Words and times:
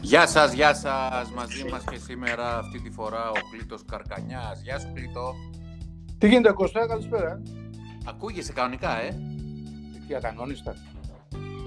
Γεια 0.00 0.26
σας, 0.26 0.52
γεια 0.52 0.74
σας. 0.74 1.30
Μαζί 1.30 1.64
μας 1.70 1.84
και 1.84 1.96
σήμερα 1.96 2.58
αυτή 2.58 2.80
τη 2.80 2.90
φορά 2.90 3.30
ο 3.30 3.32
Κλήτος 3.50 3.84
Καρκανιάς. 3.84 4.62
Γεια 4.62 4.78
σου 4.78 4.92
Κλήτο. 4.94 5.34
Τι 6.18 6.28
γίνεται 6.28 6.52
Κωστά, 6.52 6.86
καλησπέρα. 6.86 7.42
Ακούγεσαι 8.06 8.52
κανονικά, 8.52 9.00
ε; 9.00 9.16
Τι 10.08 10.14
ακανόνιστα. 10.14 10.74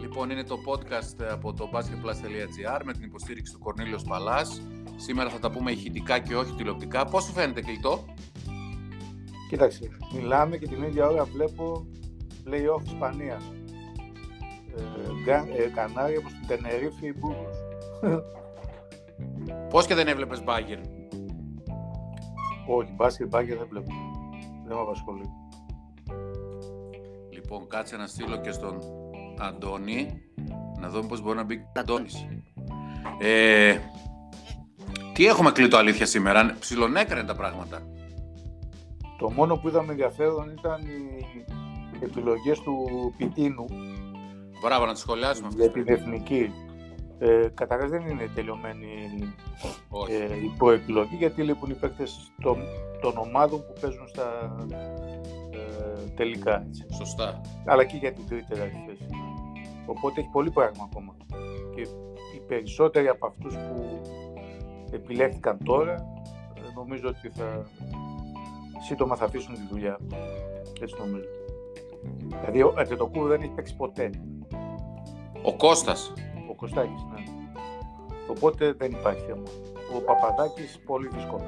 Λοιπόν, 0.08 0.30
είναι 0.30 0.44
το 0.44 0.58
podcast 0.66 1.26
από 1.32 1.54
το 1.54 1.70
basketplus.gr 1.74 2.82
με 2.84 2.94
την 2.94 3.04
υποστήριξη 3.04 3.54
του 3.54 3.60
Κορνίλιος 3.60 4.04
Παλάς. 4.04 4.62
Σήμερα 4.96 5.30
θα 5.30 5.40
τα 5.40 5.52
πούμε 5.52 5.72
ηχητικά 5.72 6.20
και 6.20 6.36
όχι 6.36 6.54
τηλεοπτικά. 6.54 7.06
Πώς 7.06 7.24
σου 7.24 7.32
φαίνεται 7.32 7.62
Κλήτο; 7.62 8.06
Κοίταξε, 9.50 9.98
μιλάμε 10.14 10.58
και 10.58 10.68
την 10.68 10.84
ίδια 10.84 11.08
ώρα 11.08 11.24
βλέπω 11.24 11.88
play-off 12.46 12.86
Ισπανίας. 12.86 13.52
Ε, 15.26 15.64
ε, 15.64 15.68
Κανάρια 15.76 16.22
προς 16.22 16.34
την 16.34 16.48
Τενερίφη 16.48 17.08
ή 17.08 17.14
Μπούργος. 17.18 17.58
Πώς 19.70 19.86
και 19.86 19.96
δεν 19.96 20.08
έβλεπες 20.08 20.44
μπάγκερ; 20.44 20.80
Όχι, 22.68 22.92
μπάσκετ 22.96 23.28
μπάγκερ 23.28 23.58
δεν 23.58 23.68
βλέπω. 23.70 23.92
Δεν 24.68 24.76
με 24.76 24.82
απασχολεί. 24.82 25.30
Λοιπόν, 27.30 27.68
κάτσε 27.68 27.98
να 27.98 28.08
στείλω 28.08 28.38
και 28.42 28.52
στον 28.52 28.80
Αντώνη 29.40 30.22
να 30.80 30.90
δούμε 30.90 31.08
πώς 31.08 31.22
μπορεί 31.22 31.38
να 31.38 31.44
μπει 31.44 31.56
ο 31.56 31.80
Αντώνης. 31.80 32.28
Ε, 33.20 33.78
τι 35.14 35.26
έχουμε 35.26 35.52
κλείτο 35.52 35.78
αλήθεια 35.78 36.06
σήμερα, 36.06 36.56
ψιλονέκρανε 36.60 37.28
τα 37.28 37.36
πράγματα. 37.36 37.82
Το 39.20 39.30
μόνο 39.32 39.58
που 39.58 39.68
είδαμε 39.68 39.92
ενδιαφέρον 39.92 40.54
ήταν 40.58 40.82
οι 40.82 41.46
επιλογές 42.04 42.60
του 42.60 42.74
Πιτίνου 43.18 43.66
Μπράβο, 44.62 44.86
να 44.86 44.92
τις 44.92 45.02
σχολιάσουμε 45.02 45.48
για 45.56 45.66
αυτές. 45.66 45.84
την 45.84 45.94
εθνική. 45.94 46.52
Ε, 47.20 47.48
Καταρχάς 47.54 47.90
δεν 47.90 48.02
είναι 48.08 48.30
τελειωμένη 48.36 48.88
Όχι. 49.90 50.14
ε, 50.14 50.18
η 50.44 50.54
προεπιλογή 50.58 51.16
γιατί 51.16 51.44
λείπουν 51.44 51.70
οι 51.70 51.74
παίκτες 51.74 52.32
των, 52.42 52.58
των 53.02 53.14
ομάδων 53.18 53.60
που 53.60 53.74
παίζουν 53.82 54.08
στα 54.08 54.56
ε, 55.52 56.10
τελικά. 56.16 56.64
Έτσι. 56.68 56.86
Σωστά. 56.98 57.42
Αλλά 57.66 57.84
και 57.86 57.98
για 57.98 58.14
την 58.14 58.28
τρίτη 58.28 58.46
θέση. 58.50 58.98
Οπότε 59.88 60.20
έχει 60.20 60.30
πολύ 60.30 60.52
πράγμα 60.52 60.90
ακόμα. 60.92 61.16
Και 61.76 61.82
οι 62.36 62.40
περισσότεροι 62.48 63.08
από 63.08 63.28
αυτούς 63.28 63.56
που 63.56 64.02
επιλέχθηκαν 64.92 65.58
τώρα 65.64 65.94
ε, 66.54 66.60
νομίζω 66.76 67.08
ότι 67.08 67.30
θα 67.30 67.66
σύντομα 68.88 69.16
θα 69.16 69.26
αφήσουν 69.26 69.54
τη 69.54 69.62
δουλειά. 69.72 70.00
Έτσι 70.82 70.96
νομίζω. 71.00 71.28
Δηλαδή 72.40 72.62
ο 72.62 72.74
Αντετοκούρου 72.78 73.28
δεν 73.28 73.42
έχει 73.42 73.52
παίξει 73.52 73.76
ποτέ. 73.76 74.10
Ο 75.44 75.56
Κώστας. 75.56 76.14
Ο 76.50 76.54
Κωστάκης, 76.56 77.04
ναι. 77.14 77.24
Οπότε 78.30 78.74
δεν 78.74 78.92
υπάρχει 78.92 79.22
θέμα. 79.22 79.44
Ο 79.96 80.02
Παπαδάκης 80.02 80.80
πολύ 80.86 81.08
δύσκολο. 81.08 81.46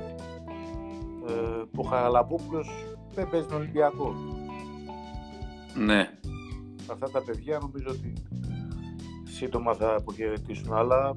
Ε, 1.28 1.64
ο 1.76 1.84
Χαραλαμπόπουλος 1.84 2.70
δεν 3.14 3.30
παίζει 3.30 3.48
τον 3.48 3.58
Ολυμπιακό. 3.58 4.14
Ναι. 5.76 6.19
Αυτά 6.92 7.10
τα 7.10 7.22
παιδιά 7.22 7.60
νομίζω 7.62 7.88
ότι 7.90 8.14
σύντομα 9.24 9.74
θα 9.74 9.96
αποχαιρετήσουν, 9.96 10.74
αλλά 10.74 11.16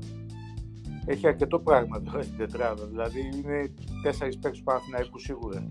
έχει 1.06 1.26
αρκετό 1.26 1.58
πράγμα 1.58 2.02
τώρα 2.02 2.22
στην 2.22 2.36
τετράδα. 2.36 2.86
Δηλαδή 2.86 3.20
είναι 3.20 3.74
τέσσερις 4.02 4.38
παίκτες 4.38 4.58
του 4.58 4.64
Παναθηναϊκού 4.64 5.18
σίγουρα. 5.18 5.68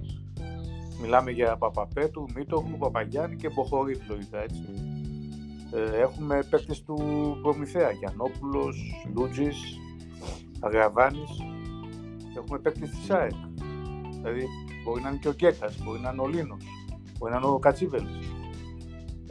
Μιλάμε 1.02 1.32
για 1.32 1.58
Παπαπέτου, 1.58 2.26
Μήτογλου, 2.36 2.78
Παπαγιάννη 2.78 3.36
και 3.36 3.50
Μποχορίδη 3.50 4.06
λογικά 4.08 4.44
έτσι. 4.44 4.64
Ε, 5.74 6.02
έχουμε 6.02 6.44
παίκτες 6.50 6.84
του 6.84 6.98
Προμηθέα, 7.42 7.92
Γιαννόπουλος, 7.92 9.06
Λούτζης, 9.16 9.78
Αγραβάνης. 10.60 11.30
Έχουμε 12.38 12.60
παίκτες 12.60 12.90
της 12.90 13.10
ΑΕΚ. 13.10 13.32
Δηλαδή 14.10 14.46
μπορεί 14.84 15.02
να 15.02 15.10
είναι 15.10 15.18
και 15.18 15.28
ο 15.28 15.32
Γκέκας, 15.32 15.84
μπορεί 15.84 16.00
να 16.00 16.12
είναι 16.12 16.22
ο 16.22 16.28
Λίνος, 16.28 16.64
μπορεί 17.18 17.32
να 17.32 17.38
είναι 17.38 17.48
ο 17.48 17.60
Κατσίβελης. 17.60 18.31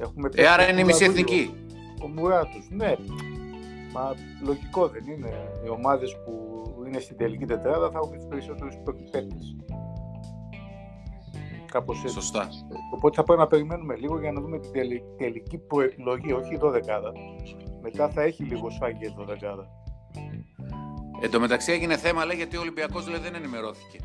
Έχουμε 0.01 0.29
Ε, 0.35 0.47
άρα 0.47 0.57
παίκτες 0.57 0.71
είναι 0.71 0.79
η 0.81 0.83
του 0.83 0.87
μισή 0.87 1.03
Λαδούλου, 1.03 1.21
εθνική. 1.23 1.55
Ο 2.03 2.07
Μουράτος, 2.09 2.69
ναι. 2.71 2.95
Μα 3.93 4.15
λογικό 4.45 4.89
δεν 4.89 5.05
είναι. 5.07 5.33
Οι 5.65 5.69
ομάδες 5.69 6.17
που 6.25 6.35
είναι 6.87 6.99
στην 7.01 7.17
τελική 7.17 7.45
τετράδα 7.45 7.91
θα 7.91 7.99
έχουν 8.03 8.17
τους 8.17 8.27
περισσότερους 8.29 8.75
παίκτες. 9.11 9.57
Κάπως 11.71 12.03
έτσι. 12.03 12.15
Σωστά. 12.15 12.49
Οπότε 12.95 13.17
θα 13.17 13.23
πρέπει 13.23 13.41
να 13.41 13.47
περιμένουμε 13.47 13.97
λίγο 13.97 14.21
για 14.21 14.33
να 14.33 14.41
δούμε 14.41 14.59
την 14.59 14.73
τελη- 14.73 15.03
τελική 15.17 15.59
προεκλογή, 15.59 16.33
όχι 16.33 16.55
η 16.55 16.57
δωδεκάδα. 16.57 17.13
Μετά 17.83 18.09
θα 18.09 18.23
έχει 18.23 18.43
λίγο 18.45 18.71
σφάγγι 18.71 19.05
η 19.07 19.15
δωδεκάδα. 19.17 19.69
Εν 21.23 21.31
τω 21.31 21.41
μεταξύ 21.41 21.73
έγινε 21.73 21.97
θέμα, 21.97 22.25
λέει, 22.25 22.37
γιατί 22.37 22.57
ο 22.57 22.61
Ολυμπιακός 22.61 23.09
λέει, 23.09 23.21
δεν 23.21 23.35
ενημερώθηκε. 23.35 23.99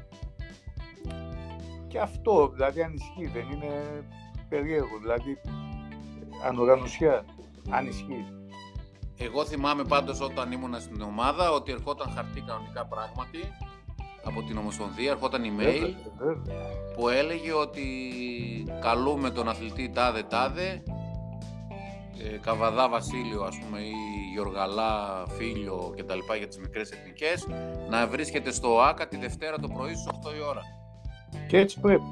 Και 1.87 1.99
αυτό, 1.99 2.49
δηλαδή 2.53 2.81
αν 2.81 2.93
ισχύει, 2.93 3.31
δεν 3.33 3.45
είναι 3.51 4.03
περίεργο. 4.49 4.97
Δηλαδή, 5.01 5.37
ανοργανωσιά, 6.43 7.25
αν 7.69 7.87
ισχύει. 7.87 8.25
Εγώ 9.17 9.45
θυμάμαι 9.45 9.83
πάντως 9.83 10.21
όταν 10.21 10.51
ήμουν 10.51 10.79
στην 10.79 11.01
ομάδα 11.01 11.51
ότι 11.51 11.71
ερχόταν 11.71 12.11
χαρτί 12.15 12.41
κανονικά 12.41 12.85
πράγματι 12.85 13.39
από 14.23 14.43
την 14.43 14.57
Ομοσπονδία, 14.57 15.11
ερχόταν 15.11 15.41
email 15.43 15.63
Βέβαια, 15.63 15.95
βέβαια. 16.17 16.55
που 16.95 17.09
έλεγε 17.09 17.53
ότι 17.53 17.83
καλούμε 18.81 19.29
τον 19.29 19.49
αθλητή 19.49 19.89
τάδε 19.89 20.23
τάδε 20.23 20.83
ε, 22.33 22.37
Καβαδά 22.37 22.89
Βασίλειο 22.89 23.43
ας 23.43 23.59
πούμε 23.59 23.79
ή 23.79 23.93
Γιοργαλά 24.33 25.23
Φίλιο 25.27 25.93
και 25.95 26.03
τα 26.03 26.15
λοιπά 26.15 26.35
για 26.35 26.47
τις 26.47 26.57
μικρές 26.57 26.91
εθνικές 26.91 27.47
να 27.89 28.07
βρίσκεται 28.07 28.51
στο 28.51 28.81
ΆΚΑ 28.81 29.07
τη 29.07 29.17
Δευτέρα 29.17 29.59
το 29.59 29.67
πρωί 29.67 29.93
στις 29.93 30.07
8 30.07 30.35
η 30.37 30.41
ώρα. 30.49 30.61
Και 31.47 31.57
έτσι 31.57 31.79
πρέπει. 31.79 32.03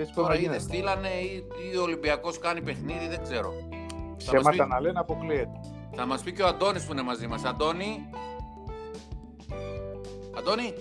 Έτσι 0.00 0.12
πρέπει 0.12 0.14
Τώρα 0.14 0.28
να 0.28 0.34
είδε 0.34 0.42
γίνεται. 0.44 0.62
στείλανε 0.62 1.08
ή, 1.08 1.44
ή 1.72 1.76
ο 1.76 1.82
Ολυμπιακός 1.82 2.38
κάνει 2.38 2.60
παιχνίδι 2.62 3.08
δεν 3.08 3.22
ξέρω. 3.22 3.52
Θα 3.58 4.32
μας, 4.32 4.42
Ψέματα 4.42 4.50
πει, 4.64 4.68
να 4.70 4.80
λένε 4.80 4.98
αποκλείεται. 4.98 5.60
θα 5.96 6.06
μας 6.06 6.22
πει 6.22 6.32
και 6.32 6.42
ο 6.42 6.46
Αντώνης 6.46 6.84
που 6.84 6.92
είναι 6.92 7.02
μαζί 7.02 7.26
μας. 7.26 7.44
Αντώνη. 7.44 8.10
Αντώνη. 10.38 10.74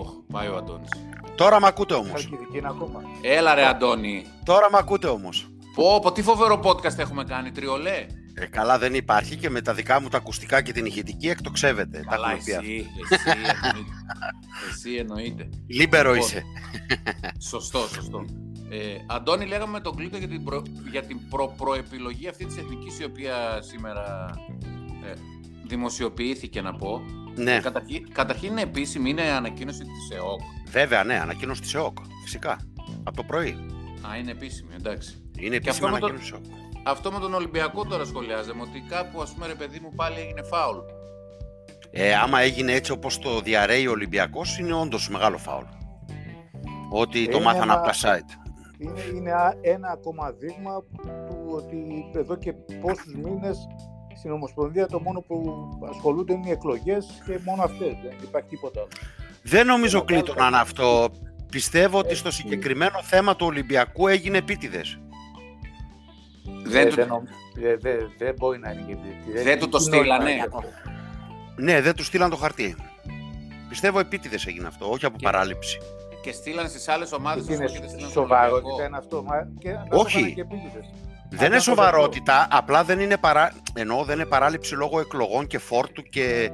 Οχ, 0.00 0.08
πάει 0.32 0.48
ο 0.48 0.56
Αντώνης. 0.56 0.88
Τώρα 1.34 1.60
μ' 1.60 1.64
ακούτε 1.64 1.94
όμως. 1.94 2.10
Χαλκιδική 2.10 2.58
είναι 2.58 2.68
ακόμα. 2.68 3.02
Έλα 3.22 3.54
ρε 3.54 3.66
Αντώνη. 3.66 4.24
Τώρα 4.44 4.70
μ' 4.70 4.76
ακούτε 4.76 5.06
όμως. 5.06 5.48
Πω, 5.74 5.98
πω, 6.02 6.12
τι 6.12 6.22
φοβερό 6.22 6.60
podcast 6.64 6.98
έχουμε 6.98 7.24
κάνει, 7.24 7.50
τριολέ. 7.50 8.06
Ε, 8.38 8.46
καλά 8.46 8.78
δεν 8.78 8.94
υπάρχει 8.94 9.36
και 9.36 9.50
με 9.50 9.60
τα 9.60 9.74
δικά 9.74 10.00
μου 10.00 10.08
τα 10.08 10.16
ακουστικά 10.16 10.62
και 10.62 10.72
την 10.72 10.84
ηχητική 10.86 11.28
εκτοξεύεται. 11.28 11.98
Τα 12.04 12.10
Καλά, 12.10 12.30
έχουμε 12.30 12.42
πει 12.44 12.50
εσύ, 12.52 12.86
αυτά. 13.12 13.30
εσύ, 13.30 13.38
εννοείται. 13.38 13.90
εσύ 14.70 14.94
εννοείται. 14.94 15.48
Λίμπερο 15.66 16.12
Λοιπόν. 16.12 16.26
είσαι. 16.28 16.42
Σωστό, 17.40 17.78
σωστό. 17.94 18.24
Ε, 18.70 18.78
Αντώνη, 19.06 19.46
λέγαμε 19.46 19.72
με 19.72 19.80
τον 19.80 19.96
Κλήτο 19.96 20.16
για 20.16 20.28
την, 20.28 20.44
προ, 20.44 20.62
για 20.90 21.02
την 21.02 21.28
προ, 21.28 21.54
προεπιλογή 21.56 22.28
αυτή 22.28 22.44
της 22.46 22.56
εθνικής 22.56 22.98
η 22.98 23.04
οποία 23.04 23.58
σήμερα 23.62 24.30
ε, 25.04 25.12
δημοσιοποιήθηκε 25.66 26.60
να 26.60 26.74
πω. 26.74 27.00
Ναι, 27.36 27.60
Καταρχήν, 27.60 28.12
καταρχήν 28.12 28.50
είναι 28.50 28.60
επίσημη, 28.60 29.10
είναι 29.10 29.22
ανακοίνωση 29.22 29.78
της 29.78 30.16
ΕΟΚ. 30.16 30.40
βέβαια, 30.70 31.04
ναι, 31.04 31.18
ανακοίνωση 31.20 31.60
της 31.60 31.74
ΕΟΚ. 31.74 31.96
Φυσικά. 32.22 32.58
Από 33.04 33.16
το 33.16 33.22
πρωί. 33.22 33.56
Α, 34.10 34.16
είναι 34.16 34.30
επίσημη, 34.30 34.70
εντάξει. 34.78 35.14
Είναι 35.38 35.58
Και 35.58 35.68
επίσημη 35.68 35.68
αυτό 35.70 35.88
με 35.88 35.98
το- 35.98 36.06
ανακοίνωση 36.06 36.32
της 36.32 36.50
ΕΟΚ. 36.50 36.65
Αυτό 36.86 37.12
με 37.12 37.18
τον 37.18 37.34
Ολυμπιακό 37.34 37.84
τώρα 37.84 38.04
σχολιάζαμε, 38.04 38.62
ότι 38.62 38.84
κάπου 38.88 39.20
ας 39.22 39.30
πούμε 39.32 39.46
ρε 39.46 39.54
παιδί 39.54 39.78
μου 39.82 39.92
πάλι 39.96 40.20
έγινε 40.20 40.42
φάουλ. 40.42 40.76
Ε, 41.90 42.14
άμα 42.14 42.40
έγινε 42.40 42.72
έτσι 42.72 42.92
όπως 42.92 43.18
το 43.18 43.40
διαρρέει 43.40 43.86
ο 43.86 43.90
Ολυμπιακός, 43.90 44.58
είναι 44.58 44.72
όντως 44.72 45.08
μεγάλο 45.08 45.38
φάουλ. 45.38 45.64
Ότι 46.90 47.24
το 47.28 47.36
Είναι 47.36 47.44
μάθανε 47.44 47.62
ένα- 47.64 47.74
από 47.74 47.84
τα 47.86 47.92
site. 47.92 48.30
Είναι, 48.78 49.00
είναι 49.16 49.32
α- 49.32 49.54
ένα 49.60 49.88
ακόμα 49.90 50.30
δείγμα 50.38 50.82
του 51.02 51.44
ότι 51.54 52.04
εδώ 52.14 52.36
και 52.36 52.52
πόσους 52.52 53.14
μήνες 53.14 53.58
στην 54.16 54.30
Ομοσπονδία 54.32 54.86
το 54.86 55.00
μόνο 55.00 55.20
που 55.20 55.68
ασχολούνται 55.94 56.32
είναι 56.32 56.48
οι 56.48 56.50
εκλογές 56.50 57.06
και 57.26 57.38
μόνο 57.44 57.62
αυτές. 57.62 57.88
Δεν 58.02 58.12
υπάρχει 58.22 58.48
τίποτα 58.48 58.80
άλλο. 58.80 58.88
Δεν 59.42 59.66
νομίζω 59.66 59.96
Ένα 59.96 60.06
κλείτο 60.06 60.32
άλλο- 60.32 60.40
να 60.40 60.46
είναι 60.46 60.56
αυτό. 60.58 61.08
Πιστεύω 61.50 61.98
ότι 61.98 62.14
στο 62.14 62.28
Έτσι. 62.28 62.40
συγκεκριμένο 62.42 63.02
θέμα 63.02 63.36
του 63.36 63.46
Ολυμπιακού 63.46 64.06
έγινε 64.08 64.38
επίτηδες. 64.38 64.98
Δεν 66.68 66.86
Ε, 66.86 66.88
του- 66.88 66.94
δεν, 66.94 67.06
νομ- 67.08 67.26
ε, 67.62 67.76
δεν- 67.76 68.12
δεν 68.18 68.34
μπορεί 68.38 68.58
να 68.58 68.70
είναι 68.70 68.82
και 68.86 68.92
επίτηδες. 68.92 69.42
Δεν 69.44 69.58
του 69.58 69.68
το 69.68 69.78
Τι 69.78 69.88
νόημα 69.90 70.04
στείλανε. 70.04 70.30
έχει 70.30 70.40
αυτό. 70.40 70.62
Ναι, 71.56 71.80
δεν 71.80 71.94
του 71.94 72.04
στείλαν 72.04 72.30
το 72.30 72.36
χαρτί. 72.36 72.76
Πιστεύω 73.68 73.98
επίτηδες 73.98 74.46
έγινε 74.46 74.66
αυτό, 74.66 74.90
όχι 74.90 75.04
από 75.04 75.16
Και- 75.16 75.24
παράληψη. 75.24 75.78
Και 76.22 76.32
στείλανε 76.32 76.68
στις 76.68 76.88
άλλες 76.88 77.12
ομάδες 77.12 77.44
Τι 77.46 77.54
είναι 77.54 77.64
και 77.64 77.70
δεν 77.70 77.78
στείλανε 77.88 77.98
στον 77.98 78.10
σοβαρότητα 78.22 78.54
Ολυμπιακό. 78.54 78.86
είναι 78.88 78.96
αυτό. 78.96 79.22
Μα, 79.22 79.48
και, 79.58 79.70
να 79.70 79.86
Όχι. 79.90 80.12
το 80.12 80.18
έκαναν 80.18 80.34
και 80.34 80.40
επίτηδες. 80.40 80.90
Δεν 81.30 81.50
είναι 81.52 81.60
σοβαρότητα, 81.60 82.48
απλά 82.50 82.84
δεν 82.84 83.00
είναι, 83.00 83.16
παρά... 83.16 83.52
Ενώ 83.74 84.04
δεν 84.04 84.14
είναι 84.18 84.26
παράληψη 84.28 84.74
λόγω 84.74 85.00
εκλογών 85.00 85.46
και 85.46 85.58
φόρτου 85.58 86.02
και 86.02 86.50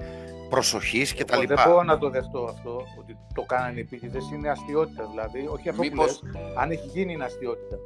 προσοχής 0.50 1.12
και 1.12 1.24
τα 1.24 1.36
λοιπά. 1.36 1.54
Δεν 1.54 1.64
μπορώ 1.68 1.82
να 1.82 1.98
το 1.98 2.10
δεχτώ 2.10 2.44
αυτό, 2.44 2.84
ότι 3.00 3.16
το 3.34 3.42
κάνανε 3.42 3.80
επίτηδες, 3.80 4.30
είναι 4.32 4.50
αστείωτητα 4.50 5.06
δηλαδή. 5.10 5.46
Όχι 5.52 5.68
αυτό 5.68 5.82
Μήπως... 5.82 6.18
που 6.18 6.26
λες, 6.26 6.42
αν 6.56 6.70
έχει 6.70 6.86
γίνει 6.86 7.12
είναι 7.12 7.24
αστείωτητα. 7.24 7.76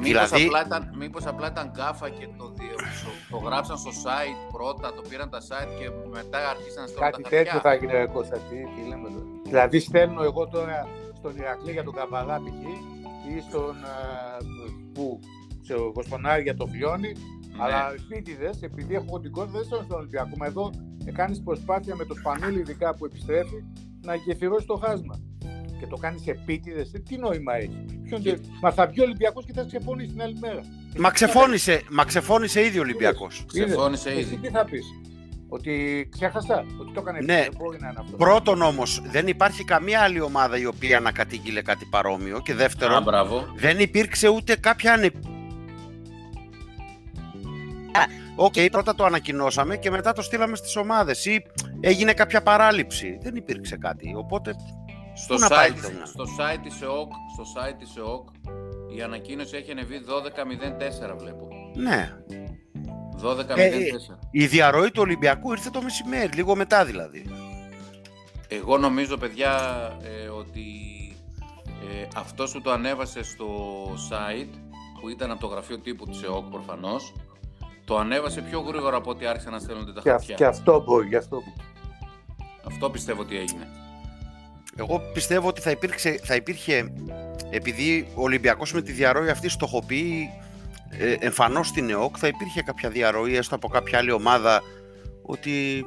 Μήπως, 0.00 0.28
δηλαδή... 0.28 0.44
απλά 0.44 0.66
ήταν, 0.66 0.94
μήπως 0.98 1.26
απλά 1.26 1.46
ήταν 1.48 1.70
γκάφα 1.74 2.08
και 2.08 2.28
το, 2.38 2.52
το, 3.30 3.36
γράψαν 3.36 3.78
στο 3.78 3.90
site 3.90 4.52
πρώτα, 4.52 4.92
το 4.94 5.02
πήραν 5.08 5.30
τα 5.30 5.40
site 5.48 5.72
και 5.78 5.90
μετά 6.10 6.38
άρχισαν 6.50 6.82
να 6.82 6.88
στέλνουν 6.88 7.10
Κάτι 7.10 7.22
τα 7.22 7.28
τέτοιο 7.28 7.58
θα 7.60 7.74
γίνει 7.74 8.06
Κώστα, 8.12 8.36
τι, 8.36 8.56
τι 8.74 8.88
λέμε 8.88 9.08
εδώ. 9.08 9.22
Δηλαδή 9.44 9.78
στέλνω 9.80 10.22
εγώ 10.22 10.48
τώρα 10.48 10.88
στον 11.16 11.36
Ηρακλή 11.36 11.72
για 11.72 11.84
τον 11.84 11.94
Καβαλά 11.94 12.36
π.χ. 12.36 12.60
ή 13.30 13.40
στον, 13.48 13.76
που, 14.92 15.20
ξέρω, 15.62 15.92
στον 16.06 16.26
Άρη 16.26 16.42
για 16.42 16.56
το 16.56 16.66
Φιόνι, 16.66 17.12
ναι. 17.12 17.62
αλλά 17.62 17.94
επίτηδε, 17.94 18.50
επειδή 18.60 18.94
έχω 18.94 19.04
κοντικότητα, 19.10 19.52
δεν 19.58 19.64
στέλνω 19.66 19.84
στον 19.84 19.98
Ολυμπιακό. 19.98 20.32
Μα 20.38 20.46
εδώ 20.46 20.70
κάνεις 21.12 21.42
προσπάθεια 21.42 21.94
με 21.96 22.04
το 22.04 22.14
Σπανούλι 22.14 22.58
ειδικά 22.58 22.94
που 22.94 23.04
επιστρέφει 23.04 23.64
να 24.04 24.14
γεφυρώσει 24.14 24.66
το 24.66 24.76
χάσμα 24.76 25.20
και 25.78 25.86
το 25.86 25.96
κάνεις 25.96 26.26
επίτηδες, 26.26 26.90
τι 27.08 27.16
νόημα 27.16 27.54
έχει. 27.56 27.97
Και... 28.16 28.38
Μα 28.60 28.72
θα 28.72 28.86
βγει 28.86 29.00
ο 29.00 29.04
Ολυμπιακός 29.04 29.44
και 29.44 29.52
θα 29.52 29.64
ξεφώνει 29.66 30.06
την 30.06 30.22
άλλη 30.22 30.38
μέρα. 30.40 30.60
Μα 30.98 31.10
ξεφώνησε, 31.10 31.82
μα 31.90 32.04
ξεφώνησε 32.04 32.64
ήδη 32.64 32.78
ο 32.78 32.80
Ολυμπιακός. 32.80 33.44
Ξεφώνησε 33.46 34.10
ήδη. 34.10 34.20
Εσύ 34.20 34.36
τι 34.36 34.48
θα 34.48 34.64
πεις; 34.64 34.84
Ότι 35.48 36.08
ξέχασα, 36.12 36.64
ότι 36.80 36.92
το 36.92 37.00
έκανε 37.00 37.18
ναι. 37.20 37.46
μπορεί 37.56 37.78
να 37.80 37.88
είναι 37.88 37.98
αυτό. 38.00 38.16
Πρώτον 38.16 38.62
όμως, 38.62 39.02
δεν 39.10 39.26
υπάρχει 39.28 39.64
καμία 39.64 40.00
άλλη 40.00 40.20
ομάδα 40.20 40.58
η 40.58 40.66
οποία 40.66 41.00
να 41.00 41.12
κατήγγειλε 41.12 41.62
κάτι 41.62 41.84
παρόμοιο. 41.90 42.40
Και 42.40 42.54
δεύτερον, 42.54 43.04
δεν 43.56 43.78
υπήρξε 43.78 44.28
ούτε 44.28 44.56
κάποια 44.56 44.92
ανε... 44.92 45.10
OK, 48.40 48.52
okay, 48.56 48.68
πρώτα 48.70 48.94
το 48.94 49.04
ανακοινώσαμε 49.04 49.76
και 49.76 49.90
μετά 49.90 50.12
το 50.12 50.22
στείλαμε 50.22 50.56
στις 50.56 50.76
ομάδες 50.76 51.24
ή 51.24 51.42
έγινε 51.80 52.12
κάποια 52.12 52.42
παράληψη. 52.42 53.18
Δεν 53.22 53.36
υπήρξε 53.36 53.76
κάτι, 53.76 54.14
οπότε 54.16 54.54
στο 55.22 55.34
site, 55.34 55.76
στο 56.04 56.24
site 56.38 56.60
της 56.62 56.82
ΕΟΚ, 56.82 57.12
στο 57.32 57.44
site 57.54 57.74
της 57.78 57.96
ΕΟΚ 57.96 58.28
η 58.96 59.02
ανακοίνωση 59.02 59.56
έχει 59.56 59.70
ανεβεί 59.70 60.00
12.04 61.12 61.16
βλέπω. 61.18 61.48
Ναι. 61.74 62.12
12.04. 63.22 63.56
Ε, 63.56 63.64
ε, 63.64 63.90
η 64.30 64.46
διαρροή 64.46 64.90
του 64.90 65.02
Ολυμπιακού 65.02 65.50
ήρθε 65.50 65.70
το 65.70 65.82
μεσημέρι, 65.82 66.32
λίγο 66.32 66.56
μετά 66.56 66.84
δηλαδή. 66.84 67.24
Εγώ 68.48 68.78
νομίζω 68.78 69.16
παιδιά 69.16 69.52
ε, 70.02 70.28
ότι 70.28 70.66
ε, 71.90 72.06
αυτός 72.16 72.50
σου 72.50 72.60
το 72.60 72.70
ανέβασε 72.70 73.22
στο 73.22 73.46
site 74.10 74.58
που 75.00 75.08
ήταν 75.08 75.30
από 75.30 75.40
το 75.40 75.46
γραφείο 75.46 75.78
τύπου 75.78 76.06
της 76.06 76.22
ΕΟΚ 76.22 76.44
προφανώς 76.50 77.12
το 77.84 77.96
ανέβασε 77.96 78.40
πιο 78.40 78.60
γρήγορα 78.60 78.96
από 78.96 79.10
ό,τι 79.10 79.26
άρχισαν 79.26 79.52
να 79.52 79.58
στέλνονται 79.58 79.92
τα 79.92 80.00
χαρτιά. 80.00 80.34
Και 80.34 80.44
αυτό 80.44 80.82
μπορεί, 80.86 81.08
γι' 81.08 81.16
αυτό. 81.16 81.42
Αυτό 82.66 82.90
πιστεύω 82.90 83.20
ότι 83.20 83.36
έγινε. 83.36 83.66
Εγώ 84.78 85.02
πιστεύω 85.12 85.48
ότι 85.48 85.60
θα, 85.60 85.70
υπήρξε, 85.70 86.20
θα 86.22 86.34
υπήρχε, 86.34 86.92
επειδή 87.50 88.08
ο 88.14 88.22
Ολυμπιακός 88.22 88.72
με 88.72 88.82
τη 88.82 88.92
διαρροή 88.92 89.28
αυτή 89.28 89.48
στοχοποιεί 89.48 90.30
ε, 90.90 91.12
εμφανώς 91.18 91.66
στην 91.68 91.90
ΕΟΚ, 91.90 92.16
θα 92.18 92.26
υπήρχε 92.26 92.62
κάποια 92.62 92.90
διαρροή 92.90 93.36
έστω 93.36 93.54
από 93.54 93.68
κάποια 93.68 93.98
άλλη 93.98 94.12
ομάδα 94.12 94.62
ότι 95.22 95.84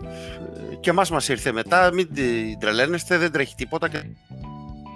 ε, 0.71 0.75
και 0.75 0.89
εμάς 0.89 1.09
μας 1.09 1.27
ήρθε 1.27 1.51
μετά, 1.51 1.93
μην 1.93 2.07
τρελαίνεστε, 2.59 3.17
δεν 3.17 3.31
τρέχει 3.31 3.55
τίποτα. 3.55 3.89
Και... 3.89 4.03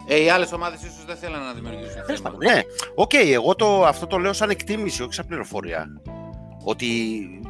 Ε, 0.07 0.23
οι 0.23 0.29
άλλες 0.29 0.51
ομάδες 0.51 0.79
ίσως 0.79 1.05
δεν 1.05 1.15
θέλουν 1.15 1.39
να 1.39 1.53
δημιουργήσουν 1.53 2.03
θέμα. 2.05 2.35
Ναι, 2.37 2.61
OK, 2.95 3.11
okay, 3.13 3.31
εγώ 3.31 3.55
το, 3.55 3.85
αυτό 3.85 4.07
το 4.07 4.17
λέω 4.17 4.33
σαν 4.33 4.49
εκτίμηση, 4.49 5.03
όχι 5.03 5.13
σαν 5.13 5.25
πληροφορία. 5.27 6.01
Ότι 6.63 6.87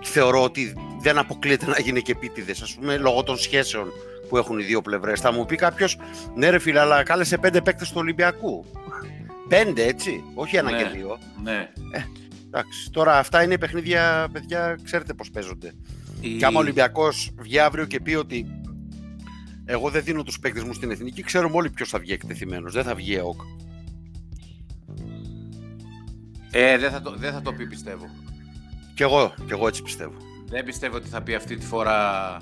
θεωρώ 0.01 0.44
ότι 0.44 0.74
δεν 1.01 1.18
αποκλείεται 1.18 1.65
να 1.65 1.80
γίνει 1.80 2.01
και 2.01 2.12
επίτηδες, 2.12 2.62
ας 2.62 2.74
πούμε, 2.74 2.98
λόγω 2.98 3.24
των 3.24 3.38
σχέσεων 3.38 3.91
που 4.30 4.38
έχουν 4.38 4.60
οι 4.60 4.63
δύο 4.63 4.81
πλευρές. 4.81 5.19
Θα 5.19 5.31
μου 5.31 5.45
πει 5.45 5.56
κάποιος, 5.56 5.98
ναι, 6.36 6.50
ρε 6.50 6.60
φίλε, 6.60 6.80
αλλά 6.80 7.04
κάλεσε 7.04 7.38
πέντε 7.38 7.62
παίκτες 7.62 7.89
του 7.89 7.98
Ολυμπιακού. 7.98 8.66
Πέντε, 9.48 9.86
έτσι, 9.86 10.24
όχι 10.33 10.56
ένα 10.56 10.72
ναι, 10.72 10.77
και 10.77 10.89
δύο. 10.89 11.18
Ναι. 11.44 11.69
Ε, 11.92 12.04
εντάξει, 12.45 12.92
τώρα 12.92 13.18
αυτά 13.18 13.44
είναι 13.44 13.57
παιχνίδια, 13.57 14.27
παιδιά, 14.31 14.77
ξέρετε 14.83 15.13
πώς 15.13 15.31
παίζονται. 15.31 15.74
Η... 16.22 16.38
Και 16.38 16.45
άμα 16.45 16.57
ο 16.57 16.62
Ολυμπιακός 16.62 17.31
βγει 17.38 17.60
αύριο 17.60 17.86
και 17.86 18.00
πει 18.00 18.13
ότι 18.13 18.45
εγώ 19.66 19.89
δεν 19.89 20.04
δίνω 20.04 20.24
τους 20.24 20.39
παίκτες 20.39 20.63
μου 20.63 20.74
στην 20.74 20.92
εθνική, 20.92 21.22
ξέρουμε 21.22 21.56
όλοι 21.56 21.69
ποιος 21.69 21.89
θα 21.89 22.00
βγει 22.00 22.13
εκτεθειμένος. 22.13 22.74
Δεν 22.74 22.83
θα 22.83 22.95
βγει 22.95 23.16
ΕΟΚ. 23.16 23.42
Ε, 26.51 26.77
δεν 26.77 26.92
θα, 26.92 27.01
το, 27.01 27.16
δεν 27.16 27.33
θα 27.33 27.42
το 27.42 27.54
πει, 27.54 27.68
πιστεύω. 27.68 28.10
Κι 28.95 29.04
εγώ, 29.04 29.33
κι 29.45 29.51
εγώ 29.51 29.68
έτσι 29.68 29.81
πιστεύω. 29.81 30.18
Δεν 30.48 30.66
πιστεύω 30.66 30.95
ότι 30.95 31.07
θα 31.07 31.22
πει 31.22 31.33
αυτή 31.33 31.56
τη 31.57 31.66
φορά 31.66 32.38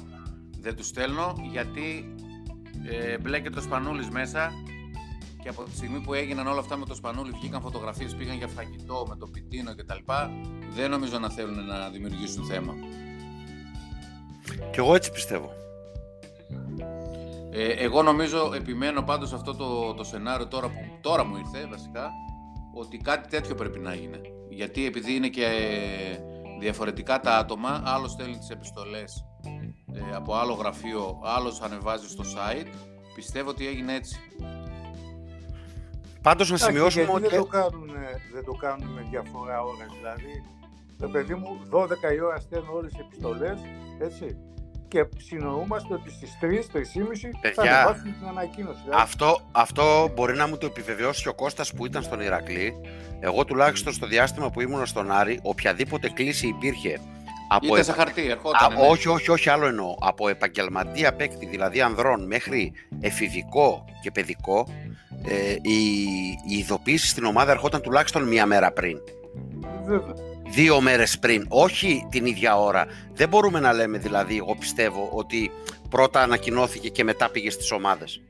δεν 0.64 0.76
τους 0.76 0.88
στέλνω 0.88 1.36
γιατί 1.52 2.16
ε, 2.90 3.18
μπλέκεται 3.18 3.60
ο 3.60 3.62
Σπανούλης 3.62 4.10
μέσα 4.10 4.52
και 5.42 5.50
από 5.50 5.64
τη 5.64 5.76
στιγμή 5.76 6.00
που 6.00 6.14
έγιναν 6.14 6.48
όλα 6.48 6.60
αυτά 6.60 6.78
με 6.78 6.86
το 6.86 6.96
Σπανούλη 6.96 7.32
βγήκαν 7.32 7.62
φωτογραφίες, 7.62 8.16
πήγαν 8.16 8.38
για 8.38 8.48
φαγητό 8.48 9.06
με 9.10 9.16
το 9.16 9.28
πιτίνο 9.28 9.76
κτλ. 9.76 10.12
Δεν 10.76 10.90
νομίζω 10.90 11.20
να 11.20 11.30
θέλουν 11.30 11.66
να 11.66 11.90
δημιουργήσουν 11.90 12.46
θέμα. 12.46 12.74
Κι 14.72 14.80
εγώ 14.80 14.96
έτσι 14.96 15.12
πιστεύω. 15.12 15.52
Ε, 17.52 17.68
εγώ 17.68 18.02
νομίζω, 18.02 18.52
επιμένω 18.56 19.02
πάντως 19.02 19.34
αυτό 19.34 19.56
το, 19.56 19.94
το 19.94 20.04
σενάριο 20.04 20.48
τώρα 20.48 20.68
που 20.68 20.80
τώρα 21.02 21.26
μου 21.26 21.38
ήρθε 21.38 21.68
βασικά, 21.70 22.10
ότι 22.74 22.98
κάτι 22.98 23.30
τέτοιο 23.30 23.56
πρέπει 23.56 23.80
να 23.80 23.94
γίνει. 23.94 24.20
Γιατί 24.50 24.86
επειδή 24.86 25.16
είναι 25.16 25.28
και 25.28 25.48
διαφορετικά 26.60 27.20
τα 27.20 27.38
άτομα, 27.38 27.82
άλλος 27.86 28.12
στέλνει 28.12 28.38
τις 28.38 28.50
επιστολές 28.50 29.26
ε, 29.96 30.16
από 30.16 30.36
άλλο 30.36 30.54
γραφείο, 30.54 31.20
άλλος 31.24 31.62
ανεβάζει 31.62 32.08
στο 32.08 32.24
site. 32.24 32.68
Πιστεύω 33.16 33.50
ότι 33.50 33.68
έγινε 33.68 33.94
έτσι. 33.94 34.20
Πάντως 36.22 36.50
να 36.52 36.58
σημειώσουμε 36.58 37.12
ότι... 37.14 37.28
Δεν 37.28 37.40
το, 37.40 37.46
κάνουν, 37.46 37.92
δεν 38.34 38.44
το 38.46 38.52
κάνουν 38.52 38.88
με 38.88 39.08
διαφορά 39.10 39.62
ώρες. 39.62 39.88
Δηλαδή, 39.98 40.44
το 41.00 41.08
παιδί 41.08 41.34
μου 41.34 41.60
12 41.72 41.88
η 42.16 42.20
ώρα 42.22 42.40
στέλνω 42.40 42.74
όλες 42.74 42.92
τις 42.92 43.02
επιστολές, 43.02 43.60
έτσι. 44.00 44.38
Και 44.88 45.06
συνοούμαστε 45.18 45.94
ότι 45.94 46.10
στις 46.10 46.38
3, 46.42 46.46
3.30 46.46 47.52
θα 47.54 47.62
ανεβάσουμε 47.62 48.16
την 48.20 48.28
ανακοίνωση. 48.28 48.80
Δηλαδή. 48.84 49.02
Αυτό, 49.02 49.40
αυτό 49.52 50.12
μπορεί 50.16 50.36
να 50.36 50.48
μου 50.48 50.58
το 50.58 50.66
επιβεβαιώσει 50.66 51.28
ο 51.28 51.34
Κώστας 51.34 51.74
που 51.74 51.86
ήταν 51.86 52.04
στον 52.04 52.20
Ηρακλή. 52.20 52.74
Εγώ 53.20 53.46
τουλάχιστον 53.46 53.94
στο 53.94 54.08
διάστημα 54.08 54.50
που 54.50 54.62
ήμουν 54.62 54.86
στον 54.86 55.12
Άρη, 55.12 55.40
οποιαδήποτε 55.44 56.10
κλίση 56.10 56.48
υπήρχε 56.48 57.00
από 57.56 57.68
Είτε 57.68 57.84
σε 57.84 57.92
χαρτί, 57.92 58.30
ερχόταν. 58.30 58.74
Ναι. 58.74 58.88
Όχι, 58.88 59.08
όχι, 59.08 59.32
όχι, 59.32 59.50
άλλο 59.50 59.66
εννοώ. 59.66 59.96
Από 60.00 60.30
επαγγελματία 60.30 61.14
παίκτη, 61.14 61.46
δηλαδή 61.46 61.82
ανδρών, 61.82 62.26
μέχρι 62.26 62.74
εφηβικό 63.00 63.86
και 64.02 64.12
παιδικό, 64.12 64.68
ε, 65.28 65.52
η, 65.62 65.80
η 66.48 66.58
ειδοποίηση 66.58 67.08
στην 67.08 67.26
ομάδα 67.26 67.52
ερχόταν 67.52 67.82
τουλάχιστον 67.82 68.24
μία 68.24 68.46
μέρα 68.46 68.72
πριν. 68.72 68.98
Βέβαια. 69.86 70.14
Δύο 70.50 70.82
μέρες 70.82 71.20
πριν, 71.20 71.46
όχι 71.48 72.08
την 72.10 72.26
ίδια 72.26 72.60
ώρα. 72.60 72.86
Δεν 73.14 73.30
μπορούμε 73.30 73.60
να 73.60 73.74
λέμε 73.74 73.98
δηλαδή, 73.98 74.38
εγώ 74.38 74.56
πιστεύω, 74.56 75.10
ότι 75.14 75.52
πρώτα 75.90 76.22
ανακοινώθηκε 76.22 76.90
και 76.90 77.04
μετά 77.04 77.30
πήγε 77.30 77.50
στις 77.50 77.72
ομάδες. 77.72 78.22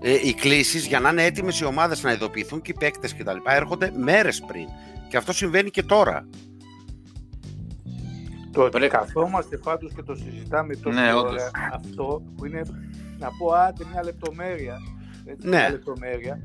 Ε, 0.00 0.12
οι 0.22 0.34
κλήσεις 0.34 0.86
για 0.86 1.00
να 1.00 1.10
είναι 1.10 1.24
έτοιμες 1.24 1.60
οι 1.60 1.64
ομάδες 1.64 2.02
να 2.02 2.12
ειδοποιηθούν 2.12 2.60
και 2.62 2.70
οι 2.70 2.76
παίκτες 2.78 3.14
κτλ. 3.14 3.36
έρχονται 3.46 3.92
μέρες 3.96 4.40
πριν. 4.46 4.66
Και 5.08 5.16
αυτό 5.16 5.32
συμβαίνει 5.32 5.70
και 5.70 5.82
τώρα. 5.82 6.26
Το 8.58 8.78
ότι 8.78 8.88
καθόμαστε 8.88 9.56
πάντως 9.56 9.92
και 9.92 10.02
το 10.02 10.14
συζητάμε 10.14 10.76
τόσο 10.76 11.00
ναι, 11.00 11.12
ώρα 11.12 11.50
αυτό 11.72 12.22
που 12.36 12.44
είναι 12.46 12.62
να 13.18 13.30
πω 13.38 13.52
άντε 13.52 13.84
μια 13.92 14.04
λεπτομέρεια, 14.04 14.76
έτσι, 15.24 15.48
ναι. 15.48 15.56
μια 15.56 15.70
λεπτομέρεια 15.70 16.42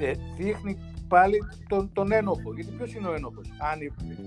ε, 0.00 0.12
δείχνει 0.36 0.78
πάλι 1.08 1.38
τον, 1.68 1.90
τον 1.92 2.12
ένοχο. 2.12 2.54
Γιατί 2.54 2.70
ποιος 2.72 2.94
είναι 2.94 3.08
ο 3.08 3.14
ένοχος, 3.14 3.46
αν, 3.58 3.78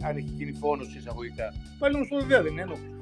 αν 0.07 0.17
έχει 0.17 0.29
γίνει 0.29 0.51
φόνος 0.51 0.95
εισαγωγικά. 0.95 1.53
Πάλι 1.79 1.95
ο 1.95 1.97
Ομοσπονδία 1.97 2.41
δεν 2.41 2.51
είναι 2.51 2.61
ένοχος. 2.61 2.98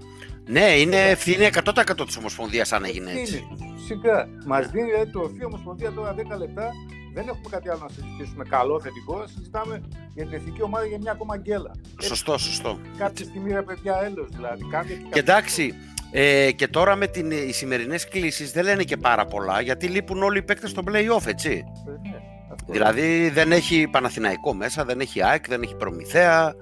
Ναι, 0.47 0.79
είναι 0.79 1.09
ευθύνη 1.09 1.49
100% 1.53 2.05
της 2.05 2.17
Ομοσπονδίας 2.17 2.71
αν 2.71 2.85
έγινε 2.85 3.11
έτσι. 3.11 3.47
Φυσικά. 3.75 4.29
Μας 4.45 4.67
δίνει 4.67 4.89
δηλαδή, 4.89 5.11
το 5.11 5.19
ορθή 5.19 5.45
Ομοσπονδία 5.45 5.91
τώρα 5.91 6.15
10 6.15 6.37
λεπτά 6.37 6.71
δεν 7.17 7.27
έχουμε 7.27 7.49
κάτι 7.49 7.69
άλλο 7.69 7.79
να 7.81 7.89
συζητήσουμε 7.89 8.43
καλό, 8.49 8.81
θετικό. 8.81 9.27
Συζητάμε 9.27 9.81
για 10.13 10.25
την 10.25 10.33
εθνική 10.33 10.61
ομάδα 10.61 10.85
για 10.85 10.97
μια 10.97 11.11
ακόμα 11.11 11.37
γκέλα. 11.37 11.71
Σωστό, 12.01 12.37
σωστό. 12.37 12.79
Κάποια 12.97 13.25
στιγμή 13.25 13.51
ρε 13.51 13.61
παιδιά 13.61 14.01
έλεος 14.03 14.29
δηλαδή. 14.35 14.63
Κάντε 14.71 14.93
και, 14.93 15.09
και 15.11 15.19
εντάξει, 15.19 15.73
ε, 16.11 16.51
και 16.51 16.67
τώρα 16.67 16.95
με 16.95 17.07
την, 17.07 17.31
οι 17.31 17.51
σημερινές 17.51 18.07
κλήσεις 18.07 18.51
δεν 18.51 18.63
λένε 18.63 18.83
και 18.83 18.97
πάρα 18.97 19.25
πολλά 19.25 19.61
γιατί 19.61 19.87
λείπουν 19.87 20.23
όλοι 20.23 20.37
οι 20.37 20.41
παίκτες 20.41 20.69
στο 20.69 20.83
play-off, 20.87 21.25
έτσι. 21.27 21.63
Ε, 21.87 22.09
ναι, 22.09 22.19
δηλαδή 22.67 23.29
δεν 23.29 23.51
έχει 23.51 23.87
Παναθηναϊκό 23.91 24.53
μέσα, 24.53 24.85
δεν 24.85 24.99
έχει 24.99 25.23
ΑΕΚ, 25.23 25.47
δεν 25.47 25.61
έχει 25.61 25.75
Προμηθέα, 25.75 26.53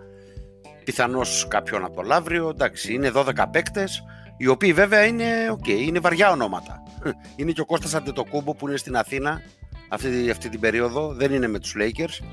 πιθανώς 0.85 1.45
κάποιον 1.49 1.85
από 1.85 1.95
το 1.95 2.01
Λαύριο, 2.01 2.49
εντάξει, 2.49 2.93
είναι 2.93 3.11
12 3.15 3.45
παίκτες, 3.51 4.03
οι 4.37 4.47
οποίοι 4.47 4.73
βέβαια 4.73 5.05
είναι, 5.05 5.25
okay, 5.51 5.79
είναι 5.87 5.99
βαριά 5.99 6.31
ονόματα. 6.31 6.83
Είναι 7.35 7.51
και 7.51 7.61
ο 7.61 7.65
Κώστας 7.65 7.93
Αντετοκούμπο 7.93 8.55
που 8.55 8.67
είναι 8.67 8.77
στην 8.77 8.97
Αθήνα 8.97 9.41
αυτή, 9.89 10.29
αυτή 10.29 10.49
την 10.49 10.59
περίοδο, 10.59 11.13
δεν 11.13 11.33
είναι 11.33 11.47
με 11.47 11.59
τους 11.59 11.75
Lakers. 11.79 12.25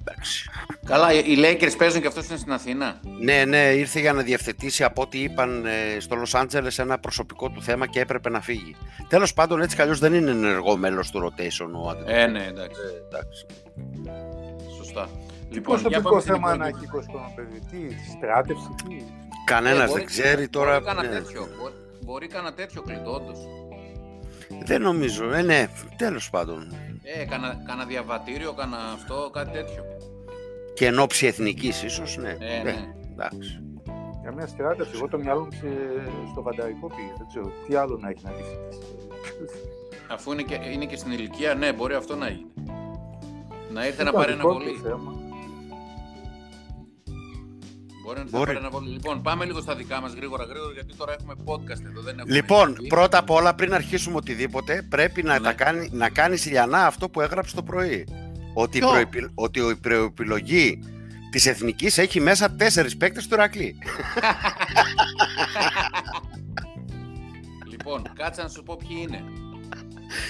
εντάξει. 0.00 0.50
Καλά, 0.86 1.12
οι 1.12 1.36
Lakers 1.38 1.76
παίζουν 1.78 2.00
και 2.00 2.06
αυτός 2.06 2.28
είναι 2.28 2.38
στην 2.38 2.52
Αθήνα. 2.52 3.00
Ναι, 3.20 3.44
ναι, 3.44 3.58
ήρθε 3.58 4.00
για 4.00 4.12
να 4.12 4.22
διευθετήσει 4.22 4.84
από 4.84 5.02
ό,τι 5.02 5.18
είπαν 5.18 5.66
ε, 5.66 6.00
στο 6.00 6.16
Los 6.22 6.40
Angeles 6.40 6.78
ένα 6.78 6.98
προσωπικό 6.98 7.50
του 7.50 7.62
θέμα 7.62 7.86
και 7.86 8.00
έπρεπε 8.00 8.30
να 8.30 8.40
φύγει. 8.40 8.76
Τέλος 9.08 9.34
πάντων, 9.34 9.60
έτσι 9.60 9.76
κι 9.76 9.82
δεν 9.82 10.14
είναι 10.14 10.30
ενεργό 10.30 10.76
μέλος 10.76 11.10
του 11.10 11.20
rotation 11.24 11.84
ο 11.84 11.88
Άντρε. 11.88 12.22
Ε, 12.22 12.26
ναι, 12.26 12.44
εντάξει. 12.44 12.80
Ε, 12.80 13.16
εντάξει. 13.16 13.46
Σωστά. 14.76 15.08
Τι 15.50 15.60
προσωπικό 15.60 16.20
θέμα 16.20 16.56
να 16.56 16.66
έχει 16.66 16.78
20 16.94 17.02
χρονών 17.10 17.34
παιδί, 17.36 17.60
τι, 17.70 17.94
στράτευση, 18.16 18.68
τι; 18.88 18.96
Κανένας 19.44 19.82
Ε, 19.82 19.86
μπορεί- 19.86 19.98
δεν 19.98 20.06
ξέρει 20.06 20.48
τώρα. 20.48 20.72
Μπορεί 20.80 20.84
κανένα 20.84 21.08
ναι. 21.14 21.20
τέτοιο. 21.20 21.48
Μπορεί, 21.60 21.72
μπορεί 22.04 22.26
κανένα 22.26 22.54
τέτοιο 22.54 22.82
κλειτό, 22.82 23.14
όντως. 23.14 23.38
Δεν 24.64 24.82
νομίζω. 24.82 25.32
Ε, 25.32 25.42
ναι, 25.42 25.66
τέλος 25.96 26.30
πάντων. 26.30 26.72
Ε, 27.02 27.24
κάνα, 27.24 27.62
κάνα 27.66 27.84
διαβατήριο, 27.84 28.52
κάνα 28.52 28.76
αυτό, 28.94 29.30
κάτι 29.32 29.50
τέτοιο. 29.50 29.84
Και 30.74 30.86
εν 30.86 30.98
ώψη 30.98 31.26
εθνικής 31.26 31.82
ίσως, 31.82 32.16
ναι. 32.16 32.36
Ε, 32.40 32.58
Ε, 32.58 32.62
ναι. 32.62 32.74
εντάξει. 33.12 33.62
Για 34.20 34.32
μια 34.32 34.46
στράτευση, 34.46 34.92
εγώ 34.94 35.08
το 35.08 35.18
μυαλό 35.18 35.40
μου 35.40 35.52
σε- 35.52 36.10
στο 36.32 36.42
βανταρικό 36.42 36.86
πήγε. 36.86 37.12
Δεν 37.18 37.26
ξέρω 37.28 37.52
τι 37.66 37.74
άλλο 37.74 37.98
να 38.00 38.08
έχει 38.08 38.20
να 38.24 38.30
διευθετήσει. 38.32 38.80
Αφού 40.10 40.32
είναι 40.32 40.42
και, 40.42 40.58
είναι 40.72 40.84
και 40.84 40.96
στην 40.96 41.12
ηλικία, 41.12 41.54
ναι, 41.54 41.72
μπορεί 41.72 41.94
αυτό 41.94 42.16
να 42.16 42.28
γίνει. 42.28 42.52
Να 43.72 43.86
ήρθε 43.86 44.02
να 44.02 44.08
Ήταν 44.08 44.20
πάρει 44.20 44.32
ένα 44.32 44.40
δικό 44.42 44.52
του 44.54 44.64
βολή. 44.64 44.78
θέμα. 44.82 45.12
Μπορεί 48.08 48.18
να 48.18 48.24
ήρθε 48.24 48.32
να 48.32 48.38
Μπορεί. 48.38 48.52
πάρει 48.52 48.58
ένα 48.66 48.70
βολή. 48.70 48.88
Λοιπόν, 48.92 49.22
πάμε 49.22 49.44
λίγο 49.44 49.60
στα 49.60 49.74
δικά 49.74 50.00
μας 50.00 50.12
γρήγορα 50.12 50.44
γρήγορα, 50.44 50.72
γιατί 50.72 50.94
τώρα 50.94 51.12
έχουμε 51.18 51.34
podcast 51.44 51.84
εδώ. 51.90 52.00
Δεν 52.00 52.18
έχουμε 52.18 52.34
Λοιπόν, 52.34 52.76
TV. 52.80 52.86
πρώτα 52.88 53.18
απ' 53.18 53.30
όλα, 53.30 53.54
πριν 53.54 53.74
αρχίσουμε 53.74 54.16
οτιδήποτε, 54.16 54.82
πρέπει 54.88 55.22
να, 55.22 55.32
Ναι. 55.32 55.40
τα 55.40 55.52
κάνει, 55.52 55.88
να 55.92 56.08
κάνεις 56.08 56.46
Ηλιανά 56.46 56.86
αυτό 56.86 57.08
που 57.08 57.20
έγραψες 57.20 57.54
το 57.54 57.62
πρωί. 57.62 58.06
Ότι, 58.54 58.76
η 58.76 58.80
Ποιο; 58.80 58.88
προεπι- 58.90 59.30
ότι 59.34 59.60
η 59.60 59.76
προεπιλογή 59.76 60.78
της 61.30 61.46
Εθνικής 61.46 61.98
έχει 61.98 62.20
μέσα 62.20 62.50
τέσσερις 62.50 62.96
παίκτες 62.96 63.26
του 63.26 63.34
Ηρακλή. 63.34 63.76
Λοιπόν, 67.70 68.02
κάτσε 68.14 68.42
να 68.42 68.48
σου 68.48 68.62
πω 68.62 68.76
ποιοι 68.88 68.96
είναι. 69.08 69.22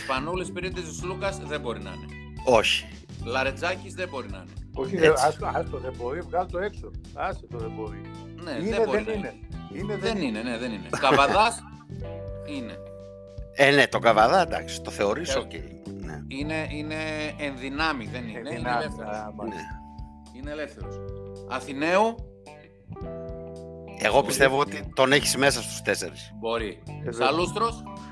Σπανούλης 0.05 0.53
Πυρίτης 0.53 1.03
Λούκας 1.03 1.39
δεν 1.47 1.61
μπορεί 1.61 1.83
να 1.83 1.91
είναι. 1.91 2.07
Όχι. 2.45 2.87
Λαρετζάκης 3.25 3.95
δεν 3.95 4.09
μπορεί 4.09 4.29
να 4.31 4.37
είναι. 4.37 4.53
Όχι, 4.75 4.95
Έτσι. 4.95 5.07
δεν- 5.07 5.15
άστο, 5.27 5.47
άστο, 5.55 5.79
δεν 5.79 5.95
μπορεί, 5.97 6.21
βγάλει 6.21 6.51
το 6.51 6.59
έξω. 6.59 6.91
Άσε 7.15 7.47
το 7.51 7.59
δεν 7.59 7.71
μπορεί. 7.77 8.01
Ναι, 8.43 8.51
είναι, 8.51 8.77
δεν 8.77 8.83
μπορεί 8.87 9.03
δεν 9.03 9.07
να 9.07 9.13
είναι. 9.13 9.35
Είναι, 9.73 9.97
Δεν 9.97 10.17
είναι, 10.23 10.43
ναι, 10.43 10.59
δεν 10.59 10.73
είναι. 10.73 10.89
Καβαδάς 11.01 11.63
είναι. 12.57 12.79
Ε, 13.53 13.71
ναι, 13.71 13.87
το 13.87 13.99
καβαδά, 13.99 14.41
εντάξει, 14.43 14.81
το 14.81 14.91
θεωρείς, 14.91 15.35
Ε, 15.35 15.39
οκ. 15.39 15.53
Ναι. 16.05 16.23
Είναι, 16.29 16.67
είναι 16.71 16.95
ενδυνάμει, 17.39 18.07
δεν 18.07 18.29
είναι. 18.29 18.39
Είναι, 18.39 18.51
δυνάμει, 18.51 18.83
ελεύθερος. 18.83 19.17
α, 19.17 19.33
μάλιστα. 19.35 19.61
ναι. 19.61 20.39
Είναι 20.39 20.51
ελεύθερος. 20.51 20.95
Αθηναίου; 21.49 22.15
Εγώ 23.99 24.23
πιστεύω 24.23 24.59
ότι 24.59 24.91
τον 24.95 25.13
έχεις 25.13 25.37
μέσα 25.37 25.63
στους 25.63 25.83
τέσσερις. 25.83 26.33
μπορεί. 26.39 26.83
Ε, 27.07 27.11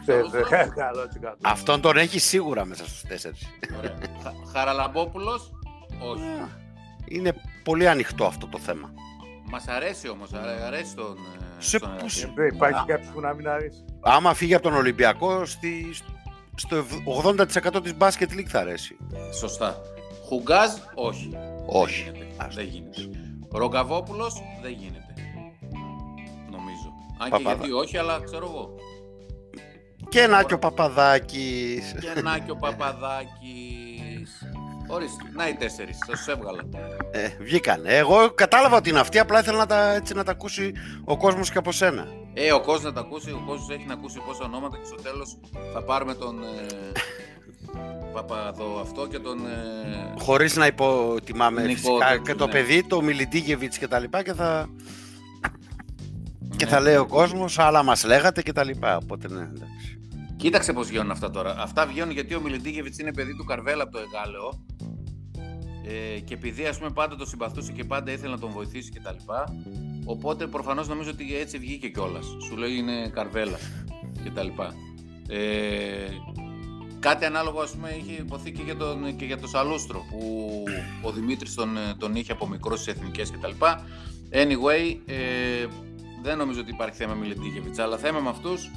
Σαλούστρος. 0.06 0.30
Θε- 0.30 0.32
Σαλούστρος. 0.32 0.48
θε- 0.48 0.74
Καλό 0.74 1.02
έτσι 1.02 1.18
κάτω. 1.18 1.36
Αυτόν 1.42 1.80
τον 1.80 1.96
έχεις 1.96 2.24
σίγουρα 2.24 2.64
μέσα 2.64 2.84
στους 2.86 3.00
τέσσερις. 3.02 3.46
Ωραία. 3.78 3.98
Χα- 4.22 4.32
Χαραλαμπόπουλος. 4.52 5.50
Όχι. 6.10 6.22
Είναι 7.04 7.34
πολύ 7.64 7.88
ανοιχτό 7.88 8.24
αυτό 8.24 8.46
το 8.46 8.58
θέμα. 8.58 8.90
Μας 9.50 9.66
αρέσει 9.68 10.08
όμως. 10.08 10.32
αρα- 10.32 10.66
Αρέσει 10.66 10.94
τον... 10.94 11.16
ε, 11.16 11.62
Σε 11.62 11.76
στον 11.78 11.96
πούς- 11.98 12.22
Ερακλή. 12.22 12.34
Δεν 12.44 12.54
υπάρχει 12.56 12.84
κάποιος 12.86 13.08
που 13.12 13.20
να 13.20 13.34
μην 13.34 13.48
αρέσει. 13.48 13.84
Άμα 14.00 14.34
φύγει 14.34 14.54
από 14.54 14.62
τον 14.62 14.74
Ολυμπιακό, 14.74 15.44
στη, 15.44 15.94
στο 16.54 16.84
80% 17.24 17.82
της 17.82 17.96
μπάσκετ 17.96 18.30
league 18.32 18.48
θα 18.48 18.60
αρέσει. 18.60 18.96
Σωστά. 19.38 19.80
Χουγκάζ, 20.28 20.70
όχι. 20.94 21.30
Όχι. 21.66 22.02
Δεν 22.04 22.14
γίνεται. 22.14 22.34
Άστο. 22.36 22.54
Δεν 22.54 22.64
γίνεται. 22.64 23.08
Ρογκαβόπουλος, 23.52 24.42
δεν 24.62 24.70
γίνεται. 24.72 25.14
Νομίζω. 26.50 26.92
Αν 27.18 27.24
και 27.30 27.36
Παπαδα- 27.36 27.54
γιατί 27.54 27.72
όχι, 27.72 27.96
αλλά 27.98 28.20
ξέρω 28.24 28.46
εγώ. 28.46 28.74
Και 30.08 30.26
να 30.26 30.42
και 30.42 30.54
ο 30.54 30.58
Παπαδάκης. 30.58 31.94
Και 32.00 32.20
να 32.22 32.38
και 32.38 32.50
ο 32.50 32.56
Παπαδάκης. 32.56 34.42
Ορίστε, 34.88 35.22
να 35.32 35.48
οι 35.48 35.54
τέσσερις, 35.54 35.98
θα 36.06 36.12
τους 36.12 36.26
έβγαλα. 36.26 36.62
Ε, 37.10 37.28
βγήκανε. 37.40 37.96
Εγώ 37.96 38.30
κατάλαβα 38.30 38.76
ότι 38.76 38.88
είναι 38.88 39.00
αυτή, 39.00 39.18
απλά 39.18 39.40
ήθελα 39.40 39.58
να 39.58 39.66
τα, 39.66 39.94
έτσι, 39.94 40.14
να 40.14 40.24
τα 40.24 40.30
ακούσει 40.30 40.72
ο 41.04 41.16
κόσμος 41.16 41.50
και 41.50 41.58
από 41.58 41.72
σένα. 41.72 42.06
Ε, 42.34 42.52
ο 42.52 42.60
κόσμος 42.60 42.82
να 42.82 42.92
τα 42.92 43.00
ακούσει, 43.00 43.30
ο 43.30 43.42
κόσμος 43.46 43.70
έχει 43.70 43.84
να 43.86 43.92
ακούσει 43.92 44.20
πόσα 44.26 44.44
ονόματα 44.44 44.76
και 44.76 44.84
στο 44.84 44.94
τέλος 45.02 45.38
θα 45.72 45.82
πάρουμε 45.82 46.14
τον 46.14 46.42
ε, 46.42 46.66
Παπαδό 48.14 48.78
αυτό 48.80 49.06
και 49.06 49.18
τον... 49.18 49.46
Ε, 49.46 50.14
Χωρίς 50.18 50.56
να 50.56 50.66
υποτιμάμε 50.66 51.62
Νικό 51.62 51.74
φυσικά 51.74 52.06
τέτοιο, 52.06 52.22
και 52.22 52.34
το 52.34 52.46
ναι. 52.46 52.52
παιδί, 52.52 52.84
το 52.84 53.02
Μιλιτίγεβιτς 53.02 53.78
και 53.78 53.88
τα 53.88 53.98
λοιπά 53.98 54.22
και 54.22 54.32
θα, 54.32 54.68
και 56.56 56.64
ναι. 56.64 56.70
θα 56.70 56.80
λέει 56.80 56.96
ο 56.96 57.06
κόσμος, 57.06 57.58
άλλα 57.58 57.82
μας 57.82 58.04
λέγατε 58.04 58.42
και 58.42 58.52
τα 58.52 58.64
λοιπά. 58.64 58.96
Οπότε 58.96 59.28
ναι, 59.28 59.40
εντάξει. 59.40 59.98
Κοίταξε 60.36 60.72
πώς 60.72 60.88
βγαίνουν 60.88 61.10
αυτά 61.10 61.30
τώρα. 61.30 61.54
Αυτά 61.58 61.86
βγαίνουν 61.86 62.10
γιατί 62.10 62.34
ο 62.34 62.40
Μιλιντίγεβιτς 62.40 62.98
είναι 62.98 63.12
παιδί 63.12 63.36
του 63.36 63.44
Καρβέλα 63.44 63.82
από 63.82 63.92
το 63.92 63.98
Εγάλεο 63.98 64.64
ε, 65.86 66.20
και 66.20 66.34
επειδή 66.34 66.66
ας 66.66 66.78
πούμε 66.78 66.90
πάντα 66.90 67.16
το 67.16 67.26
συμπαθούσε 67.26 67.72
και 67.72 67.84
πάντα 67.84 68.12
ήθελε 68.12 68.30
να 68.30 68.38
τον 68.38 68.50
βοηθήσει 68.50 68.90
και 68.90 69.00
τα 69.00 69.12
λοιπά 69.12 69.54
οπότε 70.04 70.46
προφανώς 70.46 70.88
νομίζω 70.88 71.10
ότι 71.10 71.36
έτσι 71.36 71.58
βγήκε 71.58 71.88
κιόλας. 71.88 72.26
Σου 72.46 72.56
λέει 72.56 72.76
είναι 72.76 73.08
Καρβέλα 73.08 73.58
και 74.22 74.30
τα 74.30 74.42
λοιπά. 74.42 74.74
Ε, 75.28 76.08
κάτι 76.98 77.24
ανάλογο 77.24 77.60
ας 77.60 77.70
πούμε 77.70 77.90
είχε 78.00 78.12
υποθεί 78.12 78.52
και 78.52 78.62
για 78.62 78.76
τον, 78.76 79.16
και 79.16 79.24
για 79.24 79.38
τον 79.38 79.48
Σαλούστρο 79.48 80.04
που 80.10 80.62
ο 81.02 81.10
Δημήτρης 81.10 81.54
τον, 81.54 81.76
ε, 81.76 81.94
τον 81.98 82.14
είχε 82.14 82.32
από 82.32 82.48
μικρός 82.48 82.80
στις 82.80 82.94
εθνικές 82.94 83.30
και 83.30 83.36
τα 83.40 83.48
λοιπά. 83.48 83.84
Anyway, 84.32 84.96
ε, 85.06 85.66
δεν 86.22 86.38
νομίζω 86.38 86.60
ότι 86.60 86.70
υπάρχει 86.70 86.96
θέμα 86.96 87.14
με 87.14 87.20
Μιλιντίγεβιτς 87.20 87.78
αλλά 87.78 87.96
θέμα 87.96 88.20
με 88.20 88.28
αυτούς 88.28 88.70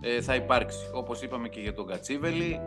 ε, 0.00 0.20
θα 0.20 0.34
υπάρξει. 0.34 0.78
Όπως 0.94 1.22
είπαμε 1.22 1.48
και 1.48 1.60
για 1.60 1.74
τον 1.74 1.86
Κατσίβελη, 1.86 2.60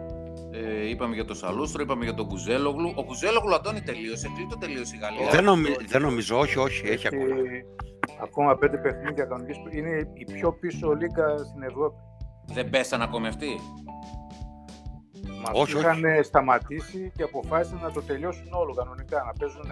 ε, 0.51 0.90
είπαμε 0.90 1.16
για 1.16 1.25
τον 1.25 1.36
Σαλούστρο, 1.36 1.82
είπαμε 1.84 2.04
για 2.04 2.13
τον 2.13 2.28
Κουζέλογλου. 2.28 2.92
Ο 2.96 3.04
Κουζέλογλου, 3.04 3.56
Αντώνη, 3.56 3.82
τελείωσε. 3.82 4.30
Κλείτο 4.36 4.58
τελείωσε 4.58 4.96
η 4.96 5.00
Γαλλία. 5.00 5.30
Δεν, 5.32 5.44
νομι- 5.44 5.88
δεν 5.88 6.01
νομίζω, 6.01 6.40
όχι, 6.40 6.58
όχι, 6.60 6.82
έχει 6.88 6.92
Έχει 6.94 7.08
ακόμα. 7.08 7.25
ακόμα 8.22 8.56
πέντε 8.56 8.78
παιχνίδια 8.78 9.25
κανονικής. 9.25 9.58
Είναι 9.72 10.12
η 10.13 10.25
πιο 10.34 10.54
πίσω 10.54 10.92
λίγα 10.94 11.38
στην 11.38 11.62
Ευρώπη. 11.63 11.96
Δεν 12.46 12.70
πέσαν 12.70 13.01
ακόμη 13.01 13.28
αυτοί; 13.28 13.60
Μας 15.42 15.51
Όχι, 15.54 15.78
είχαν 15.78 16.04
σταματήσει 16.24 17.12
και 17.16 17.24
αποφάσισαν 17.24 17.80
να 17.82 17.92
το 17.92 18.01
τελειώσουν 18.01 18.54
όλο 18.54 18.74
κανονικά. 18.74 19.24
Να 19.25 19.34
παίζουν 19.40 19.72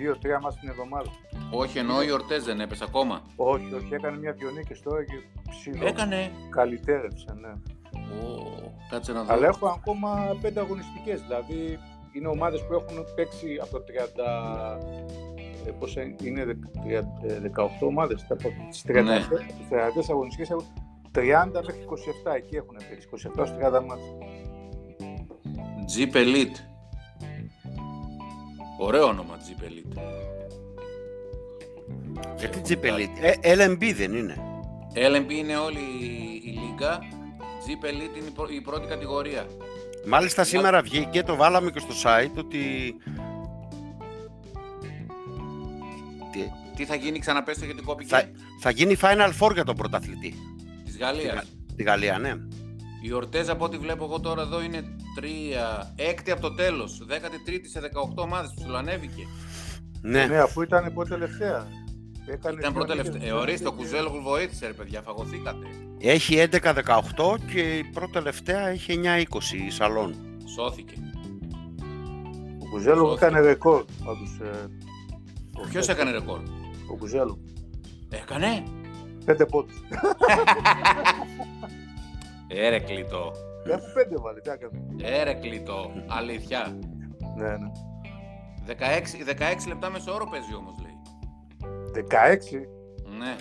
δύο-τρία 0.00 0.40
μας 0.40 0.58
την 0.60 0.68
εβδομάδα. 0.68 1.10
Όχι, 1.50 1.78
ενώ 1.78 2.02
η 2.02 2.10
Ορτέζ 2.12 2.44
δεν 2.44 2.60
έπεσε 2.60 2.84
ακόμα. 2.88 3.22
Όχι, 3.36 3.74
όχι, 3.74 3.94
έκανε 3.94 4.16
μια 4.18 4.32
δυο 4.32 4.50
νίκες 4.50 4.80
τώρα 4.82 5.04
και 5.04 5.12
ψηλό. 5.50 5.86
Έκανε. 5.86 6.30
Καλυτέρευσε, 6.50 7.26
ναι. 7.40 7.48
Ω, 7.48 8.74
κάτσε 8.90 9.12
να 9.12 9.22
δω. 9.22 9.32
Αλλά 9.32 9.46
έχω 9.46 9.66
ακόμα 9.66 10.36
πέντε 10.42 10.60
αγωνιστικές. 10.60 11.22
Δηλαδή 11.22 11.78
είναι 12.12 12.28
ομάδες 12.28 12.60
που 12.66 12.72
έχουν 12.74 13.04
παίξει 13.16 13.58
από 13.62 13.70
το 13.70 13.80
30. 13.84 14.78
ε, 15.66 15.70
Πώς 15.78 15.96
είναι, 16.22 16.44
δε- 16.44 16.54
τρια- 16.84 17.08
ε, 17.22 17.38
18 17.38 17.86
ομάδες. 17.86 18.26
Τα- 18.28 18.36
Τις 18.70 18.82
34 18.82 19.38
Ναι. 19.38 19.46
τις 19.46 19.68
34 19.70 20.10
αγωνιστικές 20.10 20.50
έχουν 20.50 20.64
30 21.12 21.60
μέχρι 21.66 21.82
27. 21.82 22.34
Εκεί 22.34 22.56
έχουν 22.56 22.76
παίξει. 22.88 23.06
27 23.08 23.46
στους 23.46 23.58
30 23.58 23.80
μάτς. 23.80 24.02
Jeep 25.96 26.14
Elite. 26.16 26.58
Ωραίο 28.82 29.06
όνομα 29.06 29.36
Jeep 29.38 29.62
Elite. 29.64 30.00
Γιατί 32.38 32.60
τσιπελίτ. 32.60 33.10
Ε, 33.20 33.34
LMB 33.56 33.92
δεν 33.96 34.14
είναι. 34.14 34.36
LMP 34.94 35.30
είναι 35.30 35.56
όλη 35.56 35.78
η 36.44 36.50
λίγα. 36.50 36.98
Jeep 37.66 37.84
Elite 37.84 38.16
είναι 38.18 38.26
η 38.28 38.32
πρω- 38.34 38.50
η 38.50 38.60
πρώτη 38.60 38.86
κατηγορία. 38.86 39.46
Μάλιστα 40.06 40.44
σήμερα 40.44 40.82
βγήκε, 40.82 41.22
το 41.22 41.36
βάλαμε 41.36 41.70
και 41.70 41.78
στο 41.78 41.94
site, 42.04 42.38
ότι... 42.38 42.58
Τι, 46.32 46.40
Τι 46.76 46.84
θα 46.84 46.94
γίνει, 46.94 47.18
ξαναπέστο 47.18 47.64
γιατί 47.64 47.82
κόπηκε. 47.82 48.08
θα, 48.14 48.30
θα 48.60 48.70
γίνει 48.70 48.96
Final 49.00 49.30
Four 49.40 49.52
για 49.52 49.64
τον 49.64 49.76
πρωταθλητή. 49.76 50.34
Της 50.84 50.96
Γαλλίας. 50.98 51.44
Τη 51.76 51.82
Γαλλία, 51.82 52.18
ναι. 52.18 52.34
Η 53.02 53.12
Ορτέζ 53.12 53.48
από 53.48 53.64
ό,τι 53.64 53.76
βλέπω 53.78 54.04
εγώ 54.04 54.20
τώρα 54.20 54.42
εδώ 54.42 54.62
είναι 54.62 54.96
3, 55.20 55.24
έκτη 55.96 56.30
από 56.30 56.40
το 56.40 56.54
τέλος, 56.54 57.02
13η 57.08 57.60
σε 57.72 57.80
18 57.80 58.22
ομάδες, 58.22 58.52
ψιλοανέβηκε. 58.56 59.26
Ναι, 60.02 60.26
Ναι, 60.26 60.38
αφού 60.38 60.62
ήταν 60.62 60.92
πρώτη 60.94 61.10
τελευταία. 61.10 61.66
Έκανε 62.26 62.58
Ήταν 62.58 62.72
δύο 62.72 62.72
πρώτη 62.72 62.88
τελευταία. 62.88 63.12
νίκες. 63.14 63.28
Ε, 63.28 63.32
ορίστε, 63.32 63.68
ο 63.68 63.72
Κουζέλογλου 63.72 64.22
βοήθησε 64.22 64.66
ρε 64.66 64.72
παιδιά, 64.72 65.02
φαγωθήκατε. 65.02 65.66
έχει 66.00 66.36
11-18 66.36 67.38
και 67.52 67.60
η 67.60 67.84
πρώτη 67.84 68.12
τελευταία 68.12 68.68
έχει 68.68 68.92
9-20 68.92 69.56
η 69.66 69.70
Σαλόν. 69.70 70.14
Σώθηκε. 70.54 70.94
Ο 72.62 72.68
Κουζέλο 72.70 73.04
Σώθηκε. 73.06 73.24
έκανε 73.24 73.40
ρεκόρ. 73.40 73.84
Πάντως, 74.04 74.38
ε, 74.42 74.66
ο- 75.64 75.68
Ποιος 75.68 75.88
έκανε 75.88 76.10
ρεκόρ; 76.10 76.40
Ο 76.92 76.96
Κουζέλο. 76.98 77.38
Έκανε. 78.10 78.62
Πέντε 79.24 79.44
πόντους. 79.46 79.76
Έρε 82.52 82.78
κλειτό. 82.78 83.32
Έχουν 83.64 83.92
πέντε 83.94 84.16
βάλει. 84.18 84.40
Τι 84.40 84.50
έκανε. 84.50 84.84
Έρε 85.02 85.34
κλειτό. 85.34 85.90
Αλήθεια. 86.06 86.78
Ναι, 87.36 87.48
ναι. 87.48 87.70
16, 88.66 88.74
16 89.64 89.68
λεπτά 89.68 89.90
μεσόωρο 89.90 90.26
παίζει 90.30 90.54
όμως, 90.54 90.74
λέει. 90.82 90.96
16. 91.94 92.66
Ναι. 93.18 93.36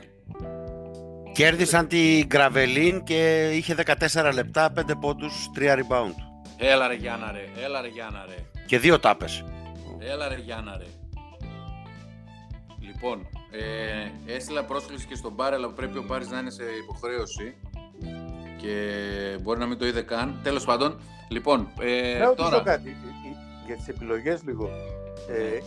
Κέρδισαν 1.32 1.88
την 1.88 2.26
Γκραβελίν 2.26 3.04
και 3.04 3.50
είχε 3.54 3.76
14 4.12 4.32
λεπτά, 4.34 4.74
5 4.76 4.96
πόντους, 5.00 5.50
3 5.56 5.76
rebound. 5.76 6.16
Έλα 6.58 6.88
ρε 6.88 6.94
Γιάννα 6.94 7.32
ρε, 7.32 7.64
έλα 7.64 7.82
ρε 7.82 7.88
Γιάννα 7.88 8.26
ρε. 8.28 8.36
Και 8.66 8.80
δύο 8.80 9.00
τάπες. 9.00 9.44
Έλα 10.00 10.28
ρε 10.28 10.36
Γιάννα 10.36 10.78
ρε. 10.78 10.86
Λοιπόν, 12.80 13.28
ε, 13.52 14.34
έστειλα 14.34 14.64
πρόσκληση 14.64 15.06
και 15.06 15.16
στον 15.16 15.36
Πάρη, 15.36 15.56
αλλά 15.56 15.74
πρέπει 15.74 15.98
ο 15.98 16.04
Πάρης 16.04 16.30
να 16.30 16.40
είναι 16.40 16.50
σε 16.50 16.64
υποχρέωση 16.84 17.56
και 18.62 18.74
μπορεί 19.42 19.60
να 19.60 19.66
μην 19.66 19.78
το 19.78 19.86
είδε 19.88 20.02
καν. 20.02 20.40
Τέλος 20.44 20.66
πάντων, 20.66 21.00
λοιπόν, 21.30 21.68
ε, 21.80 22.18
Να 22.20 22.26
ρωτήσω 22.26 22.50
τώρα... 22.50 22.64
κάτι, 22.64 22.90
ε, 22.90 23.28
ε, 23.30 23.36
για 23.66 23.76
τις 23.76 23.88
επιλογές 23.88 24.42
λίγο. 24.46 24.70
Ε, 25.30 25.58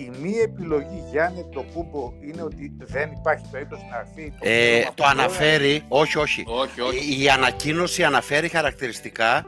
η 0.00 0.10
μία 0.22 0.42
επιλογή 0.42 1.02
Γιάννη 1.10 1.46
το 1.52 1.64
κούμπο 1.74 2.12
είναι 2.20 2.42
ότι 2.42 2.72
δεν 2.78 3.10
υπάρχει 3.12 3.44
περίπτωση 3.50 3.82
να 3.90 3.98
έρθει 3.98 4.30
το, 4.40 4.48
Ε, 4.48 4.68
θέμα 4.70 4.82
το 4.82 4.86
από 4.88 4.96
τώρα. 4.96 5.10
αναφέρει, 5.10 5.82
όχι, 5.88 6.18
όχι. 6.18 6.44
Όχι, 6.46 6.80
όχι. 6.80 7.14
Η, 7.14 7.22
η 7.22 7.28
ανακοίνωση 7.28 8.04
αναφέρει 8.04 8.48
χαρακτηριστικά 8.48 9.46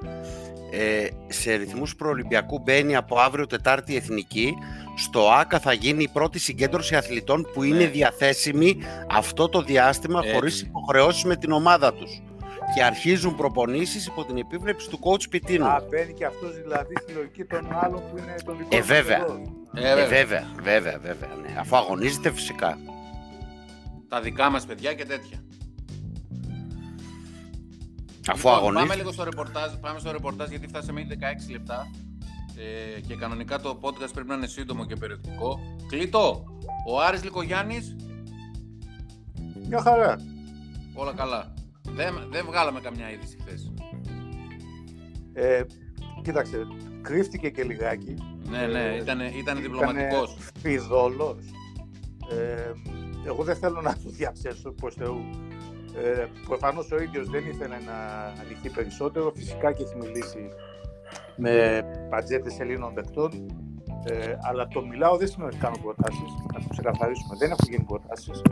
ε, 0.72 1.06
σε 1.28 1.54
ρυθμούς 1.54 1.96
προολυμπιακού 1.96 2.58
μπαίνει 2.58 2.96
από 2.96 3.18
αύριο 3.18 3.46
Τετάρτη 3.46 3.96
Εθνική. 3.96 4.54
Στο 4.96 5.30
ΆΚΑ 5.30 5.58
θα 5.60 5.72
γίνει 5.72 6.02
η 6.02 6.08
πρώτη 6.12 6.38
συγκέντρωση 6.38 6.96
αθλητών 6.96 7.46
που 7.54 7.62
είναι 7.62 7.76
Ναι. 7.78 7.86
διαθέσιμη 7.86 8.78
αυτό 9.10 9.48
το 9.48 9.62
διάστημα 9.62 10.20
Έτσι. 10.22 10.34
χωρίς 10.34 10.60
υποχρεώσεις 10.60 11.24
με 11.24 11.36
την 11.36 11.52
ομάδα 11.52 11.92
τους. 11.94 12.22
Και 12.74 12.82
αρχίζουν 12.84 13.36
προπονήσεις 13.36 14.06
υπό 14.06 14.24
την 14.24 14.36
επίβλεψη 14.36 14.88
του 14.90 14.98
coach 15.02 15.30
Πιτίνου. 15.30 15.64
Α, 15.66 15.82
μπαίνει 15.90 16.12
και 16.14 16.24
αυτός 16.24 16.60
δηλαδή 16.62 16.94
στη 17.02 17.12
λογική 17.12 17.44
των 17.44 17.68
άλλων 17.82 18.00
που 18.10 18.18
είναι 18.18 18.34
των 18.44 18.56
δικών 18.56 18.78
Ε, 18.78 18.80
του 18.80 18.86
βέβαια. 18.86 19.16
εδώ. 19.16 19.40
Ε, 19.74 19.90
Ε, 19.90 19.94
βέβαια. 19.94 20.18
βέβαια, 20.18 20.46
βέβαια, 20.62 20.98
βέβαια. 20.98 21.28
Ναι. 21.42 21.56
Αφού 21.58 21.76
αγωνίζεται 21.76 22.30
φυσικά. 22.32 22.78
Τα 24.08 24.20
δικά 24.20 24.50
μας 24.50 24.64
παιδιά 24.66 24.94
και 24.94 25.04
τέτοια. 25.04 25.38
Αφού 28.30 28.36
Λοιπόν, 28.48 28.52
αγωνίζεται. 28.54 28.86
Πάμε 28.88 29.00
λίγο 29.00 29.12
στο 29.12 29.24
ρεπορτάζ, 29.24 29.72
πάμε 29.80 29.98
στο 29.98 30.12
ρεπορτάζ 30.12 30.48
γιατί 30.48 30.66
φτάσαμε 30.66 31.00
ήδη 31.00 31.18
16 31.20 31.50
λεπτά 31.50 31.86
ε, 32.96 33.00
και 33.00 33.14
κανονικά 33.14 33.60
το 33.60 33.78
podcast 33.82 34.10
πρέπει 34.12 34.28
να 34.28 34.34
είναι 34.34 34.46
σύντομο 34.46 34.86
και 34.86 34.96
περιεκτικό. 34.96 35.58
Κλείτο, 35.88 36.44
ο 36.88 37.00
Άρης 37.00 37.24
Λικογιάννης, 37.24 37.96
Μια 39.68 39.80
χαρά. 39.80 40.16
όλα 40.94 41.12
καλά. 41.12 41.52
Δεν, 41.94 42.28
δεν 42.30 42.44
βγάλαμε 42.46 42.80
καμιά 42.80 43.10
είδηση 43.10 43.36
χθες. 43.40 43.72
Ε, 45.32 45.62
κοίταξε, 46.22 46.66
κρύφτηκε 47.02 47.48
και 47.48 47.62
λιγάκι. 47.62 48.14
Ναι, 48.50 48.66
ναι, 48.66 48.84
Ε, 48.84 48.96
ήταν, 48.96 49.20
ήταν 49.20 49.60
διπλωματικός. 49.60 50.36
Φιδόλος. 50.60 51.36
Ε, 52.30 52.72
εγώ 53.26 53.44
δεν 53.44 53.56
θέλω 53.56 53.80
να 53.80 53.92
το 53.92 54.10
διαψεύσω 54.10 54.72
προς 54.72 54.94
Θεού. 54.94 55.20
Ε, 55.96 56.26
προφανώς 56.46 56.90
ο 56.92 57.02
ίδιος 57.02 57.28
δεν 57.28 57.46
ήθελε 57.46 57.76
να 57.86 58.24
ανοιχτεί 58.40 58.68
περισσότερο. 58.68 59.32
Φυσικά 59.36 59.72
και 59.72 59.82
έχει 59.82 59.96
μιλήσει 59.96 60.48
με 61.36 61.82
πατζέτες 62.10 62.60
Ελλήνων 62.60 62.94
παικτών. 62.94 63.30
Ε, 64.04 64.36
αλλά 64.48 64.68
το 64.68 64.80
μιλάω 64.86 65.16
δεν 65.16 65.28
σημαίνει 65.28 65.50
ότι 65.50 65.60
κάνω 65.64 65.76
προτάσεις. 65.82 66.30
Να 66.52 66.58
το 66.60 66.66
ξεκαθαρίσουμε. 66.68 67.36
Δεν 67.38 67.50
έχουν 67.50 67.66
γίνει 67.70 67.84
προτάσεις. 67.84 68.42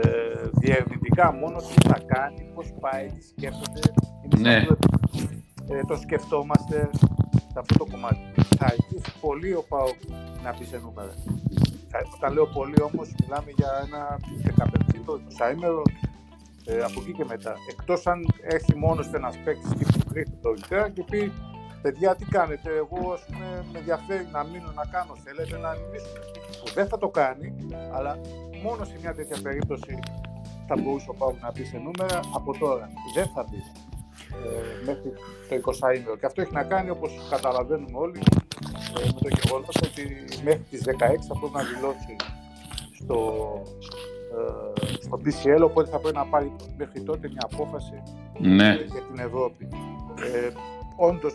Ε, 0.00 0.48
διερευνητικά 0.52 1.32
μόνο 1.32 1.56
τι 1.58 1.88
θα 1.88 1.98
κάνει, 2.06 2.50
πώς 2.54 2.72
πάει, 2.80 3.06
τι 3.06 3.22
σκέφτεται. 3.24 3.80
Είναι 4.24 4.40
Ναι. 4.48 4.52
σαφές 4.52 4.68
ότι, 4.70 4.86
ε, 5.68 5.80
το 5.84 5.96
σκεφτόμαστε 5.96 6.90
σε 7.52 7.58
αυτό 7.58 7.78
το 7.78 7.86
κομμάτι. 7.90 8.18
Θα 8.58 8.64
αρχίσει 8.64 9.12
πολύ 9.20 9.52
ο 9.54 9.64
ΠΑΟΚ 9.68 9.98
να 10.44 10.50
πει 10.50 10.64
σε 10.64 10.78
νούμερα. 10.84 11.12
Θα- 11.90 12.02
Όταν 12.16 12.32
λέω 12.32 12.46
πολύ 12.46 12.80
όμως 12.82 13.14
μιλάμε 13.20 13.50
για 13.56 13.70
ένα 13.86 14.18
15 14.42 14.96
εικοσαήμερο 14.96 15.82
ε, 16.64 16.78
από 16.88 17.00
εκεί 17.00 17.12
και 17.12 17.24
μετά. 17.28 17.54
Εκτός 17.70 18.06
αν 18.06 18.26
έρθει 18.42 18.76
μόνος 18.76 19.12
ένας 19.12 19.36
παίκτης 19.44 19.70
τύπου 19.70 19.98
Κρήτη 20.10 20.32
το 20.42 20.50
Ιτρέα 20.58 20.88
και 20.88 21.04
πει 21.10 21.32
παιδιά 21.82 22.16
τι 22.16 22.24
κάνετε, 22.24 22.70
εγώ 22.82 23.12
ας 23.12 23.24
πούμε 23.26 23.64
με 23.72 23.78
ενδιαφέρει 23.78 24.26
να 24.32 24.44
μείνω 24.44 24.70
να 24.74 24.84
κάνω, 24.94 25.12
θέλετε 25.24 25.56
να 25.58 25.70
μιλήσουμε. 25.80 26.20
Που 26.60 26.72
δεν 26.74 26.86
θα 26.88 26.98
το 26.98 27.08
κάνει, 27.08 27.54
αλλά 27.96 28.20
μόνο 28.62 28.84
σε 28.84 28.96
μια 29.00 29.14
τέτοια 29.14 29.38
περίπτωση 29.42 29.98
θα 30.68 30.76
μπορούσε 30.76 31.06
ο 31.10 31.14
Παύλος 31.14 31.40
να 31.42 31.52
πει 31.52 31.62
σε 31.64 31.76
νούμερα 31.78 32.20
από 32.34 32.58
τώρα. 32.58 32.90
Δεν 33.14 33.26
θα 33.34 33.44
πει 33.50 33.56
ε, 34.46 34.84
μέχρι 34.86 35.10
το 35.48 35.72
20 36.12 36.18
Και 36.20 36.26
αυτό 36.26 36.40
έχει 36.40 36.52
να 36.52 36.62
κάνει, 36.62 36.90
όπως 36.90 37.10
καταλαβαίνουμε 37.30 37.98
όλοι, 37.98 38.20
ε, 38.98 39.06
με 39.06 39.20
το 39.20 39.28
γεγονός 39.40 39.76
ότι 39.86 40.02
μέχρι 40.44 40.64
τις 40.70 40.82
16 40.86 41.24
θα 41.28 41.34
πρέπει 41.38 41.54
να 41.54 41.62
δηλώσει 41.62 42.16
στο, 43.00 43.18
ε, 44.36 45.02
στο 45.04 45.20
BCL, 45.24 45.62
οπότε 45.64 45.90
θα 45.90 45.98
πρέπει 45.98 46.16
να 46.16 46.24
πάρει 46.26 46.52
μέχρι 46.76 47.00
τότε 47.02 47.28
μια 47.28 47.48
απόφαση 47.52 48.02
Ναι. 48.38 48.68
ε, 48.68 48.84
για 48.84 49.02
την 49.02 49.18
Ευρώπη. 49.18 49.68
Ε, 50.34 50.50
όντως 50.96 51.34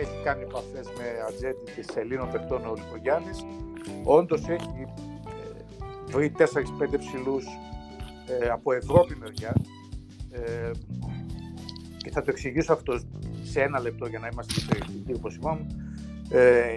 έχει 0.00 0.22
κάνει 0.24 0.42
επαφές 0.42 0.86
με 0.98 1.04
ατζέντη 1.28 1.64
και 1.74 2.00
Ελλήνων 2.00 2.30
παιχτών 2.30 2.66
ο 2.66 2.74
Λικογιάννης. 2.74 3.44
Όντως 4.04 4.48
έχει 4.48 4.86
ε, 5.26 6.12
βρει 6.12 6.32
4-5 6.38 6.42
ψηλούς 6.98 7.44
ε, 8.40 8.48
από 8.48 8.72
Ευρώπη 8.72 9.16
μεριά. 9.16 9.52
Ε, 10.30 10.70
και 11.96 12.10
θα 12.10 12.22
το 12.22 12.30
εξηγήσω 12.30 12.72
αυτό 12.72 13.00
σε 13.42 13.60
ένα 13.60 13.80
λεπτό 13.80 14.06
για 14.06 14.18
να 14.18 14.28
είμαστε 14.32 14.54
περιεκτικοί 14.68 15.12
όπως 15.14 15.34
είπαμε. 15.34 15.66
Ε, 16.30 16.76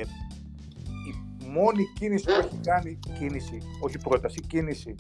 η 1.42 1.48
μόνη 1.48 1.84
κίνηση 2.00 2.26
που 2.26 2.32
έχει 2.32 2.60
κάνει, 2.64 3.00
κίνηση, 3.20 3.58
όχι 3.80 3.98
πρόταση, 3.98 4.42
κίνηση 4.42 4.96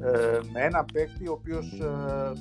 ε, 0.00 0.40
με 0.52 0.60
ένα 0.60 0.84
παίκτη 0.92 1.28
ο 1.28 1.32
οποίος 1.32 1.72
ε, 1.72 1.86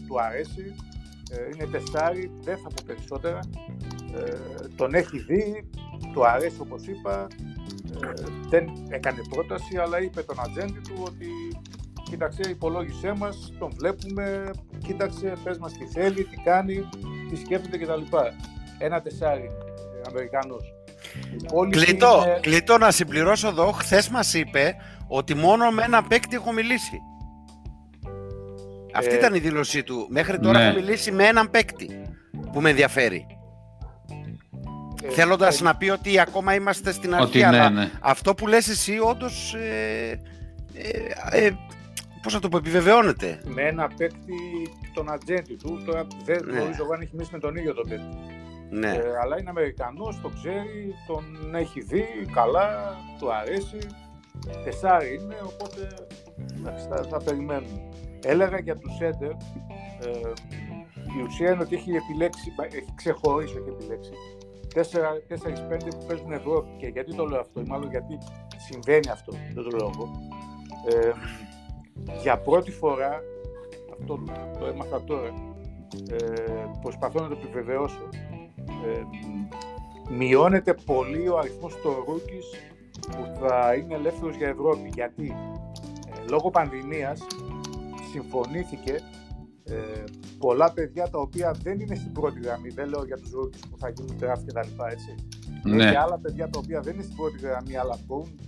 του 0.08 0.22
αρέσει, 0.22 0.66
ε, 0.66 1.05
είναι 1.54 1.66
τεσάρι, 1.72 2.32
δεν 2.42 2.58
θα 2.58 2.68
πω 2.68 2.84
περισσότερα. 2.86 3.40
Ε, 4.16 4.36
τον 4.76 4.94
έχει 4.94 5.18
δει, 5.20 5.70
του 6.14 6.28
αρέσει 6.28 6.58
όπως 6.60 6.88
είπα, 6.88 7.28
ε, 8.04 8.14
δεν 8.50 8.70
έκανε 8.90 9.22
πρόταση, 9.30 9.78
αλλά 9.78 10.02
είπε 10.02 10.22
τον 10.22 10.36
ατζέντη 10.40 10.80
του 10.80 11.04
ότι 11.06 11.28
κοίταξε, 12.10 12.42
υπολόγισέ 12.50 13.14
μας, 13.18 13.54
τον 13.60 13.72
βλέπουμε, 13.78 14.52
κοίταξε, 14.86 15.34
πες 15.44 15.58
μας 15.58 15.74
τι 15.74 15.86
θέλει, 15.86 16.24
τι 16.24 16.36
κάνει, 16.44 16.90
τι 17.30 17.36
σκέφτεται 17.36 17.78
κτλ. 17.78 18.02
Ένα 18.78 19.02
τεσάρι, 19.02 19.44
ε, 19.44 20.02
Αμερικανός. 20.10 20.74
Η 21.42 21.46
πώληση 21.46 21.86
Κλειτό, 21.86 22.24
είναι- 22.26 22.40
κλειτό 22.42 22.78
να 22.78 22.92
συμπληρώσω 22.92 23.48
εδώ. 23.48 23.72
Χθες 23.72 24.10
μας 24.10 24.34
είπε 24.34 24.76
ότι 25.08 25.34
μόνο 25.36 25.72
με 25.72 25.84
ένα 25.84 26.04
παίκτη 26.04 26.36
έχω 26.36 26.52
μιλήσει. 26.52 27.00
Αυτή 28.96 29.14
Ε, 29.14 29.18
ήταν 29.18 29.34
η 29.34 29.40
δήλωσή 29.40 29.84
του. 29.84 30.08
Μέχρι 30.10 30.40
τώρα 30.40 30.60
ναι. 30.60 30.66
έχω 30.66 30.76
μιλήσει 30.76 31.12
με 31.12 31.24
έναν 31.28 31.50
παίκτη 31.50 32.02
που 32.52 32.62
με 32.62 32.70
ενδιαφέρει. 32.70 33.26
ε, 35.04 35.10
Θέλοντας 35.10 35.62
ε, 35.62 35.64
να 35.64 35.76
πει 35.76 35.90
ότι 35.90 36.20
ακόμα 36.20 36.54
είμαστε 36.54 36.92
στην 36.92 37.14
αρχή. 37.14 37.26
Ότι 37.28 37.38
ναι, 37.40 37.46
αλλά 37.46 37.70
ναι. 37.70 37.92
αυτό 38.02 38.36
που 38.36 38.48
λες 38.48 38.68
εσύ 38.68 39.00
όντως. 39.00 39.54
Ε, 39.54 40.20
ε, 41.32 41.46
ε, 41.46 41.52
Πώς 42.22 42.34
να 42.34 42.40
το 42.40 42.50
πω, 42.50 42.58
επιβεβαιώνεται. 42.58 43.40
με 43.44 43.62
ένα 43.62 43.88
παίκτη 43.98 44.36
τον 44.94 45.12
ατζέντη 45.12 45.56
του. 45.56 45.82
Τώρα 45.86 46.08
δεν 46.26 46.42
Ναι. 46.46 46.60
γνωρίζω 46.60 46.84
αν 46.94 47.02
έχει 47.02 47.10
μιλήσει 47.14 47.30
με 47.34 47.40
τον 47.40 47.56
ίδιο 47.56 47.74
τον 47.74 47.90
παίκτη. 47.90 48.18
Ναι. 48.70 48.88
Ε, 48.92 49.02
αλλά 49.24 49.40
είναι 49.40 49.50
Αμερικανός, 49.50 50.20
το 50.22 50.30
ξέρει, 50.40 50.94
τον 51.08 51.56
έχει 51.56 51.82
δει 51.82 52.06
καλά, 52.34 52.96
του 53.20 53.34
αρέσει. 53.34 53.78
Τεσάρι 54.64 55.20
είναι, 55.22 55.36
οπότε 55.44 55.94
εντάξει, 56.60 56.86
θα, 56.90 57.06
θα 57.10 57.18
περιμένουμε. 57.24 57.82
Έλεγα 58.28 58.60
για 58.60 58.76
του 58.76 58.90
Σέντερ, 58.98 59.30
ε, 59.30 60.34
η 61.18 61.22
ουσία 61.26 61.52
είναι 61.52 61.62
ότι 61.62 61.76
έχει 61.76 61.92
επιλέξει, 61.92 62.54
μα, 62.58 62.66
έχει 62.66 62.94
ξεχωρίσει, 62.96 63.56
έχει 63.58 63.70
επιλέξει 63.70 64.12
4-5 64.76 65.90
που 65.90 66.06
παίζουν 66.08 66.32
Ευρώπη. 66.32 66.70
Και 66.78 66.88
γιατί 66.88 67.16
το 67.16 67.26
λέω 67.26 67.40
αυτό, 67.40 67.60
ή 67.62 67.64
μάλλον 67.68 67.90
γιατί 67.90 68.18
συμβαίνει 68.58 69.10
αυτό, 69.10 69.32
δεν 69.54 69.64
το 69.64 69.78
λέω 69.78 69.92
εγώ. 69.94 70.12
Ε, 70.90 71.12
για 72.22 72.38
πρώτη 72.38 72.72
φορά, 72.72 73.22
αυτό 74.00 74.20
το 74.60 74.66
έμαθα 74.66 75.04
τώρα, 75.04 75.34
ε, 76.12 76.66
προσπαθώ 76.82 77.22
να 77.22 77.28
το 77.28 77.38
επιβεβαιώσω, 77.44 78.10
ε, 78.86 79.02
μειώνεται 80.10 80.74
πολύ 80.86 81.28
ο 81.28 81.38
αριθμός 81.38 81.82
των 81.82 81.94
rookies 81.94 82.74
που 83.02 83.40
θα 83.40 83.76
είναι 83.76 83.94
ελεύθερος 83.94 84.36
για 84.36 84.48
Ευρώπη. 84.48 84.92
Γιατί 84.94 85.36
ε, 86.08 86.30
λόγω 86.30 86.50
πανδημίας 86.50 87.26
συμφωνήθηκε 88.16 88.96
ε, 89.64 90.04
πολλά 90.40 90.72
παιδιά 90.72 91.10
τα 91.10 91.20
οποία 91.20 91.56
δεν 91.64 91.80
είναι 91.80 91.96
στην 91.96 92.12
πρώτη 92.12 92.40
γραμμή, 92.40 92.70
δεν 92.70 92.88
λέω 92.90 93.04
για 93.06 93.18
τους 93.18 93.32
rookies 93.38 93.64
που 93.70 93.78
θα 93.78 93.90
γίνουν 93.90 94.16
draft 94.22 94.44
και 94.46 94.52
τα 94.52 94.64
λοιπά, 94.66 94.92
έτσι. 94.92 95.16
Λέω 95.64 95.76
Ναι. 95.76 95.92
Και 95.92 95.98
άλλα 95.98 96.18
παιδιά 96.20 96.50
τα 96.50 96.60
οποία 96.64 96.80
δεν 96.80 96.94
είναι 96.94 97.04
στην 97.04 97.16
πρώτη 97.16 97.38
γραμμή, 97.40 97.78
αλλά 97.78 97.98
μπορούν 98.06 98.40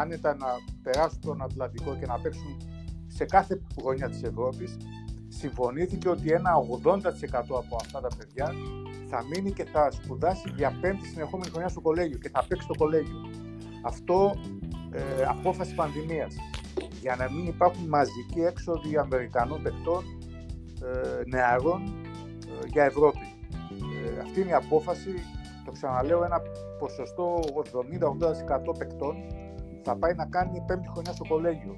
άνετα 0.00 0.34
να 0.34 0.46
περάσουν 0.82 1.20
τον 1.20 1.42
Ατλαντικό 1.42 1.96
και 2.00 2.06
να 2.06 2.18
παίξουν 2.22 2.56
σε 3.06 3.24
κάθε 3.24 3.60
γωνιά 3.82 4.08
της 4.08 4.22
Ευρώπης. 4.22 4.76
Συμφωνήθηκε 5.28 6.08
ότι 6.08 6.30
ένα 6.30 6.50
80% 6.84 6.98
από 7.62 7.76
αυτά 7.82 8.00
τα 8.00 8.08
παιδιά 8.18 8.52
θα 9.10 9.24
μείνει 9.30 9.52
και 9.52 9.64
θα 9.64 9.90
σπουδάσει 9.90 10.52
για 10.56 10.78
πέμπτη 10.80 11.06
συνεχόμενη 11.06 11.50
χρονιά 11.50 11.68
στο 11.68 11.80
κολέγιο 11.80 12.18
και 12.18 12.28
θα 12.28 12.44
παίξει 12.48 12.64
στο 12.64 12.74
κολέγιο. 12.74 13.20
Αυτό 13.82 14.34
ε, 14.92 15.24
απόφαση 15.28 15.74
πανδημίας 15.74 16.34
για 17.04 17.16
να 17.16 17.30
μην 17.30 17.46
υπάρχουν 17.46 17.88
μαζικοί 17.88 18.40
έξοδοι 18.40 18.96
Αμερικανών 18.96 19.62
παιχτών 19.62 20.02
ε, 20.82 21.22
νεαρών 21.26 21.82
ε, 21.82 22.66
για 22.66 22.84
Ευρώπη. 22.84 23.26
Ε, 24.16 24.20
αυτή 24.20 24.40
είναι 24.40 24.50
η 24.50 24.60
απόφαση, 24.64 25.12
το 25.64 25.70
ξαναλέω, 25.72 26.24
ένα 26.24 26.42
ποσοστό 26.78 27.40
70-80% 28.70 28.78
παικτών 28.78 29.14
θα 29.82 29.96
πάει 29.96 30.14
να 30.14 30.26
κάνει 30.26 30.64
πέμπτη 30.66 30.88
χρονιά 30.92 31.12
στο 31.12 31.24
κολέγιο. 31.28 31.74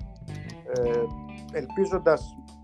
Ε, 0.73 1.03
ελπίζοντας 1.53 2.23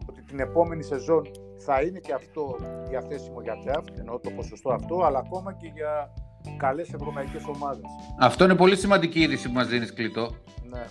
ότι 0.08 0.22
την 0.22 0.38
επόμενη 0.40 0.82
σεζόν 0.82 1.22
θα 1.58 1.82
είναι 1.82 1.98
και 1.98 2.12
αυτό 2.12 2.56
διαθέσιμο 2.88 3.40
για 3.42 3.54
draft, 3.64 3.98
εννοώ 3.98 4.18
το 4.18 4.30
ποσοστό 4.30 4.70
αυτό, 4.72 5.04
αλλά 5.04 5.18
ακόμα 5.18 5.52
και 5.52 5.70
για 5.74 6.12
καλές 6.56 6.92
ευρωπαϊκές 6.92 7.44
ομάδες. 7.54 7.84
Αυτό 8.18 8.44
είναι 8.44 8.54
πολύ 8.54 8.76
σημαντική 8.76 9.20
είδηση 9.20 9.48
που 9.48 9.54
μας 9.54 9.66
δίνεις, 9.68 9.92
Κλήτο. 9.92 10.30
Ναι. 10.70 10.84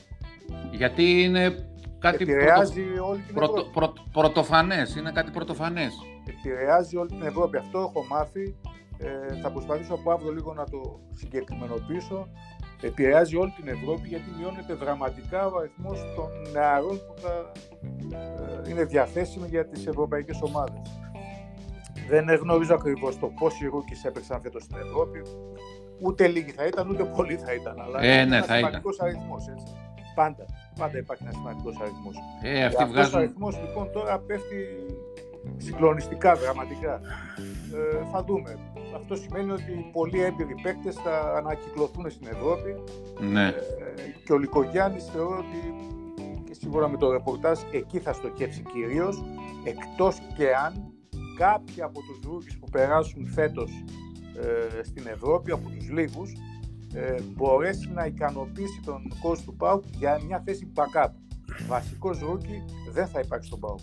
Γιατί 0.71 1.23
είναι 1.23 1.69
κάτι 1.99 2.23
Επηρεάζει 2.23 2.81
όλη 3.09 3.19
την 3.21 3.35
πρωτο, 3.35 3.53
Ευρώπη. 3.53 3.71
πρωτο, 3.73 4.03
πρωτοφανές, 4.11 4.95
είναι 4.95 5.11
κάτι 5.11 5.31
πρωτοφανές. 5.31 5.93
Επηρεάζει 6.25 6.97
όλη 6.97 7.09
την 7.09 7.21
Ευρώπη. 7.23 7.57
Αυτό 7.57 7.79
έχω 7.79 8.05
μάθει. 8.09 8.55
Ε, 8.97 9.35
θα 9.41 9.51
προσπαθήσω 9.51 9.93
από 9.93 10.11
αύριο 10.11 10.31
λίγο 10.31 10.53
να 10.53 10.63
το 10.63 10.99
συγκεκριμενοποιήσω. 11.13 12.27
Επηρεάζει 12.81 13.35
όλη 13.37 13.51
την 13.51 13.67
Ευρώπη 13.67 14.07
γιατί 14.07 14.23
μειώνεται 14.37 14.73
δραματικά 14.73 15.45
ο 15.45 15.57
αριθμός 15.57 15.99
των 16.15 16.29
νεαρών 16.51 16.97
που 17.07 17.13
θα 17.21 17.51
ε, 18.65 18.69
είναι 18.69 18.83
διαθέσιμοι 18.83 19.47
για 19.47 19.65
τις 19.67 19.87
ευρωπαϊκές 19.87 20.41
ομάδες. 20.41 20.81
Δεν 22.07 22.29
γνωρίζω 22.35 22.73
ακριβώς 22.73 23.19
το 23.19 23.27
πόσοι 23.39 23.65
ρούκες 23.67 24.03
έπαιξαν 24.03 24.41
φέτος 24.41 24.63
στην 24.63 24.77
Ευρώπη. 24.77 25.21
Ούτε 26.01 26.27
λίγοι 26.27 26.51
θα 26.51 26.65
ήταν, 26.65 26.89
ούτε 26.89 27.03
πολλοί 27.03 27.35
θα 27.35 27.53
ήταν. 27.53 27.79
Αλλά 27.81 28.01
Ε, 28.01 28.05
είναι 28.13 28.25
ναι, 28.25 28.35
ένας 28.35 28.45
θα 28.45 28.57
ήταν. 28.57 28.69
σημαντικός 28.69 28.99
αριθμός, 28.99 29.47
έτσι. 29.47 29.65
Πάντα. 30.15 30.45
Πάντα 30.79 30.97
υπάρχει 30.97 31.23
ένας 31.23 31.35
σημαντικός 31.35 31.75
αριθμός. 31.81 32.15
Ε, 32.43 32.63
αυτοί 32.65 32.75
Αυτός 32.83 32.89
ο 32.89 32.91
βγάζουν... 32.91 33.19
αριθμός 33.19 33.59
λοιπόν 33.61 33.91
τώρα 33.91 34.19
πέφτει 34.19 34.59
συγκλονιστικά, 35.57 36.35
δραματικά. 36.35 37.01
Ε, 37.73 38.05
θα 38.11 38.23
δούμε. 38.23 38.57
Αυτό 38.95 39.15
σημαίνει 39.15 39.51
ότι 39.51 39.89
πολλοί 39.91 40.21
έμπειροι 40.23 40.55
παίκτες 40.63 40.95
θα 40.95 41.33
ανακυκλωθούν 41.37 42.09
στην 42.09 42.27
Ευρώπη 42.27 42.83
Ναι. 43.19 43.47
ε, 43.47 43.53
και 44.25 44.33
ο 44.33 44.37
Λικογιάννης 44.37 45.05
θεωρώ 45.05 45.37
ότι 45.37 45.73
και 46.43 46.53
σίγουρα 46.53 46.87
με 46.89 46.97
το 46.97 47.11
ρεπορτάζ 47.11 47.59
εκεί 47.71 47.99
θα 47.99 48.13
στοχεύσει 48.13 48.63
κυρίως 48.73 49.23
εκτός 49.63 50.17
και 50.37 50.55
αν 50.65 50.93
κάποιοι 51.37 51.81
από 51.81 51.99
τους 51.99 52.19
ρούκες 52.31 52.57
που 52.59 52.69
περάσουν 52.69 53.25
φέτος 53.27 53.71
ε, 54.79 54.83
στην 54.83 55.07
Ευρώπη, 55.07 55.51
από 55.51 55.69
τους 55.69 55.89
λίγους, 55.89 56.31
ε, 56.93 57.21
μπορέσει 57.35 57.91
να 57.91 58.05
ικανοποιήσει 58.05 58.81
τον 58.85 59.01
κόσμο 59.21 59.43
του 59.45 59.55
ΠΑΟΚ 59.55 59.83
για 59.97 60.21
μια 60.25 60.41
θέση 60.45 60.71
backup. 60.75 61.09
Βασικός 61.67 62.19
rookie 62.19 62.63
δεν 62.91 63.07
θα 63.07 63.19
υπάρξει 63.19 63.47
στον 63.47 63.59
ΠΑΟΚ. 63.59 63.79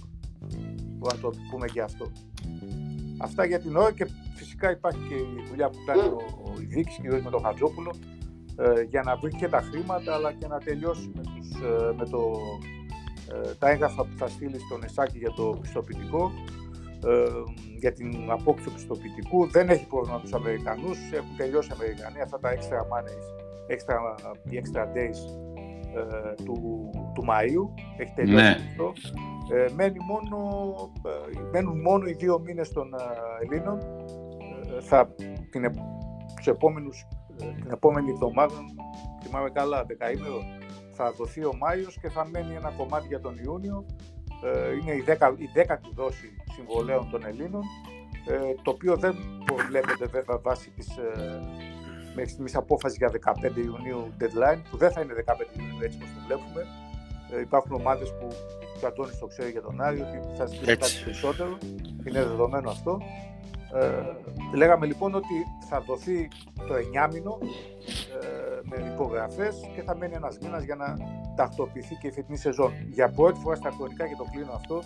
Μπορούμε 0.99 1.13
να 1.15 1.19
το 1.21 1.31
πούμε 1.51 1.67
και 1.67 1.81
αυτό. 1.81 2.13
Αυτά 3.19 3.45
για 3.45 3.61
την 3.61 3.77
ώρα 3.77 3.93
και 3.93 4.07
φυσικά 4.35 4.71
υπάρχει 4.71 5.01
και 5.09 5.15
η 5.15 5.47
δουλειά 5.49 5.69
που 5.69 5.79
κάνει 5.87 6.01
ο, 6.01 6.19
ο 6.45 6.61
Ιδίκης, 6.61 6.95
κυρίως 6.95 7.23
με 7.23 7.31
τον 7.31 7.43
Χατζόπουλο, 7.45 7.95
ε, 8.57 8.83
για 8.83 9.03
να 9.03 9.17
βρει 9.17 9.31
και 9.31 9.49
τα 9.49 9.61
χρήματα 9.61 10.15
αλλά 10.15 10.33
και 10.33 10.47
να 10.47 10.59
τελειώσει 10.59 11.11
με, 11.15 11.23
τους, 11.23 11.61
ε, 11.61 11.93
με 11.97 12.05
το, 12.05 12.33
ε, 13.33 13.55
τα 13.59 13.69
έγγραφα 13.69 14.03
που 14.05 14.17
θα 14.17 14.29
στείλει 14.29 14.59
στον 14.59 14.83
ΕΣΑΚΕ 14.85 15.19
για 15.19 15.31
το 15.31 15.59
πιστοποιητικό 15.61 16.33
ε, 16.35 16.68
για 17.79 17.93
την 17.93 18.31
απόκτηση 18.31 18.69
του 18.69 18.75
πιστοποιητικού. 18.75 19.47
Δεν 19.51 19.69
έχει 19.69 19.87
πρόβλημα 19.87 20.17
με 20.17 20.23
τους 20.23 20.33
Αμερικανούς, 20.33 20.99
έχουν 21.13 21.37
τελειώσει 21.37 21.69
οι 21.71 21.75
Αμερικανοί 21.75 22.21
αυτά 22.21 22.39
τα 22.39 22.51
extra 22.55 22.81
money, 22.93 23.19
extra, 23.75 23.97
οι 24.51 24.61
extra 24.63 24.83
days 24.83 25.19
ε, 25.97 26.35
του, 26.45 26.55
του 27.15 27.23
Μαΐου, 27.29 27.65
έχει 27.99 28.13
τελειώσει 28.15 28.45
Ναι. 28.45 28.57
αυτό. 28.71 28.93
Ε, 29.55 29.67
μένει 29.75 29.99
μόνο, 30.07 30.39
ε, 31.07 31.41
μένουν 31.53 31.81
μόνο 31.81 32.07
οι 32.07 32.13
δύο 32.13 32.39
μήνες 32.39 32.71
των 32.73 32.95
ε, 32.95 32.99
Ελλήνων. 33.45 33.79
Ε, 34.77 34.81
θα, 34.81 35.15
την, 35.51 35.65
επ- 35.65 35.77
τους 36.37 36.47
επόμενους, 36.47 37.07
ε, 37.41 37.45
την 37.63 37.71
επόμενη 37.73 38.11
εβδομάδα, 38.11 38.55
θυμάμαι 39.23 39.51
καλά, 39.51 39.85
δεκαήμερο, 39.85 40.39
θα 40.93 41.13
δοθεί 41.13 41.45
ο 41.45 41.53
Μάιος 41.59 41.99
και 42.01 42.09
θα 42.09 42.27
μένει 42.29 42.55
ένα 42.55 42.73
κομμάτι 42.77 43.07
για 43.07 43.21
τον 43.21 43.35
Ιούνιο. 43.45 43.87
Ε, 44.45 44.73
είναι 44.73 44.95
η, 44.95 45.01
δέκα, 45.01 45.35
η 45.37 45.49
δέκατη 45.53 45.89
δόση 45.95 46.37
συμβολέων 46.53 47.11
των 47.11 47.25
Ελλήνων, 47.27 47.63
ε, 48.29 48.55
το 48.63 48.71
οποίο 48.71 48.97
δεν 48.97 49.17
προβλέπεται 49.45 50.07
βέβαια 50.07 50.39
βάσει 50.39 50.71
της 50.71 50.89
ε, 50.97 51.41
μέχρι 52.15 52.31
στιγμής 52.31 52.55
απόφασης 52.57 52.99
για 52.99 53.11
15 53.11 53.57
Ιουνίου 53.57 54.15
deadline, 54.21 54.61
που 54.71 54.77
δεν 54.77 54.91
θα 54.93 55.01
είναι 55.01 55.15
15 55.27 55.35
Ιουνίου 55.59 55.79
έτσι 55.83 55.99
όπως 56.01 56.15
το 56.15 56.21
βλέπουμε. 56.27 56.67
Ε, 57.33 57.41
υπάρχουν 57.41 57.75
ομάδες 57.75 58.09
που 58.19 58.29
και 58.79 58.85
ο 58.85 58.89
Αντώνης 58.89 59.19
το 59.19 59.27
ξέρει 59.27 59.51
για 59.51 59.63
τον 59.63 59.81
Άρη 59.81 60.01
ότι 60.01 60.37
θα 60.37 60.47
ζητήσει 60.47 60.71
Έτσι. 60.71 60.95
κάτι 60.95 61.05
περισσότερο. 61.05 61.59
Είναι 62.07 62.23
δεδομένο 62.23 62.71
αυτό. 62.71 62.99
Ε, 63.75 64.57
λέγαμε 64.57 64.87
λοιπόν 64.87 65.15
ότι 65.15 65.47
θα 65.69 65.81
δοθεί 65.81 66.29
το 66.55 66.75
9 67.09 67.13
μήνο 67.13 67.39
ε, 68.23 68.61
με 68.63 68.91
υπογραφές 68.93 69.71
και 69.75 69.83
θα 69.83 69.97
μένει 69.97 70.15
ένας 70.15 70.39
μήνας 70.39 70.63
για 70.63 70.75
να 70.75 70.97
τακτοποιηθεί 71.37 71.95
και 71.95 72.07
η 72.07 72.11
φετινή 72.11 72.37
σεζόν. 72.37 72.73
Για 72.89 73.11
πρώτη 73.11 73.41
φορά 73.41 73.57
στα 73.57 73.71
χρονικά 73.71 74.07
και 74.07 74.15
το 74.17 74.25
κλείνω 74.33 74.53
αυτό, 74.53 74.83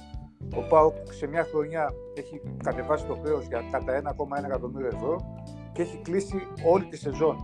ο 0.56 0.60
ΠΑΟΚ 0.68 0.94
σε 1.12 1.26
μια 1.26 1.44
χρονιά 1.44 1.90
έχει 2.14 2.40
κατεβάσει 2.62 3.04
το 3.06 3.18
χρέος 3.22 3.46
για 3.46 3.64
κατά 3.70 4.02
1,1 4.02 4.44
εκατομμύριο 4.44 4.86
ευρώ 4.86 5.42
και 5.72 5.82
έχει 5.82 5.96
κλείσει 5.96 6.46
όλη 6.66 6.84
τη 6.84 6.96
σεζόν, 6.96 7.36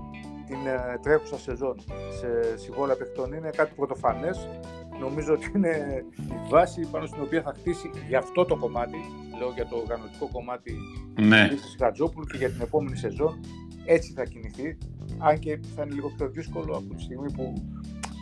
την 0.47 0.67
ε, 0.67 0.99
τρέχουσα 1.03 1.39
σεζόν 1.39 1.81
σε 2.19 2.57
συμβόλαια 2.59 2.97
παιχτών. 2.97 3.33
Είναι 3.33 3.51
κάτι 3.51 3.75
πρωτοφανές. 3.75 4.49
Νομίζω 5.01 5.33
ότι 5.33 5.53
είναι 5.55 6.05
η 6.19 6.49
βάση 6.51 6.81
πάνω 6.91 7.07
στην 7.07 7.23
οποία 7.23 7.43
θα 7.43 7.53
χτίσει 7.59 7.91
για 8.09 8.19
αυτό 8.19 8.45
το 8.45 8.57
κομμάτι, 8.57 8.97
λέω 9.39 9.51
για 9.55 9.67
το 9.67 9.77
οργανωτικό 9.77 10.29
κομμάτι 10.33 10.77
Ναι. 11.21 11.49
της 11.49 11.77
Χατζόπουλου 11.79 12.27
και 12.27 12.37
για 12.37 12.51
την 12.51 12.61
επόμενη 12.61 12.97
σεζόν. 12.97 13.41
Έτσι 13.85 14.13
θα 14.13 14.25
κινηθεί. 14.25 14.79
Αν 15.19 15.39
και 15.39 15.61
θα 15.77 15.83
είναι 15.83 15.95
λίγο 15.95 16.13
πιο 16.17 16.29
δύσκολο 16.29 16.77
από 16.77 16.95
τη 16.95 17.03
στιγμή 17.03 17.33
που 17.33 17.53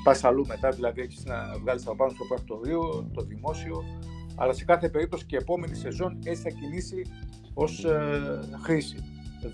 πας 0.05 0.25
αλλού 0.25 0.47
μετά, 0.47 0.69
δηλαδή 0.69 1.01
έχεις 1.01 1.25
να 1.25 1.59
βγάλεις 1.63 1.85
τα 1.85 1.95
πάνω 1.97 2.11
στο 2.11 2.25
πρακτορείο, 2.25 3.11
το 3.15 3.23
δημόσιο. 3.23 3.83
Αλλά 4.37 4.53
σε 4.53 4.65
κάθε 4.65 4.89
περίπτωση 4.89 5.25
και 5.27 5.37
η 5.37 5.39
επόμενη 5.43 5.75
σεζόν 5.75 6.19
έτσι 6.25 6.43
θα 6.43 6.49
κινήσει 6.51 7.03
ως 7.55 7.85
ε, 7.85 8.41
χρήση. 8.63 8.97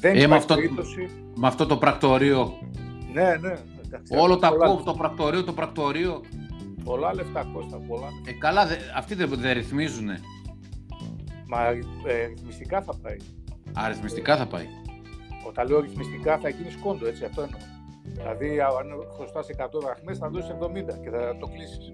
Δεν 0.01 0.11
Ε, 0.11 0.15
με 0.15 0.21
υπάρχει 0.21 0.37
αυτό- 0.37 0.55
περίπτωση. 0.55 1.09
Με 1.37 1.47
αυτό 1.47 1.67
το 1.67 1.77
πρακτορείο. 1.77 2.53
Ναι, 3.13 3.37
ναι. 3.41 3.55
εντάξει, 3.85 4.17
Όλο 4.17 4.37
τα 4.37 4.49
πολλά, 4.49 4.67
ακούω, 4.67 4.83
το 4.85 4.95
πρακτορείο, 4.95 5.45
το 5.45 5.53
πρακτορείο. 5.53 6.21
Πολλά 6.85 7.15
λεφτά 7.15 7.45
Κώστα, 7.53 7.77
πολλά. 7.79 8.07
Ε, 8.27 8.33
καλά, 8.33 8.67
δε, 8.67 8.75
αυτοί 8.97 9.15
δεν, 9.15 9.29
δεν 9.29 9.53
ρυθμίζουνε. 9.53 10.19
Μα 11.47 11.67
ε, 12.07 12.25
ρυθμιστικά 12.27 12.83
θα 12.83 12.95
πάει. 13.03 13.17
Αριθμιστικά 13.75 14.37
θα 14.37 14.47
πάει. 14.47 14.67
Όταν 15.49 15.69
λέω 15.69 15.81
ρυθμιστικά 15.81 16.39
θα 16.39 16.49
γίνεις 16.49 16.73
σκόντο, 16.73 17.07
έτσι, 17.07 17.25
αυτό 17.25 17.43
εννοώ. 17.43 17.61
Δηλαδή, 18.05 18.61
αν 18.61 18.87
χρωστάς 19.17 19.47
100 19.49 19.81
δραχμές 19.83 20.19
θα 20.19 20.29
δώσεις 20.31 20.51
70 20.51 20.99
και 21.03 21.11
θα 21.11 21.37
το 21.41 21.47
κλείσεις. 21.47 21.93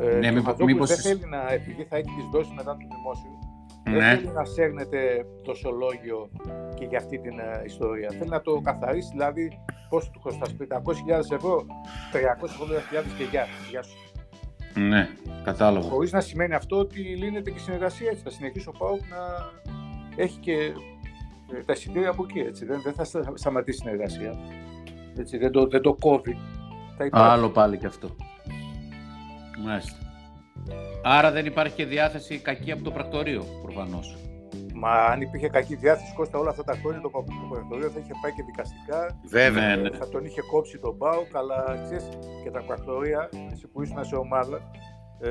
Ε, 0.00 0.04
Ναι, 0.04 0.20
και 0.20 0.28
ο 0.28 0.32
μήπως- 0.32 0.44
Χατζόπουλος 0.44 0.72
μήπως- 0.72 0.88
δεν 0.90 0.98
θέλει 1.02 1.30
να, 1.30 1.52
επειδή 1.52 1.82
θα 1.84 1.96
έχεις 1.96 2.14
τις 2.14 2.26
δόσεις 2.32 2.52
μετά 2.52 2.72
του 2.76 2.86
δημόσιου, 2.94 3.38
δεν 3.84 3.94
Ναι. 3.94 4.14
θέλει 4.14 4.26
να 4.34 4.44
σέρνεται 4.44 5.24
δοσολόγιο 5.44 6.30
και 6.74 6.84
για 6.84 6.98
αυτή 6.98 7.18
την 7.18 7.38
ε, 7.38 7.62
ιστορία. 7.66 8.08
Θέλει 8.18 8.30
να 8.30 8.40
το 8.40 8.60
καθαρίσει, 8.60 9.08
δηλαδή 9.12 9.58
πόσο 9.88 10.10
του 10.12 10.20
χρωστάς, 10.20 10.56
500.000 10.58 11.30
ευρώ, 11.30 11.66
380.000 12.12 13.14
και 13.18 13.24
γεια, 13.30 13.46
γεια 13.70 13.82
σου. 13.82 13.96
Ναι, 14.74 15.08
κατάλαβα. 15.44 15.88
Χωρίς 15.88 16.12
να 16.12 16.20
σημαίνει 16.20 16.54
αυτό 16.54 16.78
ότι 16.78 16.98
λύνεται 17.00 17.50
και 17.50 17.56
η 17.56 17.60
συνεργασία 17.60 18.10
έτσι. 18.10 18.22
Θα 18.22 18.30
συνεχίσει 18.30 18.68
ο 18.68 18.72
ΠΑΟΚ 18.78 19.00
να 19.00 19.50
έχει 20.16 20.38
και 20.38 20.52
ε, 21.54 21.62
τα 21.66 21.72
εισιτήρια 21.72 22.10
από 22.10 22.24
εκεί. 22.28 22.38
Έτσι. 22.38 22.64
Δεν, 22.64 22.80
δεν 22.82 22.92
θα 22.92 23.04
στα- 23.04 23.32
σταματήσει 23.34 23.78
η 23.78 23.80
συνεργασία. 23.82 24.38
Έτσι. 25.18 25.38
Δεν, 25.38 25.50
το, 25.52 25.66
δεν 25.66 25.80
το 25.80 25.94
κόβει. 25.94 26.36
Θα 26.96 27.04
υπάρχει. 27.04 27.30
Άλλο 27.30 27.50
πάλι 27.50 27.78
και 27.78 27.86
αυτό. 27.86 28.08
Μάλιστα. 29.64 29.96
Άρα 31.02 31.30
δεν 31.30 31.46
υπάρχει 31.46 31.74
και 31.74 31.84
διάθεση 31.86 32.38
κακή 32.38 32.72
από 32.72 32.82
το 32.82 32.90
πρακτορείο, 32.90 33.44
προφανώς. 33.62 34.16
Μα 34.74 34.90
αν 34.92 35.20
υπήρχε 35.20 35.48
κακή 35.48 35.74
διάθεση 35.74 36.12
Κώστα 36.14 36.38
όλα 36.38 36.50
αυτά 36.50 36.64
τα 36.64 36.74
χρόνια, 36.80 37.00
το, 37.00 37.10
το 37.10 37.24
πρακτορείο 37.50 37.88
θα 37.88 37.98
είχε 37.98 38.12
πάει 38.22 38.32
και 38.32 38.42
δικαστικά. 38.42 39.20
Βέβαια. 39.28 39.76
Ναι, 39.76 39.88
ναι. 39.88 39.96
Θα 39.96 40.08
τον 40.08 40.24
είχε 40.24 40.40
κόψει 40.50 40.78
τον 40.78 40.98
ΠΑΟΚ, 40.98 41.36
αλλά 41.36 41.64
ξέρεις 41.84 42.08
και 42.42 42.50
τα 42.50 42.62
πρακτορεία, 42.62 43.28
εσύ 43.52 43.66
που 43.66 43.82
ήσουν 43.82 44.04
σε 44.04 44.16
ομάδα, 44.16 44.60
ε, 45.20 45.30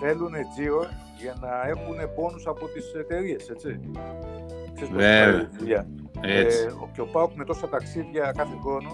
θέλουν 0.00 0.32
τζίρο 0.54 0.84
για 1.22 1.34
να 1.40 1.68
έχουν 1.68 2.14
πόνους 2.14 2.46
από 2.46 2.66
τις 2.68 2.92
εταιρείες, 2.94 3.48
έτσι. 3.48 3.80
Ξέρεις 4.74 4.92
πώς 4.94 5.02
Βέβαια. 5.02 5.32
πάει 5.32 5.42
η 5.42 5.48
δουλειά. 5.58 5.86
Έτσι. 6.20 6.58
Ε, 6.62 6.66
ο- 6.66 6.90
και 6.94 7.00
ο 7.00 7.06
Πάουκ 7.06 7.30
με 7.34 7.44
τόσα 7.44 7.68
ταξίδια 7.68 8.32
κάθε 8.36 8.54
χρόνο 8.62 8.90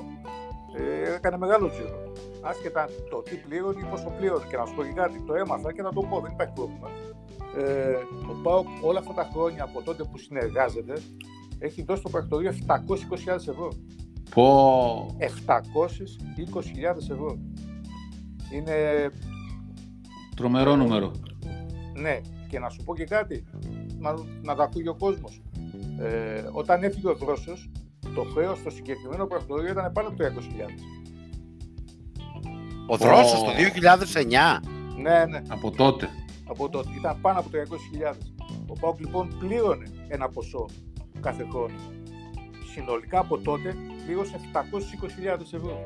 ε, 0.78 1.14
έκανε 1.14 1.36
μεγάλο 1.38 1.68
τζίρο. 1.68 2.12
Άσχετα 2.42 2.88
το 3.10 3.22
τι 3.22 3.36
πλήρωνε 3.36 3.80
ή 3.80 3.84
πόσο 3.90 4.12
πλήρωνε. 4.18 4.44
Και 4.50 4.56
να 4.56 4.66
σου 4.66 4.74
πω 4.74 4.82
και 4.82 4.92
κάτι, 4.92 5.22
το 5.26 5.34
έμαθα 5.34 5.72
και 5.72 5.82
να 5.82 5.92
το 5.92 6.00
πω, 6.00 6.20
δεν 6.20 6.32
υπάρχει 6.32 6.52
πρόβλημα. 6.52 6.88
Ε, 7.56 7.92
ο 8.30 8.34
Πάουκ 8.42 8.66
όλα 8.82 8.98
αυτά 8.98 9.12
τα 9.12 9.28
χρόνια 9.32 9.62
από 9.64 9.82
τότε 9.82 10.02
που 10.04 10.18
συνεργάζεται 10.18 10.94
έχει 11.58 11.82
δώσει 11.82 12.00
στο 12.00 12.08
πρακτορείο 12.08 12.52
720.000 12.66 13.34
ευρώ. 13.34 13.72
Πω. 14.34 15.16
720.000 15.18 15.26
ευρώ. 17.10 17.38
Είναι, 18.52 19.10
Τρομερό 20.36 20.76
νούμερο. 20.76 21.10
ναι, 21.94 22.20
και 22.48 22.58
να 22.58 22.68
σου 22.68 22.84
πω 22.84 22.94
και 22.94 23.04
κάτι, 23.04 23.44
να, 23.98 24.14
να 24.42 24.54
το 24.54 24.62
ακούει 24.62 24.88
ο 24.88 24.94
κόσμος. 24.94 25.42
Ε, 25.98 26.44
όταν 26.52 26.82
έφυγε 26.82 27.08
ο 27.08 27.14
Δρόσος, 27.14 27.70
το 28.14 28.22
χρέος 28.22 28.58
στο 28.58 28.70
συγκεκριμένο 28.70 29.26
πρακτορείο 29.26 29.70
ήταν 29.70 29.92
πάνω 29.92 30.08
από 30.08 30.16
το 30.16 30.24
20.000. 30.24 30.30
Ο 32.86 32.96
Δρόσος 32.96 33.40
Ω. 33.42 33.44
το 33.44 33.50
2009. 33.52 34.60
Ναι, 34.96 35.24
ναι, 35.24 35.42
Από 35.48 35.70
τότε. 35.70 36.08
από 36.48 36.68
τότε. 36.68 36.88
Ήταν 36.98 37.20
πάνω 37.20 37.38
από 37.38 37.50
το 37.50 37.58
200.000. 37.58 38.16
Ο 38.66 38.72
Πάουκ 38.80 39.00
λοιπόν 39.00 39.36
πλήρωνε 39.38 39.86
ένα 40.08 40.28
ποσό 40.28 40.66
κάθε 41.20 41.46
χρόνο. 41.50 41.74
Συνολικά 42.74 43.18
από 43.18 43.38
τότε 43.38 43.74
πλήρωσε 44.06 44.40
720.000 44.52 45.40
ευρώ. 45.54 45.78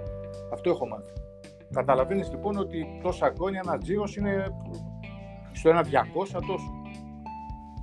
Αυτό 0.52 0.70
έχω 0.70 0.86
μάθει. 0.88 1.12
Καταλαβαίνεις 1.72 2.30
λοιπόν 2.30 2.56
ότι 2.56 2.86
τόσα 3.02 3.32
χρόνια 3.36 3.60
ένας 3.64 3.78
τζίρος 3.82 4.16
είναι 4.16 4.46
στο 5.52 5.68
ένα 5.68 5.84
200 5.84 5.88
τόσο. 6.46 6.70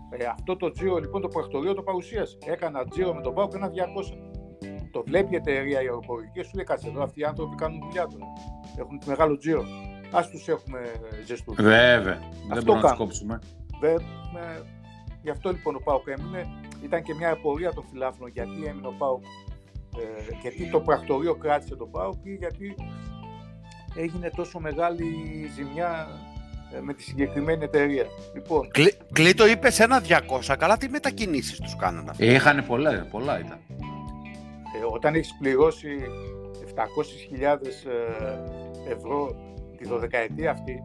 Ε, 0.10 0.26
αυτό 0.26 0.56
το 0.58 0.72
τζίρο 0.72 0.98
λοιπόν 0.98 1.22
το 1.22 1.28
πρακτορείο 1.28 1.74
το 1.74 1.82
παρουσίασε. 1.82 2.38
Έκανα 2.46 2.86
τζίρο 2.86 3.14
με 3.14 3.22
τον 3.22 3.34
Πάουκ 3.34 3.54
ένα 3.54 3.70
200. 3.70 3.72
Το 4.92 5.04
βλέπει 5.06 5.34
η 5.34 5.36
εταιρεία 5.36 5.82
η 5.82 5.86
αεροπορική 5.86 6.32
και 6.34 6.44
σου 6.44 6.52
λέει 6.56 6.66
κάτσε 6.66 6.88
εδώ 6.88 7.04
αυτοί 7.04 7.20
οι 7.20 7.24
άνθρωποι 7.24 7.56
κάνουν 7.56 7.80
δουλειά 7.84 8.08
τώρα. 8.08 8.26
Έχουν 8.78 9.02
μεγάλο 9.06 9.38
τζίρο. 9.38 9.64
Ας 10.12 10.30
τους 10.30 10.48
έχουμε 10.48 10.80
ζεστούς. 11.26 11.56
Βέβαια. 11.56 12.20
Δεν 12.48 12.52
Αυτό 12.58 12.64
μπορούμε 12.64 12.74
να 12.74 12.80
τους 12.82 12.82
κάνω. 12.92 12.98
κόψουμε. 12.98 13.40
Δεν, 13.80 14.02
με... 14.34 14.66
Γι' 15.22 15.30
αυτό 15.30 15.50
λοιπόν 15.52 15.76
ο 15.76 15.80
Πάουκ 15.84 16.08
έμεινε. 16.08 16.48
Ήταν 16.84 17.04
και 17.04 17.14
μια 17.14 17.32
απορία 17.32 17.74
των 17.74 17.84
φιλάθλων 17.92 18.30
γιατί 18.30 18.66
έμεινε 18.66 18.88
ο 18.88 18.94
Πάουκ. 18.98 19.24
Ε, 19.98 20.34
γιατί 20.42 20.70
το 20.72 20.80
πρακτορείο 20.80 21.36
κράτησε 21.36 21.76
τον 21.76 21.92
Πάουκ 21.92 22.26
ή 22.26 22.34
γιατί 22.34 22.76
έγινε 23.96 24.30
τόσο 24.36 24.60
μεγάλη 24.60 25.06
ζημιά 25.56 26.08
ε, 26.76 26.80
με 26.82 26.94
τη 26.94 27.04
συγκεκριμένη 27.04 27.64
εταιρεία. 27.64 28.06
Λοιπόν, 28.36 28.68
Κλ- 28.72 28.98
Κλήτο 29.14 29.48
είπες 29.48 29.80
ένα 29.80 30.02
200, 30.50 30.56
καλά 30.58 30.78
τι 30.78 30.90
μετακινήσεις 30.90 31.60
τους 31.60 31.76
κάνανε 31.76 32.10
αυτοί. 32.10 32.26
Ε, 32.26 32.34
Είχανε 32.34 32.62
πολλά, 32.62 33.08
πολλά 33.12 33.40
ήταν. 33.40 33.60
ε, 34.82 34.86
όταν 34.94 35.16
έχεις 35.16 35.36
πληρώσει 35.40 35.88
700.000 36.76 37.68
ε, 38.88 38.92
ευρώ 38.94 39.36
τη 39.78 39.88
δωδεκαετία 39.88 40.52
αυτή, 40.52 40.84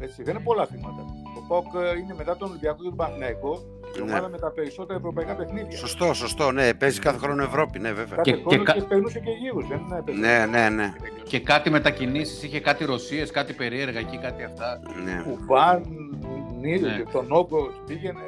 έτσι, 0.00 0.22
δεν 0.22 0.34
είναι 0.34 0.44
πολλά 0.44 0.66
χρήματα. 0.66 1.04
Ο 1.36 1.46
ΠΑΟΚ 1.48 1.64
ε, 1.74 1.98
είναι 1.98 2.14
μετά 2.16 2.36
τον 2.36 2.48
Ολυμπιακό 2.48 2.76
και 2.82 2.88
τον 2.88 2.96
Παναθηναϊκό 2.96 3.58
η 3.96 3.98
Ναι. 4.02 4.10
ομάδα 4.10 4.28
με 4.28 4.38
τα 4.38 4.50
περισσότερα 4.50 4.98
ευρωπαϊκά 4.98 5.34
παιχνίδια. 5.34 5.76
Σωστό, 5.78 6.12
σωστό, 6.14 6.50
ναι, 6.52 6.74
παίζει 6.74 7.00
κάθε 7.00 7.18
χρόνο 7.18 7.42
Ευρώπη, 7.42 7.78
ναι 7.78 7.92
βέβαια. 7.92 8.16
Κάθε 8.16 8.30
Και- 8.30 8.36
χρόνο 8.36 8.64
και 8.64 8.72
και, 8.72 8.78
κα- 8.80 8.86
περνούσε 8.86 9.18
και 9.20 9.30
γύρους, 9.30 9.68
δεν 9.68 9.78
είναι 9.78 10.02
παιδί. 10.04 10.18
Ναι, 10.18 10.46
ναι, 10.46 10.68
ναι. 10.68 10.92
Και 11.28 11.40
κάτι 11.40 11.70
μετακινήσεις, 11.70 12.42
είχε 12.42 12.60
κάτι 12.60 12.84
Ρωσίες, 12.84 13.30
κάτι 13.30 13.52
περίεργα 13.52 13.98
εκεί, 13.98 14.18
κάτι 14.18 14.42
αυτά. 14.42 14.80
ναι. 15.04 15.22
Κουβάν, 15.22 15.82
Νίλ, 16.60 16.80
Ναι. 16.82 17.02
τον 17.12 17.26
Όγκο 17.32 17.70
πήγαινε, 17.86 18.20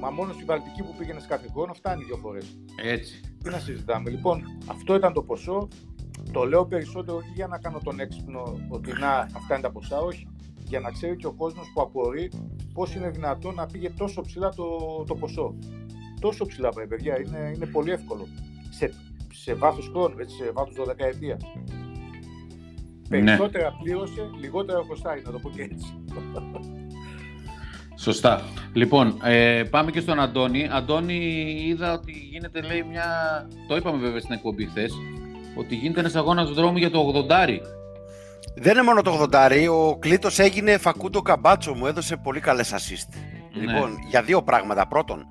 μα 0.00 0.10
μόνο 0.10 0.32
στη 0.32 0.44
Βαλτική 0.44 0.82
που 0.82 0.94
πήγαινε 0.98 1.20
κάθε 1.28 1.46
χρόνο 1.52 1.72
φτάνει 1.74 2.04
δύο 2.04 2.16
φορές. 2.16 2.58
Έτσι. 2.84 3.20
Τι 3.42 3.50
να 3.50 3.58
συζητάμε. 3.58 4.10
Λοιπόν, 4.10 4.42
αυτό 4.66 4.94
ήταν 4.94 5.12
το 5.12 5.22
ποσό. 5.22 5.68
Το 6.32 6.44
λέω 6.44 6.66
περισσότερο 6.66 7.16
όχι 7.16 7.30
για 7.34 7.46
να 7.46 7.58
κάνω 7.58 7.78
τον 7.84 8.00
έξυπνο 8.00 8.60
ότι 8.68 8.92
να, 8.92 9.10
αυτά 9.10 9.54
είναι 9.54 9.62
τα 9.62 9.70
ποσά, 9.70 9.98
όχι. 9.98 10.26
Για 10.64 10.80
να 10.80 10.90
ξέρει 10.90 11.16
και 11.16 11.26
ο 11.26 11.32
κόσμος 11.32 11.70
που 11.74 11.80
απορεί 11.80 12.30
πώς 12.72 12.94
είναι 12.94 13.10
δυνατόν 13.10 13.54
να 13.54 13.66
πήγε 13.66 13.90
τόσο 13.90 14.20
ψηλά 14.20 14.48
το, 14.48 14.66
το 15.06 15.14
ποσό. 15.14 15.54
Τόσο 16.20 16.46
ψηλά, 16.46 16.68
πάει, 16.68 16.86
παιδιά, 16.86 17.20
είναι, 17.20 17.52
είναι 17.54 17.66
πολύ 17.66 17.90
εύκολο. 17.90 18.26
Σε, 18.70 18.92
σε 19.32 19.54
βάθος 19.54 19.88
χρόνου, 19.92 20.18
έτσι, 20.18 20.36
σε 20.36 20.50
βάθος 20.50 20.74
12 20.78 20.94
ετία. 20.96 21.38
Ναι. 23.08 23.18
Περισσότερα 23.18 23.76
πλήρωσε, 23.82 24.30
λιγότερα 24.40 24.82
χρωστάει, 24.84 25.22
να 25.24 25.30
το 25.30 25.38
πω 25.38 25.50
και 25.50 25.62
έτσι. 25.62 25.98
Σωστά. 27.96 28.42
Λοιπόν, 28.72 29.18
ε, 29.24 29.62
πάμε 29.70 29.90
και 29.90 30.00
στον 30.00 30.20
Αντώνη. 30.20 30.68
Αντώνη, 30.70 31.14
είδα 31.66 31.92
ότι 31.92 32.12
γίνεται, 32.12 32.60
λέει, 32.60 32.82
μια... 32.82 33.04
Το 33.68 33.76
είπαμε 33.76 33.98
βέβαια 33.98 34.20
στην 34.20 34.34
εκπομπή 34.34 34.66
χθες, 34.66 34.92
ότι 35.54 35.74
γίνεται 35.74 36.00
ένας 36.00 36.14
αγώνας 36.14 36.50
δρόμου 36.50 36.76
για 36.76 36.90
το 36.90 37.26
80. 37.30 37.60
Δεν 38.54 38.72
είναι 38.72 38.82
μόνο 38.82 39.02
το 39.02 39.26
80, 39.32 39.66
ο 39.70 39.96
Κλήτος 39.98 40.38
έγινε 40.38 40.78
Φακούντο 40.78 41.22
Καμπάτσο, 41.22 41.74
μου 41.74 41.86
έδωσε 41.86 42.16
πολύ 42.16 42.40
καλές 42.40 42.72
assist. 42.74 43.18
Ναι. 43.52 43.60
Λοιπόν, 43.72 43.96
για 44.08 44.22
δύο 44.22 44.42
πράγματα. 44.42 44.86
Πρώτον, 44.86 45.24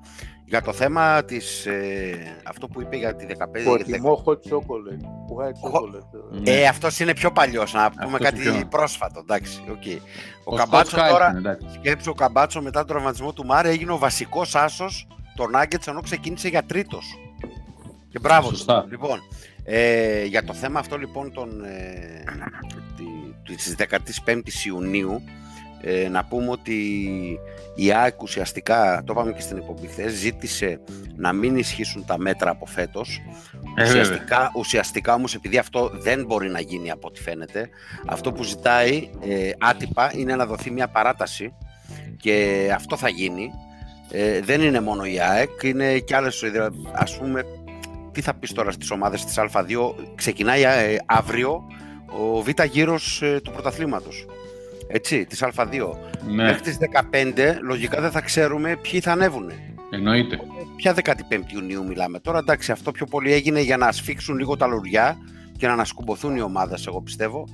για 0.44 0.62
το 0.62 0.72
θέμα 0.72 1.24
της, 1.24 1.66
ε, 1.66 2.40
αυτό 2.46 2.68
που 2.68 2.80
είπε 2.80 2.96
για 2.96 3.14
τη 3.16 3.24
15... 3.28 3.34
για 3.36 3.46
τη 3.48 3.62
Προτιμώ 3.64 4.22
hot 4.26 4.32
chocolate. 4.32 5.04
White 5.38 5.70
chocolate. 5.70 6.40
Ναι. 6.40 6.50
Ε, 6.50 6.66
αυτός 6.66 7.00
είναι 7.00 7.12
πιο 7.14 7.30
παλιός, 7.32 7.72
να 7.72 7.90
πούμε 7.90 8.04
Αυτός 8.04 8.18
κάτι 8.20 8.42
είναι 8.48 8.56
πιο- 8.56 8.66
πρόσφατο. 8.66 9.20
Εντάξει, 9.20 9.60
οκ. 9.70 9.82
Ο, 10.44 10.54
Ο 10.54 10.56
Καμπάτσος 10.56 11.00
Scott 11.00 11.08
τώρα, 11.10 11.26
Skype 11.28 11.38
είναι, 11.38 11.38
εντάξει. 11.38 11.66
σκέψου 11.78 12.10
ο 12.10 12.14
Καμπάτσος 12.14 12.62
μετά 12.62 12.78
τον 12.78 12.88
τραυματισμό 12.88 13.32
του 13.32 13.44
Μάρε 13.46 13.68
έγινε 13.68 13.92
ο 13.92 13.98
βασικός 13.98 14.54
άσος 14.54 15.06
των 15.36 15.46
Nuggets 15.56 15.86
ενώ 15.88 16.00
ξεκίνησε 16.00 16.48
για 16.48 16.62
τρίτος. 16.62 17.04
Και 18.10 18.18
μπράβο. 18.18 18.48
του. 18.48 18.56
Σωστά. 18.56 18.86
Λοιπόν, 18.90 19.18
ε, 19.64 20.24
για 20.24 20.44
το 20.44 20.52
θέμα 20.54 20.78
αυτό 20.78 20.96
λοιπόν 20.98 21.32
των, 21.32 21.64
ε, 21.64 22.24
τη- 22.96 23.54
της 23.54 23.74
15ης 23.78 24.64
Ιουνίου 24.66 25.22
ε, 25.80 26.08
να 26.08 26.24
πούμε 26.24 26.50
ότι 26.50 26.74
η 27.74 27.92
ΑΕΚ 27.92 28.22
ουσιαστικά, 28.22 29.02
το 29.06 29.12
είπαμε 29.12 29.32
και 29.32 29.40
στην 29.40 29.56
εκπομπή 29.56 29.86
χθες, 29.86 30.12
ζήτησε 30.12 30.80
να 31.16 31.32
μην 31.32 31.56
ισχύσουν 31.56 32.04
τα 32.06 32.18
μέτρα 32.18 32.50
από 32.50 32.66
φέτος. 32.66 33.20
Ε, 33.76 33.84
βέβαια. 33.84 34.00
ουσιαστικά, 34.02 34.50
ουσιαστικά 34.54 35.14
όμως 35.14 35.34
επειδή 35.34 35.58
αυτό 35.58 35.90
δεν 35.94 36.24
μπορεί 36.24 36.48
να 36.48 36.60
γίνει 36.60 36.90
από 36.90 37.08
ό,τι 37.08 37.20
φαίνεται, 37.22 37.68
αυτό 38.06 38.32
που 38.32 38.42
ζητάει 38.42 39.10
ε, 39.28 39.50
άτυπα 39.58 40.12
είναι 40.14 40.36
να 40.36 40.46
δοθεί 40.46 40.70
μια 40.70 40.88
παράταση 40.88 41.52
και 42.16 42.68
αυτό 42.74 42.96
θα 42.96 43.08
γίνει. 43.08 43.50
Ε, 44.10 44.40
δεν 44.40 44.60
είναι 44.60 44.80
μόνο 44.80 45.04
η 45.04 45.20
ΑΕΚ, 45.20 45.62
είναι 45.62 45.98
και 45.98 46.16
άλλες, 46.16 46.42
ε, 46.42 46.68
ας 46.92 47.18
πούμε, 47.18 47.42
τι 48.18 48.24
θα 48.24 48.34
πεις 48.34 48.52
τώρα 48.52 48.70
στις 48.70 48.90
ομάδες 48.90 49.24
της 49.24 49.34
Α2, 49.38 49.94
ξεκινάει 50.14 50.62
ε, 50.62 50.96
αύριο 51.06 51.66
ο 52.06 52.42
β' 52.42 52.62
γύρος 52.70 53.22
ε, 53.22 53.40
του 53.44 53.50
πρωταθλήματος. 53.50 54.26
Έτσι, 54.88 55.24
της 55.24 55.44
Α2. 55.44 55.70
Ναι, 56.26 56.42
Μέχρι 56.42 56.60
τις 56.60 56.78
15 57.12 57.54
λογικά 57.62 58.00
δεν 58.00 58.10
θα 58.10 58.20
ξέρουμε 58.20 58.76
ποιοι 58.82 59.00
θα 59.00 59.12
ανέβουν. 59.12 59.52
εννοείται. 59.90 60.38
Ποια 60.76 60.94
15η 60.94 61.52
Ιουνίου 61.52 61.84
μιλάμε 61.86 62.18
τώρα; 62.18 62.38
Εντάξει, 62.38 62.72
αυτό 62.72 62.90
πιο 62.90 63.06
πολύ 63.06 63.32
έγινε 63.32 63.60
για 63.60 63.76
να 63.76 63.92
σφίξουν 63.92 64.38
λίγο 64.38 64.56
τα 64.56 64.66
λουριά 64.66 65.16
και 65.58 65.66
να 65.66 65.72
ανασκουμποθούν 65.72 66.36
οι 66.36 66.40
ομάδες, 66.40 66.86
εγώ 66.86 67.02
πιστεύω. 67.02 67.48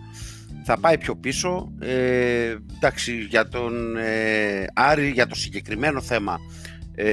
Θα 0.65 0.79
πάει 0.81 0.99
πιο 0.99 1.17
πίσω. 1.17 1.73
Ε, 1.81 2.57
εντάξει, 2.77 3.13
για 3.13 3.49
τον 3.49 3.97
ε, 3.97 4.65
Άρη, 4.75 5.11
για 5.11 5.27
το 5.27 5.35
συγκεκριμένο 5.35 6.01
θέμα, 6.01 6.39
ε, 6.95 7.09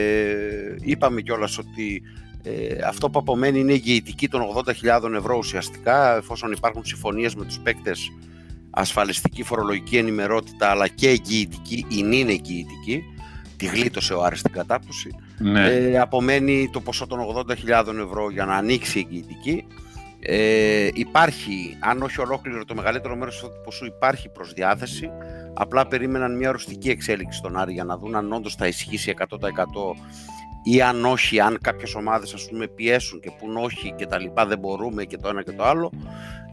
είπαμε 0.82 1.22
κιόλας 1.22 1.58
ότι 1.58 2.02
ε, 2.44 2.82
αυτό 2.88 3.10
που 3.10 3.20
απομένει 3.20 3.60
είναι 3.60 3.72
η 3.72 3.76
εγγυητική 3.76 4.28
των 4.28 4.42
80.000 5.02 5.14
ευρώ 5.14 5.38
ουσιαστικά, 5.38 6.16
εφόσον 6.16 6.52
υπάρχουν 6.52 6.86
συμφωνίες 6.86 7.36
με 7.36 7.46
τους 7.46 7.60
παίκτες 7.60 8.12
ασφαλιστική 8.70 9.44
φορολογική 9.44 9.98
ενημερότητα 9.98 10.70
αλλά 10.70 10.88
και 10.88 11.10
εγγυητική, 11.10 11.86
η 11.90 12.04
νυν 12.04 12.30
εγγυητική, 12.30 13.04
τη 13.58 13.66
γλίτωσε 13.66 14.14
ο 14.14 14.24
Άρης 14.24 14.40
στην 14.40 14.52
κατάπτωση. 14.52 15.16
Ναι. 15.38 15.66
Ε, 15.66 16.00
απομένει 16.00 16.70
το 16.72 16.82
ποσό 16.82 17.08
των 17.08 17.20
80.000 17.68 17.88
ευρώ 18.06 18.30
για 18.32 18.46
να 18.46 18.56
ανοίξει 18.56 19.00
η 19.00 19.06
εγγυητική. 19.08 19.66
Ε, 20.20 20.90
υπάρχει, 20.94 21.78
αν 21.80 22.02
όχι 22.02 22.22
ολόκληρο 22.22 22.66
το 22.66 22.76
μεγαλύτερο 22.76 23.16
μέρος 23.16 23.40
του 23.40 23.50
ποσού 23.64 23.86
υπάρχει 23.86 24.30
προς 24.30 24.54
διάθεση. 24.54 25.10
Απλά 25.54 25.88
περίμεναν 25.88 26.38
μια 26.38 26.52
ρουστική 26.52 26.90
εξέλιξη 26.90 27.38
στον 27.38 27.58
Άρη 27.58 27.74
για 27.74 27.84
να 27.84 27.98
δουν 27.98 28.16
αν 28.16 28.34
όντως 28.34 28.56
θα 28.56 28.68
ισχύσει 28.68 29.14
100% 29.18 29.26
ή 30.64 30.82
αν 30.82 31.06
όχι, 31.06 31.40
αν 31.40 31.58
κάποιες 31.62 31.96
ομάδες 31.96 32.34
ας 32.34 32.48
πούμε 32.50 32.68
πιέσουν 32.68 33.20
και 33.20 33.32
πούν 33.40 33.58
όχι 33.58 33.94
και 33.98 34.06
τα 34.06 34.20
λοιπά 34.20 34.46
δεν 34.46 34.60
μπορούμε 34.60 35.04
και 35.04 35.18
το 35.18 35.28
ένα 35.28 35.44
και 35.44 35.52
το 35.52 35.64
άλλο 35.64 35.92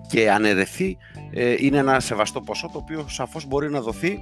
και 0.09 0.31
αναιρεθεί 0.31 0.97
ε, 1.31 1.55
είναι 1.59 1.79
ένα 1.79 2.01
σεβαστό 2.01 2.41
ποσό 2.41 2.71
το 2.73 2.79
οποίο 2.79 3.05
σαφώς 3.09 3.47
μπορεί 3.47 3.71
να 3.71 3.81
δοθεί 3.81 4.19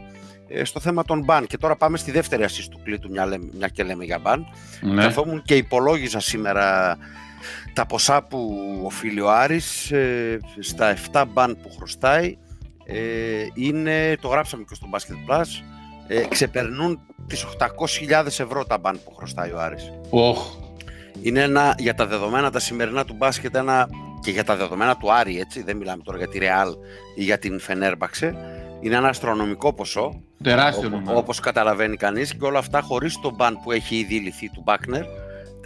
ε, 0.48 0.64
στο 0.64 0.80
θέμα 0.80 1.04
των 1.04 1.24
μπαν. 1.24 1.46
Και 1.46 1.58
τώρα 1.58 1.76
πάμε 1.76 1.96
στη 1.98 2.10
δεύτερη 2.10 2.44
assist 2.46 2.66
του 2.70 2.80
κλήτου, 2.84 3.10
μια, 3.10 3.26
λέμε- 3.26 3.52
μια 3.54 3.68
και 3.68 3.82
λέμε 3.82 4.04
για 4.04 4.18
μπαν. 4.18 4.46
ναι. 4.80 5.02
Καθόμουν 5.02 5.42
και 5.42 5.56
υπολόγιζα 5.56 6.20
σήμερα 6.20 6.96
τα 7.72 7.86
ποσά 7.86 8.22
που 8.22 8.58
οφείλει 8.84 9.20
ο 9.20 9.30
Άρης 9.30 9.90
ε, 9.90 10.38
στα 10.60 10.96
7 11.12 11.24
μπαν 11.32 11.58
που 11.62 11.70
χρωστάει. 11.76 12.36
Ε, 12.86 12.96
είναι, 13.54 14.16
το 14.20 14.28
γράψαμε 14.28 14.64
και 14.68 14.74
στο 14.74 14.86
Basket 14.92 15.30
Plus, 15.32 15.46
ε, 16.06 16.26
ξεπερνούν 16.28 17.00
τις 17.26 17.44
800.000 17.44 18.26
ευρώ 18.26 18.64
τα 18.64 18.78
μπαν 18.78 19.00
που 19.04 19.14
χρωστάει 19.14 19.50
ο 19.50 19.60
Άρης. 19.60 19.92
Οχ. 20.10 20.54
Είναι 21.22 21.40
ένα, 21.40 21.74
για 21.78 21.94
τα 21.94 22.06
δεδομένα 22.06 22.50
τα 22.50 22.58
σημερινά 22.58 23.04
του 23.04 23.14
μπάσκετ 23.14 23.54
ένα, 23.54 23.88
και 24.20 24.30
για 24.30 24.44
τα 24.44 24.56
δεδομένα 24.56 24.96
του 24.96 25.12
Άρη, 25.12 25.40
έτσι, 25.40 25.62
δεν 25.62 25.76
μιλάμε 25.76 26.02
τώρα 26.02 26.18
για 26.18 26.28
τη 26.28 26.38
Real 26.42 26.74
ή 27.14 27.22
για 27.22 27.38
την 27.38 27.60
Φενέρμπαξε, 27.60 28.34
είναι 28.80 28.96
ένα 28.96 29.08
αστρονομικό 29.08 29.72
ποσό, 29.72 30.20
Τεράστιο 30.42 30.88
Όπω 30.88 30.96
νούμερο. 30.96 31.18
όπως 31.18 31.40
καταλαβαίνει 31.40 31.96
κανείς 31.96 32.34
και 32.36 32.44
όλα 32.44 32.58
αυτά 32.58 32.80
χωρίς 32.80 33.20
τον 33.20 33.34
μπαν 33.34 33.60
που 33.62 33.72
έχει 33.72 33.96
ήδη 33.96 34.18
λυθεί 34.18 34.50
του 34.50 34.62
Μπάκνερ 34.64 35.04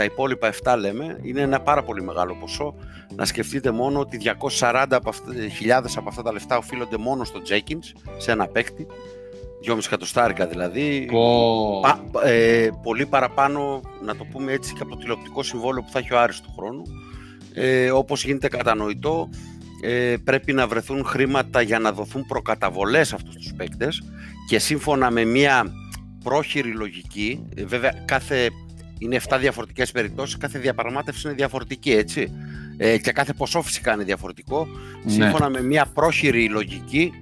τα 0.00 0.06
υπόλοιπα 0.06 0.52
7 0.64 0.76
λέμε, 0.78 1.18
είναι 1.22 1.40
ένα 1.40 1.60
πάρα 1.60 1.82
πολύ 1.82 2.02
μεγάλο 2.02 2.36
ποσό. 2.40 2.74
Να 3.16 3.24
σκεφτείτε 3.24 3.70
μόνο 3.70 4.00
ότι 4.00 4.18
240 4.58 4.86
από 4.90 5.12
χιλιάδες 5.56 5.96
από 5.96 6.08
αυτά 6.08 6.22
τα 6.22 6.32
λεφτά 6.32 6.56
οφείλονται 6.56 6.96
μόνο 6.96 7.24
στο 7.24 7.40
Jenkins, 7.48 8.00
σε 8.18 8.32
ένα 8.32 8.46
παίκτη, 8.46 8.86
2,5 9.66 9.78
εκατοστάρικα 9.86 10.46
δηλαδή. 10.46 11.08
Oh. 11.12 11.94
ε, 12.24 12.68
πολύ 12.82 13.06
παραπάνω, 13.06 13.80
να 14.04 14.16
το 14.16 14.24
πούμε 14.24 14.52
έτσι, 14.52 14.72
και 14.72 14.82
από 14.82 14.90
το 14.90 14.96
τηλεοπτικό 14.96 15.42
συμβόλαιο 15.42 15.82
που 15.82 15.90
θα 15.90 15.98
έχει 15.98 16.14
ο 16.14 16.20
Άρης 16.20 16.40
του 16.40 16.54
χρόνου. 16.56 16.82
Ε, 17.54 17.90
όπως 17.90 18.24
γίνεται 18.24 18.48
κατανοητό, 18.48 19.28
ε, 19.82 20.16
πρέπει 20.24 20.52
να 20.52 20.66
βρεθούν 20.66 21.04
χρήματα 21.04 21.62
για 21.62 21.78
να 21.78 21.92
δοθούν 21.92 22.26
προκαταβολές 22.26 23.12
αυτούς 23.12 23.34
τους 23.34 23.52
παίκτες 23.56 24.02
και 24.48 24.58
σύμφωνα 24.58 25.10
με 25.10 25.24
μια 25.24 25.72
πρόχειρη 26.24 26.72
λογική, 26.72 27.46
ε, 27.54 27.64
βέβαια 27.64 27.92
κάθε, 28.04 28.48
είναι 28.98 29.16
7 29.28 29.38
διαφορετικές 29.38 29.90
περιπτώσεις, 29.90 30.36
κάθε 30.36 30.58
διαπραγμάτευση 30.58 31.26
είναι 31.26 31.36
διαφορετική 31.36 31.92
έτσι 31.92 32.32
ε, 32.76 32.98
και 32.98 33.12
κάθε 33.12 33.32
ποσό 33.32 33.62
φυσικά 33.62 33.94
είναι 33.94 34.04
διαφορετικό. 34.04 34.66
Ναι. 35.04 35.12
Σύμφωνα 35.12 35.48
με 35.48 35.62
μια 35.62 35.86
πρόχειρη 35.94 36.48
λογική, 36.48 37.12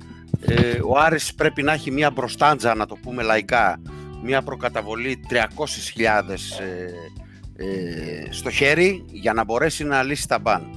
ε, 0.41 0.79
ο 0.85 0.99
Άρης 0.99 1.35
πρέπει 1.35 1.63
να 1.63 1.73
έχει 1.73 1.91
μια 1.91 2.11
μπροστάντζα, 2.11 2.75
να 2.75 2.87
το 2.87 2.97
πούμε 3.03 3.23
λαϊκά, 3.23 3.81
μια 4.23 4.43
προκαταβολή 4.43 5.21
300.000 5.31 6.35
ε, 6.61 7.65
ε, 7.65 8.33
στο 8.33 8.51
χέρι 8.51 9.05
για 9.07 9.33
να 9.33 9.45
μπορέσει 9.45 9.85
να 9.85 10.03
λύσει 10.03 10.29
τα 10.29 10.39
μπαν. 10.39 10.71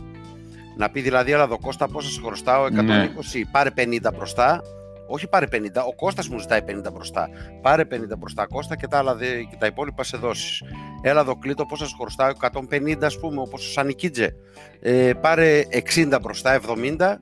Να 0.77 0.89
πει 0.89 1.01
δηλαδή, 1.01 1.33
αλλά 1.33 1.43
εδώ 1.43 1.59
Κώστα 1.59 1.87
πόσα 1.87 2.09
σε 2.09 2.21
χρωστάω, 2.21 2.65
120, 2.65 2.69
ναι. 2.83 3.09
πάρε 3.51 3.69
50 3.77 3.97
μπροστά. 4.15 4.61
Όχι 5.07 5.27
πάρε 5.27 5.45
50, 5.51 5.55
ο 5.87 5.95
Κώστας 5.95 6.29
μου 6.29 6.39
ζητάει 6.39 6.59
50 6.67 6.91
μπροστά. 6.93 7.29
Πάρε 7.61 7.83
50 7.91 8.17
μπροστά 8.17 8.47
Κώστα 8.47 8.75
και 8.75 8.87
τα, 8.87 8.97
άλλα, 8.97 9.17
και 9.49 9.55
τα 9.59 9.65
υπόλοιπα 9.65 10.03
σε 10.03 10.17
δώσεις. 10.17 10.63
Έλα 11.01 11.19
εδώ 11.19 11.35
κλείτο 11.35 11.65
πόσα 11.65 11.85
σε 11.85 11.95
χρωστάω, 11.99 12.31
150 12.71 13.03
ας 13.03 13.19
πούμε, 13.19 13.41
όπως 13.41 13.67
ο 13.67 13.71
Σανικίτζε. 13.71 14.35
Ε, 14.79 15.11
πάρε 15.21 15.61
60 15.95 16.17
μπροστά, 16.21 16.59
70 16.99 17.17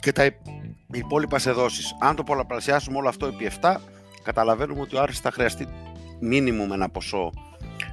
και 0.00 0.12
τα 0.12 0.22
υπόλοιπα 0.98 1.38
σε 1.38 1.50
δώσεις. 1.50 1.96
Αν 2.00 2.16
το 2.16 2.22
πολλαπλασιάσουμε 2.22 2.98
όλο 2.98 3.08
αυτό 3.08 3.26
επί 3.26 3.50
7, 3.60 3.74
καταλαβαίνουμε 4.22 4.80
ότι 4.80 4.96
ο 4.96 5.02
Άρης 5.02 5.18
θα 5.18 5.30
χρειαστεί 5.30 5.68
μίνιμουμ 6.20 6.72
ένα 6.72 6.88
ποσό 6.88 7.32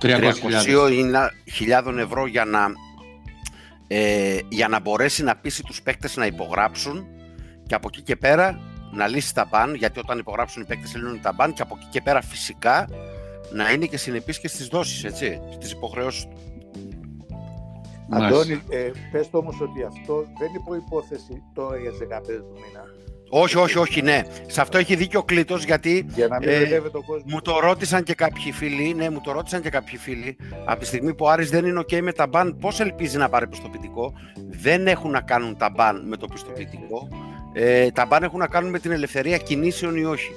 300.000 0.01 1.97
ευρώ 1.97 2.27
για 2.27 2.45
να 2.45 2.67
ε, 3.87 4.39
για 4.49 4.67
να 4.67 4.79
μπορέσει 4.79 5.23
να 5.23 5.35
πείσει 5.35 5.63
τους 5.63 5.81
παίκτες 5.81 6.15
να 6.15 6.25
υπογράψουν 6.25 7.07
και 7.67 7.75
από 7.75 7.87
εκεί 7.91 8.01
και 8.01 8.15
πέρα 8.15 8.59
να 8.91 9.07
λύσει 9.07 9.33
τα 9.33 9.47
μπαν, 9.51 9.75
γιατί 9.75 9.99
όταν 9.99 10.19
υπογράψουν 10.19 10.61
οι 10.61 10.65
παίκτες 10.65 10.95
λύνουν 10.95 11.21
τα 11.21 11.31
μπαν 11.33 11.53
και 11.53 11.61
από 11.61 11.77
εκεί 11.79 11.87
και 11.91 12.01
πέρα 12.01 12.21
φυσικά 12.21 12.87
να 13.51 13.71
είναι 13.71 13.85
και 13.85 13.97
συνεπής 13.97 14.39
και 14.39 14.47
στις 14.47 14.67
δόσεις, 14.67 15.03
έτσι, 15.03 15.41
στις 15.53 15.71
υποχρεώσεις 15.71 16.23
του. 16.23 16.46
Αντώνη, 18.09 18.61
ε, 18.69 18.91
πες 19.11 19.29
το 19.29 19.37
όμως 19.37 19.61
ότι 19.61 19.83
αυτό 19.83 20.13
δεν 20.39 20.47
είναι 20.49 20.61
προϋπόθεση 20.65 21.43
τώρα 21.53 21.77
για 21.77 21.89
τις 21.89 21.99
15 21.99 22.41
του 22.41 22.53
μήνα. 22.53 22.83
Όχι, 23.29 23.57
όχι, 23.57 23.77
όχι, 23.77 24.01
ναι. 24.01 24.21
Σε 24.47 24.61
αυτό 24.61 24.77
έχει 24.77 24.95
δίκιο 24.95 25.19
ο 25.19 25.23
Κλήτος 25.23 25.63
γιατί. 25.63 26.05
Για 26.09 26.27
να 26.27 26.37
μην 26.37 26.49
ε, 26.49 26.79
το 26.79 27.01
κόσμος. 27.01 27.23
Μου 27.25 27.41
το 27.41 27.59
ρώτησαν 27.59 28.03
και 28.03 28.13
κάποιοι 28.13 28.51
φίλοι. 28.51 28.93
Ναι, 28.93 29.09
μου 29.09 29.21
το 29.23 29.31
ρώτησαν 29.31 29.61
και 29.61 29.69
κάποιοι 29.69 29.97
φίλοι. 29.97 30.37
Από 30.65 30.79
τη 30.79 30.85
στιγμή 30.85 31.13
που 31.13 31.25
ο 31.25 31.29
Άρης 31.29 31.49
δεν 31.49 31.65
είναι 31.65 31.79
OK 31.79 32.01
με 32.01 32.11
τα 32.11 32.27
μπαν, 32.27 32.57
πώς 32.57 32.79
ελπίζει 32.79 33.17
να 33.17 33.29
πάρει 33.29 33.47
πιστοποιητικό; 33.47 34.13
Δεν 34.49 34.87
έχουν 34.87 35.11
να 35.11 35.21
κάνουν 35.21 35.57
τα 35.57 35.69
μπαν 35.69 36.07
με 36.07 36.17
το 36.17 36.27
πιστοποιητικό. 36.27 37.07
Ε, 37.53 37.91
τα 37.91 38.05
μπαν 38.05 38.23
έχουν 38.23 38.39
να 38.39 38.47
κάνουν 38.47 38.69
με 38.69 38.79
την 38.79 38.91
ελευθερία 38.91 39.37
κινήσεων 39.37 39.95
ή 39.95 40.03
όχι. 40.03 40.31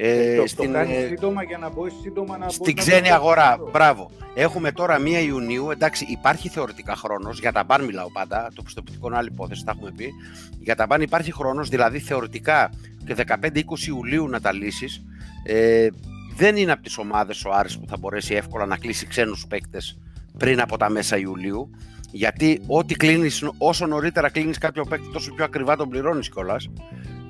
Ε, 0.00 0.36
το, 0.36 0.46
στην, 0.46 0.72
το 0.72 0.78
ε, 0.78 1.06
σύντομα 1.08 1.42
για 1.42 1.58
να 1.58 1.70
μπορείς 1.70 1.94
σύντομα 2.02 2.38
να 2.38 2.48
Στην 2.48 2.76
ξένη 2.76 3.12
αγορά, 3.12 3.58
μπράβο. 3.72 4.10
Έχουμε 4.34 4.72
τώρα 4.72 4.98
1 4.98 5.06
Ιουνίου, 5.26 5.70
εντάξει, 5.70 6.04
υπάρχει 6.08 6.48
θεωρητικά 6.48 6.96
χρόνος, 6.96 7.40
για 7.40 7.52
τα 7.52 7.64
μπαν 7.64 7.84
μιλάω 7.84 8.10
πάντα, 8.10 8.50
το 8.54 8.62
πιστοποιητικό 8.62 9.06
είναι 9.06 9.16
άλλη 9.16 9.28
υπόθεση, 9.32 9.64
τα 9.64 9.72
έχουμε 9.76 9.92
πει. 9.96 10.12
Για 10.60 10.74
τα 10.74 10.86
μπαν 10.86 11.02
υπάρχει 11.02 11.32
χρόνος, 11.32 11.68
δηλαδή 11.68 11.98
θεωρητικά 11.98 12.70
και 13.04 13.14
15-20 13.28 13.60
Ιουλίου 13.86 14.28
να 14.28 14.40
τα 14.40 14.52
λύσεις. 14.52 15.04
Ε, 15.44 15.88
δεν 16.36 16.56
είναι 16.56 16.72
από 16.72 16.82
τις 16.82 16.98
ομάδες 16.98 17.44
ο 17.44 17.50
Άρης 17.52 17.78
που 17.78 17.86
θα 17.88 17.96
μπορέσει 17.96 18.34
εύκολα 18.34 18.66
να 18.66 18.76
κλείσει 18.76 19.06
ξένους 19.06 19.46
παίκτες 19.48 19.98
πριν 20.38 20.60
από 20.60 20.76
τα 20.76 20.90
μέσα 20.90 21.18
Ιουλίου. 21.18 21.70
Γιατί 22.10 22.60
ό,τι 22.66 22.94
κλείνεις, 22.94 23.44
όσο 23.58 23.86
νωρίτερα 23.86 24.30
κλείνεις 24.30 24.58
κάποιο 24.58 24.84
παίκτη, 24.84 25.10
τόσο 25.12 25.34
πιο 25.34 25.44
ακριβά 25.44 25.76
τον 25.76 25.88
πληρώνεις 25.88 26.30
κιόλας. 26.30 26.68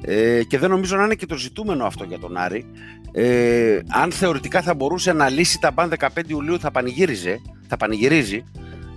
Ε, 0.02 0.42
και 0.42 0.58
δεν 0.58 0.70
νομίζω 0.70 0.96
να 0.96 1.04
είναι 1.04 1.14
και 1.14 1.26
το 1.26 1.36
ζητούμενο 1.36 1.84
αυτό 1.84 2.04
για 2.04 2.18
τον 2.18 2.36
Άρη. 2.36 2.66
Ε, 3.12 3.78
αν 3.88 4.12
θεωρητικά 4.12 4.62
θα 4.62 4.74
μπορούσε 4.74 5.12
να 5.12 5.28
λύσει 5.28 5.60
τα 5.60 5.70
μπαν 5.70 5.92
15 5.98 6.08
Ιουλίου 6.26 6.60
θα 6.60 6.70
πανηγύριζε, 6.70 7.40
θα 7.68 7.76
πανηγυρίζει. 7.76 8.44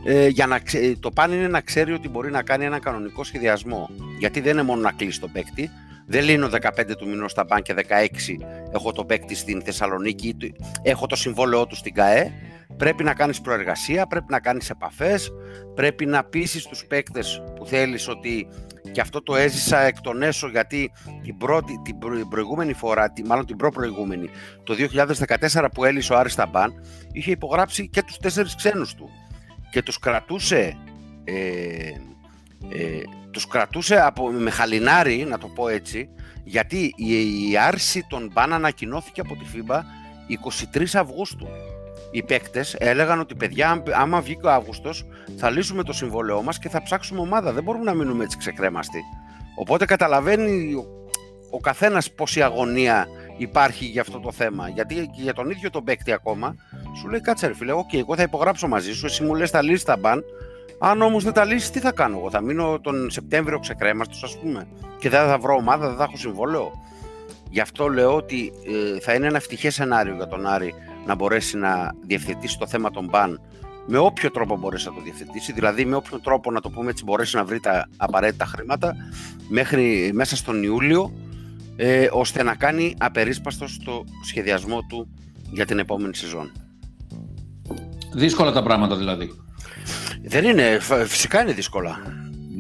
Ε, 0.04 0.28
για 0.28 0.48
να, 0.48 0.60
το 1.00 1.12
παν 1.12 1.32
είναι 1.32 1.48
να 1.48 1.62
ξέρει 1.62 1.94
ότι 1.94 2.10
μπορεί 2.10 2.32
να 2.32 2.42
κάνει 2.44 2.66
ένα 2.66 2.80
κανονικό 2.80 3.24
σχεδιασμό. 3.24 3.90
Γιατί 4.20 4.40
δεν 4.40 4.52
είναι 4.52 4.64
μόνο 4.64 4.82
να 4.82 4.92
κλείσει 4.92 5.20
τον 5.20 5.32
παίκτη. 5.32 5.70
Δεν 6.08 6.24
λύνω 6.24 6.50
15 6.62 6.96
του 6.98 7.08
μηνός 7.08 7.32
στα 7.32 7.44
μπαν 7.44 7.62
και 7.62 7.76
16 7.78 7.82
έχω 8.74 8.92
το 8.92 9.06
παίκτη 9.06 9.36
στην 9.36 9.62
Θεσσαλονίκη, 9.62 10.36
έχω 10.82 11.06
το 11.06 11.16
συμβόλαιό 11.16 11.66
του 11.68 11.76
στην 11.76 11.94
ΚΑΕ. 11.94 12.32
Πρέπει 12.78 13.04
να 13.04 13.14
κάνεις 13.14 13.42
προεργασία, 13.42 14.08
πρέπει 14.08 14.26
να 14.30 14.40
κάνεις 14.40 14.70
επαφές, 14.70 15.32
πρέπει 15.76 16.06
να 16.06 16.24
πείσεις 16.24 16.64
τους 16.64 16.86
παίκτες 16.86 17.42
που 17.56 17.66
θέλεις 17.66 18.08
ότι 18.08 18.48
και 18.92 19.02
αυτό 19.02 19.24
το 19.24 19.36
έζησα 19.36 19.80
εκ 19.80 20.02
των 20.02 20.22
έσω 20.22 20.48
γιατί 20.48 20.92
την, 21.24 21.38
πρώτη, 21.38 21.82
την 21.84 21.98
προηγούμενη 22.30 22.74
φορά, 22.74 23.14
μάλλον 23.26 23.46
την 23.46 23.58
προ-προηγούμενη, 23.58 24.30
το 24.64 24.76
2014 25.52 25.66
που 25.74 25.86
έλυσε 25.86 26.14
ο 26.14 26.18
Άρης 26.18 26.36
Ταμπάν, 26.36 26.74
είχε 27.12 27.32
υπογράψει 27.32 27.90
και 27.90 28.04
τους 28.04 28.18
τέσσερις 28.18 28.56
ξένους 28.56 28.94
του. 28.96 29.10
Και 29.72 29.82
τους 29.82 30.00
κρατούσε, 30.00 30.78
ε, 31.24 31.34
ε, 32.70 33.02
τους 33.32 33.48
κρατούσε 33.48 34.02
από, 34.02 34.28
με 34.28 34.50
χαλινάρι, 34.50 35.26
να 35.30 35.38
το 35.38 35.48
πω 35.48 35.68
έτσι, 35.68 36.10
γιατί 36.44 36.94
η, 36.96 37.50
η 37.50 37.58
άρση 37.58 38.06
των 38.10 38.30
μπαν 38.34 38.54
ανακοινώθηκε 38.54 39.22
από 39.22 39.36
τη 39.36 39.46
FIBA 39.54 39.82
23 40.76 40.84
Αυγούστου 40.94 41.48
οι 42.12 42.24
παίκτες 42.24 42.76
έλεγαν 42.80 43.20
ότι 43.20 43.36
παιδιά, 43.36 43.84
άμα 43.94 44.22
βγει 44.22 44.40
ο 44.44 44.50
Αύγουστος, 44.50 45.06
θα 45.38 45.50
λύσουμε 45.50 45.84
το 45.84 45.94
συμβόλαιό 45.94 46.42
μας 46.42 46.60
και 46.60 46.70
θα 46.70 46.82
ψάξουμε 46.82 47.20
ομάδα. 47.20 47.54
Δεν 47.54 47.64
μπορούμε 47.64 47.84
να 47.84 47.94
μείνουμε 47.94 48.24
έτσι 48.24 48.38
ξεκρέμαστοι. 48.38 49.00
Οπότε 49.56 49.86
καταλαβαίνει 49.86 50.74
ο, 50.74 50.86
ο 51.50 51.60
καθένας 51.60 52.12
πόση 52.12 52.42
αγωνία 52.42 53.08
υπάρχει 53.38 53.86
για 53.86 54.02
αυτό 54.02 54.20
το 54.20 54.32
θέμα. 54.32 54.70
Γιατί 54.70 54.96
και 54.96 55.22
για 55.22 55.34
τον 55.34 55.50
ίδιο 55.50 55.70
τον 55.70 55.84
παίκτη 55.84 56.12
ακόμα, 56.12 56.56
σου 57.00 57.10
λέει 57.10 57.22
κάτσε 57.22 57.48
ρε 57.48 57.54
φίλε, 57.54 57.74
okay, 57.74 57.98
εγώ 57.98 58.16
θα 58.16 58.22
υπογράψω 58.22 58.68
μαζί 58.68 58.94
σου, 58.94 59.06
εσύ 59.06 59.24
μου 59.24 59.36
λες 59.36 59.52
τα 59.52 59.62
λύσεις 59.62 59.84
τα 59.84 59.98
μπαν. 59.98 60.24
Αν 60.80 61.02
όμως 61.02 61.24
δεν 61.24 61.34
τα 61.34 61.46
λύσεις, 61.46 61.70
τι 61.70 61.80
θα 61.80 61.92
κάνω 61.92 62.18
εγώ, 62.18 62.30
θα 62.30 62.42
μείνω 62.42 62.80
τον 62.80 63.10
Σεπτέμβριο 63.10 63.60
ξεκρέμαστος, 63.60 64.24
ας 64.24 64.38
πούμε, 64.40 64.68
και 65.00 65.10
δεν 65.10 65.28
θα 65.28 65.38
βρω 65.38 65.56
ομάδα, 65.56 65.88
δεν 65.88 65.98
θα 65.98 66.04
έχω 66.04 66.18
συμβόλαιο. 66.18 66.72
Γι' 67.50 67.60
αυτό 67.60 67.88
λέω 67.88 68.16
ότι 68.16 68.52
ε, 68.96 69.00
θα 69.00 69.14
είναι 69.14 69.28
ένα 69.28 69.38
ευτυχές 69.38 69.74
σενάριο 69.74 70.16
για 70.16 70.28
τον 70.28 70.48
Άρη 70.48 70.74
να 71.06 71.16
μπορέσει 71.16 71.58
να 71.58 71.92
διευθετήσει 72.06 72.58
το 72.58 72.68
θέμα 72.68 72.92
των 72.92 73.06
μπαν 73.10 73.42
με 73.88 73.98
όποιο 73.98 74.32
τρόπο 74.32 74.58
μπορέσει 74.58 74.88
να 74.88 74.94
το 74.94 75.02
διευθετήσει, 75.02 75.52
δηλαδή 75.54 75.86
με 75.86 75.96
όποιο 75.96 76.20
τρόπο 76.20 76.52
να 76.52 76.62
το 76.62 76.70
πούμε 76.70 76.90
έτσι 76.90 77.04
μπορέσει 77.04 77.36
να 77.36 77.44
βρει 77.44 77.60
τα 77.60 77.90
απαραίτητα 77.98 78.46
χρήματα 78.46 78.96
μέχρι 79.50 80.12
μέσα 80.14 80.36
στον 80.36 80.64
Ιούλιο 80.64 81.14
ε, 81.76 82.08
ώστε 82.12 82.44
να 82.44 82.56
κάνει 82.56 82.96
απερίσπαστο 82.98 83.68
στο 83.68 84.04
σχεδιασμό 84.26 84.82
του 84.90 85.08
για 85.52 85.66
την 85.66 85.80
επόμενη 85.80 86.16
σεζόν. 86.16 86.52
Δύσκολα 88.14 88.52
τα 88.52 88.64
πράγματα 88.64 88.98
δηλαδή. 88.98 89.32
Δεν 90.24 90.44
είναι, 90.44 90.80
φυσικά 91.06 91.42
είναι 91.42 91.54
δύσκολα. 91.54 92.00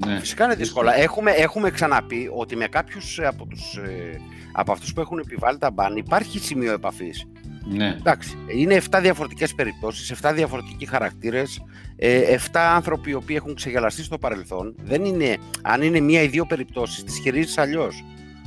Ναι. 0.05 0.19
Φυσικά 0.19 0.45
είναι 0.45 0.55
δύσκολα. 0.55 0.97
Έχουμε, 0.97 1.31
έχουμε 1.31 1.69
ξαναπεί 1.69 2.29
ότι 2.35 2.55
με 2.55 2.67
κάποιους 2.67 3.19
από, 3.19 3.45
τους, 3.45 3.75
ε, 3.75 4.21
από 4.53 4.71
αυτούς 4.71 4.93
που 4.93 5.01
έχουν 5.01 5.19
επιβάλει 5.19 5.57
τα 5.57 5.71
μπαν 5.71 5.95
υπάρχει 5.95 6.39
σημείο 6.39 6.73
επαφής. 6.73 7.27
Ναι. 7.65 7.95
Εντάξει, 7.99 8.37
είναι 8.55 8.75
7 8.75 8.99
διαφορετικές 9.01 9.55
περιπτώσεις, 9.55 10.11
7 10.11 10.31
διαφορετικοί 10.33 10.85
χαρακτήρες, 10.85 11.61
7 11.95 12.59
ε, 12.59 12.59
άνθρωποι 12.59 13.09
οι 13.09 13.13
οποίοι 13.13 13.35
έχουν 13.39 13.55
ξεγελαστεί 13.55 14.03
στο 14.03 14.17
παρελθόν. 14.17 14.75
Δεν 14.81 15.05
είναι, 15.05 15.37
αν 15.61 15.81
είναι 15.81 15.99
μία 15.99 16.21
ή 16.21 16.27
δύο 16.27 16.45
περιπτώσεις, 16.45 17.03
τις 17.03 17.19
χειρίζεις 17.19 17.57
αλλιώς. 17.57 18.03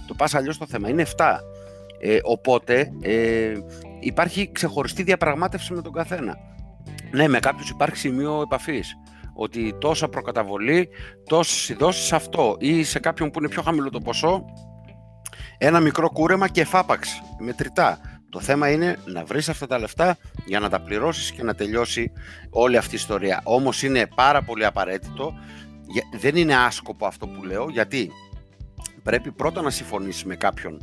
Το 0.06 0.14
πας 0.14 0.34
αλλιώς 0.34 0.58
το 0.58 0.66
θέμα. 0.66 0.88
Είναι 0.88 1.02
7. 1.16 1.40
Ε, 2.00 2.18
οπότε 2.22 2.92
ε, 3.00 3.52
υπάρχει 4.00 4.52
ξεχωριστή 4.52 5.02
διαπραγμάτευση 5.02 5.72
με 5.72 5.82
τον 5.82 5.92
καθένα. 5.92 6.36
Ναι, 7.10 7.28
με 7.28 7.38
κάποιους 7.38 7.70
υπάρχει 7.70 7.96
σημείο 7.96 8.40
επαφής. 8.40 8.94
Ότι 9.34 9.74
τόσα 9.80 10.08
προκαταβολή, 10.08 10.88
τόσες 11.26 11.76
δόσει 11.76 12.14
αυτό. 12.14 12.56
Ή 12.58 12.84
σε 12.84 12.98
κάποιον 12.98 13.30
που 13.30 13.38
είναι 13.38 13.48
πιο 13.48 13.62
χαμηλό 13.62 13.90
το 13.90 14.00
ποσό, 14.00 14.44
ένα 15.58 15.80
μικρό 15.80 16.10
κούρεμα 16.10 16.48
και 16.48 16.60
εφάπαξ 16.60 17.22
μετρητά. 17.38 17.98
Το 18.34 18.40
θέμα 18.40 18.70
είναι 18.70 18.96
να 19.04 19.24
βρεις 19.24 19.48
αυτά 19.48 19.66
τα 19.66 19.78
λεφτά 19.78 20.16
για 20.46 20.60
να 20.60 20.68
τα 20.68 20.80
πληρώσεις 20.80 21.30
και 21.32 21.42
να 21.42 21.54
τελειώσει 21.54 22.12
όλη 22.50 22.76
αυτή 22.76 22.94
η 22.94 22.98
ιστορία. 22.98 23.40
Όμως 23.44 23.82
είναι 23.82 24.06
πάρα 24.14 24.42
πολύ 24.42 24.64
απαραίτητο, 24.64 25.34
δεν 26.18 26.36
είναι 26.36 26.56
άσκοπο 26.56 27.06
αυτό 27.06 27.26
που 27.26 27.44
λέω, 27.44 27.68
γιατί 27.68 28.10
πρέπει 29.02 29.32
πρώτα 29.32 29.62
να 29.62 29.70
συμφωνήσεις 29.70 30.24
με 30.24 30.36
κάποιον 30.36 30.80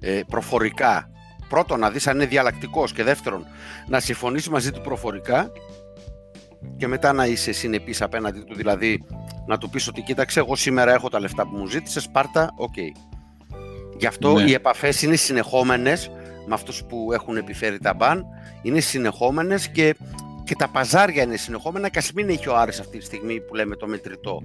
ε, 0.00 0.20
προφορικά 0.28 1.10
πρώτον 1.48 1.80
να 1.80 1.90
δεις 1.90 2.06
αν 2.06 2.16
είναι 2.16 2.26
διαλλακτικός 2.26 2.92
και 2.92 3.02
δεύτερον 3.02 3.46
να 3.88 4.00
συμφωνήσεις 4.00 4.48
μαζί 4.48 4.70
του 4.70 4.80
προφορικά 4.80 5.52
και 6.76 6.86
μετά 6.86 7.12
να 7.12 7.26
είσαι 7.26 7.52
συνεπής 7.52 8.02
απέναντι 8.02 8.40
του, 8.40 8.54
δηλαδή 8.54 9.04
να 9.46 9.58
του 9.58 9.70
πεις 9.70 9.88
ότι 9.88 10.00
κοίταξε 10.02 10.40
εγώ 10.40 10.56
σήμερα 10.56 10.92
έχω 10.92 11.08
τα 11.08 11.20
λεφτά 11.20 11.46
που 11.46 11.56
μου 11.56 11.66
ζήτησες, 11.66 12.02
πάρ' 12.02 12.29
τα, 12.29 12.50
οκ. 12.56 12.74
Γι' 13.98 14.06
αυτό 14.06 14.32
Ναι. 14.32 14.42
οι 14.42 14.52
επαφές 14.52 15.02
είναι 15.02 15.16
συνεχόμενες 15.16 16.10
με 16.50 16.56
αυτούς 16.56 16.84
που 16.84 17.12
έχουν 17.12 17.36
επιφέρει 17.36 17.78
τα 17.78 17.94
μπαν, 17.94 18.26
είναι 18.62 18.80
συνεχόμενες 18.80 19.68
και, 19.68 19.94
και 20.44 20.54
τα 20.54 20.68
παζάρια 20.68 21.22
είναι 21.22 21.36
συνεχόμενα 21.36 21.88
και 21.88 21.98
ας 21.98 22.12
μην 22.12 22.28
έχει 22.28 22.48
ο 22.48 22.56
Άρης 22.56 22.80
αυτή 22.80 22.98
τη 22.98 23.04
στιγμή 23.04 23.40
που 23.40 23.54
λέμε 23.54 23.76
το 23.76 23.86
μετρητό. 23.86 24.42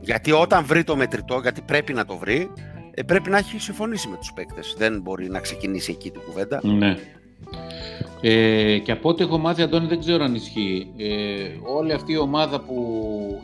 Γιατί 0.00 0.32
όταν 0.32 0.64
βρει 0.64 0.84
το 0.84 0.96
μετρητό, 0.96 1.38
γιατί 1.42 1.60
πρέπει 1.60 1.92
να 1.92 2.04
το 2.04 2.16
βρει, 2.16 2.50
ε, 2.90 3.02
πρέπει 3.02 3.30
να 3.30 3.38
έχει 3.38 3.58
συμφωνήσει 3.58 4.08
με 4.08 4.16
τους 4.16 4.32
παίκτες. 4.32 4.74
Δεν 4.78 5.00
μπορεί 5.00 5.28
να 5.28 5.40
ξεκινήσει 5.40 5.90
εκεί 5.90 6.10
την 6.10 6.20
κουβέντα. 6.26 6.60
Ναι. 6.62 6.96
Ε, 8.20 8.78
και 8.78 8.92
από 8.92 9.08
ό,τι 9.08 9.22
έχω 9.22 9.38
μάθει, 9.38 9.62
Αντώνη, 9.62 9.86
δεν 9.86 9.98
ξέρω 9.98 10.24
αν 10.24 10.34
ισχύει. 10.34 10.92
Ε, 10.96 11.48
όλη 11.62 11.92
αυτή 11.92 12.12
η 12.12 12.18
ομάδα 12.18 12.60
που 12.60 12.74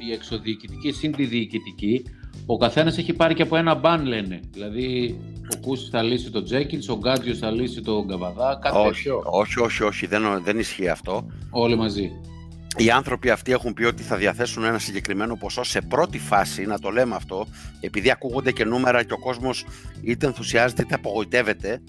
η 0.09 0.13
εξοδιοικητική 0.13 0.93
συν 0.93 1.13
τη 1.13 1.25
διοικητική, 1.25 2.05
ο 2.47 2.57
καθένας 2.57 2.99
έχει 2.99 3.13
πάρει 3.13 3.35
και 3.35 3.43
από 3.43 3.57
ένα 3.57 3.75
μπαν, 3.75 4.07
λένε. 4.07 4.41
Δηλαδή, 4.53 5.19
ο 5.55 5.57
Κούσης 5.61 5.89
θα 5.89 6.03
λύσει 6.03 6.31
τον 6.31 6.45
Τζέκινς, 6.45 6.89
ο 6.89 6.99
Γκάτζιος 6.99 7.39
θα 7.39 7.51
λύσει 7.51 7.81
τον 7.83 8.09
Καβαδά, 8.09 8.59
κάτι 8.63 8.77
όχι, 8.77 8.87
τέτοιο. 8.89 9.23
όχι, 9.25 9.61
όχι, 9.61 9.83
όχι, 9.83 10.07
δεν, 10.07 10.23
δεν 10.45 10.59
ισχύει 10.59 10.89
αυτό. 10.89 11.27
Όλοι 11.51 11.77
μαζί. 11.77 12.11
Οι 12.77 12.91
άνθρωποι 12.91 13.31
αυτοί 13.31 13.53
έχουν 13.53 13.75
πει 13.75 13.85
ότι 13.85 14.03
θα 14.03 14.17
διαθέσουν 14.17 14.65
ένα 14.65 14.79
συγκεκριμένο 14.79 15.37
ποσό 15.37 15.63
σε 15.63 15.81
πρώτη 15.81 16.19
φάση, 16.19 16.63
να 16.67 16.79
το 16.79 16.91
λέμε 16.91 17.15
αυτό, 17.15 17.47
επειδή 17.81 18.11
ακούγονται 18.11 18.53
και 18.53 18.65
νούμερα 18.65 19.03
και 19.03 19.13
ο 19.13 19.19
κόσμος 19.19 19.65
είτε 20.03 20.27
ενθουσιάζεται 20.27 20.83
είτε 20.83 20.95
απογοητεύεται, 20.95 21.81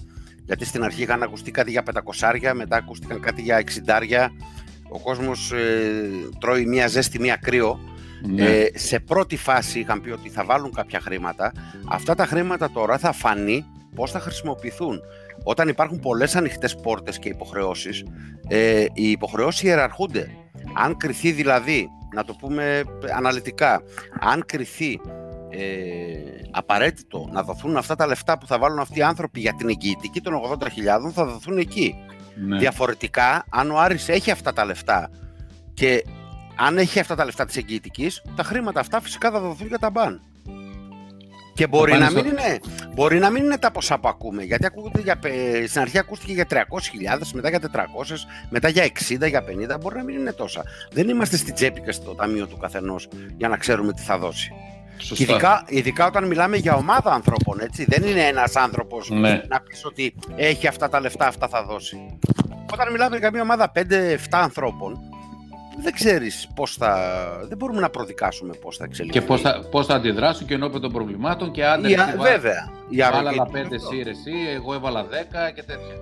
γιατί 0.46 0.64
στην 0.64 0.82
αρχή 0.82 1.02
είχαν 1.02 1.22
ακουστεί 1.22 1.50
κάτι 1.50 1.70
για 1.70 1.82
500, 2.20 2.52
μετά 2.54 2.76
ακούστηκαν 2.76 3.20
κάτι 3.20 3.42
για 3.42 3.64
60, 3.86 4.28
ο 4.88 4.98
κόσμος 4.98 5.52
ε, 5.52 6.10
τρώει 6.38 6.66
μία 6.66 6.86
ζέστη, 6.86 7.20
μία 7.20 7.36
κρύο. 7.36 7.80
Ναι. 8.26 8.44
Ε, 8.44 8.70
σε 8.74 9.00
πρώτη 9.00 9.36
φάση 9.36 9.78
είχαν 9.78 10.00
πει 10.00 10.10
ότι 10.10 10.28
θα 10.28 10.44
βάλουν 10.44 10.72
κάποια 10.72 11.00
χρήματα. 11.00 11.52
Αυτά 11.88 12.14
τα 12.14 12.26
χρήματα 12.26 12.70
τώρα 12.70 12.98
θα 12.98 13.12
φανεί 13.12 13.64
πώς 13.94 14.10
θα 14.10 14.20
χρησιμοποιηθούν. 14.20 15.00
Όταν 15.44 15.68
υπάρχουν 15.68 15.98
πολλές 16.00 16.36
ανοιχτές 16.36 16.76
πόρτες 16.76 17.18
και 17.18 17.28
υποχρεώσεις, 17.28 18.04
ε, 18.48 18.84
οι 18.92 19.10
υποχρεώσεις 19.10 19.62
ιεραρχούνται. 19.62 20.30
Αν 20.74 20.96
κριθεί 20.96 21.32
δηλαδή, 21.32 21.88
να 22.14 22.24
το 22.24 22.34
πούμε 22.34 22.82
αναλυτικά, 23.16 23.82
αν 24.20 24.44
κριθεί 24.46 25.00
ε, 25.50 25.60
απαραίτητο 26.50 27.28
να 27.32 27.42
δοθούν 27.42 27.76
αυτά 27.76 27.94
τα 27.94 28.06
λεφτά 28.06 28.38
που 28.38 28.46
θα 28.46 28.58
βάλουν 28.58 28.78
αυτοί 28.78 28.98
οι 28.98 29.02
άνθρωποι 29.02 29.40
για 29.40 29.54
την 29.54 29.68
εγγυητική 29.68 30.20
των 30.20 30.34
80.000 30.60 31.10
θα 31.12 31.24
δοθούν 31.24 31.58
εκεί. 31.58 31.94
ναι. 32.46 32.58
Διαφορετικά, 32.58 33.44
αν 33.50 33.70
ο 33.70 33.78
Άρης 33.78 34.08
έχει 34.08 34.30
αυτά 34.30 34.52
τα 34.52 34.64
λεφτά 34.64 35.10
και 35.74 36.04
αν 36.58 36.78
έχει 36.78 37.00
αυτά 37.00 37.14
τα 37.14 37.24
λεφτά 37.24 37.44
της 37.44 37.56
εγγυητικής, 37.56 38.22
τα 38.36 38.42
χρήματα 38.42 38.80
αυτά 38.80 39.00
φυσικά 39.00 39.30
θα 39.30 39.40
δοθούν 39.40 39.66
για 39.66 39.78
τα 39.78 39.90
μπαν. 39.90 40.20
Και 41.54 41.66
μπορεί 41.66 41.90
πάνε 41.90 42.04
να, 42.04 42.10
στο- 42.10 42.22
μην 42.22 42.30
είναι, 42.30 42.58
μπορεί 42.94 43.18
να 43.18 43.30
μην 43.30 43.44
είναι 43.44 43.58
τα 43.58 43.70
ποσά 43.70 43.98
που 43.98 44.08
ακούμε. 44.08 44.42
Γιατί 44.42 44.66
ακούγονται 44.66 45.00
για, 45.00 45.16
πε- 45.18 45.66
στην 45.68 45.80
αρχή 45.80 45.98
ακούστηκε 45.98 46.32
για 46.32 46.46
300.000, 46.50 46.56
μετά 47.32 47.48
για 47.48 47.60
400, 47.60 48.16
μετά 48.48 48.68
για 48.68 48.84
60, 48.84 49.28
για 49.28 49.44
50. 49.76 49.80
Μπορεί 49.80 49.96
να 49.96 50.02
μην 50.04 50.18
είναι 50.18 50.32
τόσα. 50.32 50.62
Δεν 50.92 51.08
είμαστε 51.08 51.36
στην 51.36 51.54
τσέπη 51.54 51.80
και 51.80 51.92
στο 51.92 52.14
ταμείο 52.14 52.46
του 52.46 52.56
καθενός 52.56 53.08
για 53.36 53.48
να 53.48 53.56
ξέρουμε 53.56 53.92
τι 53.92 54.02
θα 54.02 54.18
δώσει. 54.18 54.52
Και 54.96 55.04
Σωστά. 55.04 55.22
ειδικά, 55.32 55.64
ειδικά 55.66 56.06
όταν 56.06 56.26
μιλάμε 56.26 56.56
για 56.56 56.74
ομάδα 56.74 57.12
ανθρώπων, 57.12 57.60
έτσι. 57.60 57.84
Δεν 57.88 58.02
είναι 58.02 58.22
ένας 58.26 58.56
άνθρωπος 58.56 59.10
Ναι. 59.10 59.42
να 59.48 59.60
πεις 59.60 59.84
ότι 59.84 60.14
έχει 60.36 60.66
αυτά 60.66 60.88
τα 60.88 61.00
λεφτά, 61.00 61.26
αυτά 61.26 61.48
θα 61.48 61.64
δώσει. 61.64 62.18
Όταν 62.72 62.92
μιλάμε 62.92 63.16
για 63.16 63.30
μια 63.30 63.42
ομάδα 63.42 63.72
5-7 63.74 64.16
ανθρώπων, 64.30 64.98
δεν 65.82 65.92
ξέρεις 65.92 66.48
πώς 66.54 66.74
θα. 66.76 66.98
Δεν 67.48 67.56
μπορούμε 67.56 67.80
να 67.80 67.90
προδικάσουμε 67.90 68.54
πώς 68.60 68.76
θα 68.76 68.84
εξελιχθεί. 68.84 69.18
Και 69.20 69.26
πώς 69.26 69.40
θα, 69.40 69.64
πώς 69.70 69.86
θα 69.86 69.94
αντιδράσουν 69.94 70.46
και 70.46 70.54
ενώπιον 70.54 70.80
των 70.82 70.92
προβλημάτων 70.92 71.50
και 71.50 71.66
άντε 71.66 71.88
Η- 71.88 71.92
εσύ 71.92 72.16
βά- 72.16 72.30
βέβαια. 72.30 72.70
Η 72.88 73.02
αρρωγή 73.02 73.22
Βάλα 73.24 73.30
άλλα 73.34 73.44
του 73.44 73.52
πέντε 73.52 73.76
αυτό. 73.76 73.88
εσύ, 73.92 74.02
ρε, 74.02 74.10
εσύ, 74.10 74.32
εγώ 74.54 74.74
έβαλα 74.74 75.04
δέκα 75.04 75.50
και 75.50 75.62
τέτοια. 75.62 75.94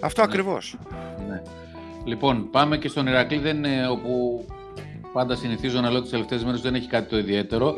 Αυτό 0.00 0.20
Ναι. 0.20 0.26
ακριβώς. 0.30 0.76
Ναι. 1.28 1.42
Λοιπόν, 2.04 2.50
πάμε 2.50 2.76
και 2.78 2.88
στον 2.88 3.06
Ηρακλή, 3.06 3.38
δεν 3.38 3.56
είναι 3.56 3.88
όπου 3.88 4.44
πάντα 5.12 5.36
συνηθίζω 5.36 5.80
να 5.80 5.90
λέω 5.90 6.00
τις 6.00 6.10
τελευταίες 6.10 6.44
μέρες 6.44 6.60
δεν 6.60 6.74
έχει 6.74 6.86
κάτι 6.88 7.08
το 7.08 7.18
ιδιαίτερο. 7.18 7.74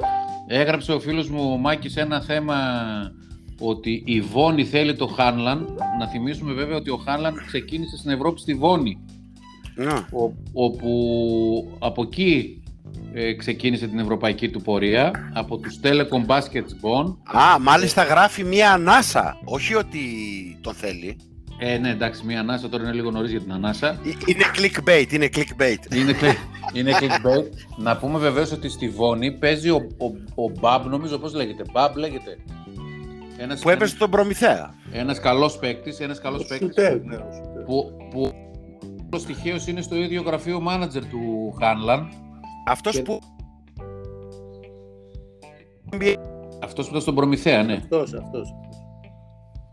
Έγραψε 0.46 0.92
ο 0.92 1.00
φίλος 1.00 1.28
μου 1.30 1.52
ο 1.52 1.56
Μάκης 1.56 1.96
ένα 1.96 2.20
θέμα 2.20 2.56
ότι 3.60 4.02
η 4.06 4.20
Βόνη 4.20 4.64
θέλει 4.64 4.94
το 4.96 5.06
Χάνλαν. 5.06 5.78
Να 5.98 6.08
θυμίσουμε 6.08 6.52
βέβαια 6.52 6.76
ότι 6.76 6.90
ο 6.90 6.96
Χάνλαν 6.96 7.34
ξεκίνησε 7.46 7.96
στην 7.96 8.10
Ευρώπη 8.10 8.40
στη 8.40 8.54
Βόνη, 8.54 9.04
Ναι. 9.74 9.92
ο- 9.92 10.32
όπου 10.52 11.76
από 11.78 12.02
εκεί 12.02 12.62
ε, 13.14 13.32
ξεκίνησε 13.34 13.86
την 13.86 13.98
ευρωπαϊκή 13.98 14.48
του 14.50 14.60
πορεία, 14.62 15.10
από 15.34 15.58
τους 15.58 15.78
Telecom 15.82 16.26
Baskets 16.26 16.72
Bonn. 16.82 17.16
Α, 17.36 17.58
μάλιστα 17.60 18.02
γράφει 18.02 18.44
μία 18.44 18.72
ανάσα. 18.72 19.36
Όχι 19.44 19.74
ότι 19.74 20.00
τον 20.60 20.74
θέλει. 20.74 21.16
Ε, 21.58 21.78
ναι, 21.78 21.90
εντάξει, 21.90 22.24
μία 22.26 22.40
ανάσα, 22.40 22.68
τώρα 22.68 22.82
είναι 22.84 22.92
λίγο 22.92 23.10
νωρίς 23.10 23.30
για 23.30 23.40
την 23.40 23.52
ανάσα. 23.52 23.88
Ε, 23.88 23.98
Είναι 24.26 24.44
clickbait, 24.56 25.12
είναι 25.12 25.28
clickbait. 25.34 25.94
Είναι, 25.96 26.12
κλι- 26.12 26.36
είναι 26.72 26.92
clickbait. 27.00 27.46
Να 27.84 27.96
πούμε 27.96 28.18
βεβαίως 28.18 28.52
ότι 28.52 28.68
στη 28.68 28.88
Βόνη 28.88 29.32
παίζει 29.32 29.70
ο, 29.70 29.86
ο, 29.98 30.06
ο 30.44 30.50
Μπαμπ, 30.60 30.86
νομίζω 30.86 31.18
πώς 31.18 31.34
λέγεται. 31.34 31.62
Μπαμπ 31.72 31.96
λέγεται. 31.96 32.38
Ένας, 33.36 33.60
Που 33.60 33.70
έπαιζε 33.70 33.96
τον 33.96 34.10
Προμηθέα. 34.10 34.74
ένας 34.92 35.20
καλός 35.20 35.58
παίκτης, 35.58 36.00
ένας 36.00 36.20
καλός 36.20 36.40
Ο 36.40 36.46
παίκτης 36.48 36.68
Σουτέρ, 36.68 37.00
ναι, 37.04 37.14
ο 37.16 37.28
Σουτέρ. 37.34 37.62
που, 37.64 37.92
που 38.10 38.32
ο 39.12 39.18
στοιχείος 39.18 39.66
είναι 39.66 39.80
στο 39.80 39.96
ίδιο 39.96 40.22
γραφείο 40.22 40.60
μάνατζερ 40.60 41.06
του 41.06 41.54
Χάνλαν. 41.60 42.08
Αυτός 42.66 42.96
Και- 42.96 43.02
που. 43.02 43.18
Αυτός 46.62 46.84
που 46.84 46.90
ήταν 46.90 47.00
στον 47.00 47.14
Προμηθέα, 47.14 47.62
ναι. 47.62 47.72
Αυτός, 47.74 48.14
αυτός. 48.14 48.54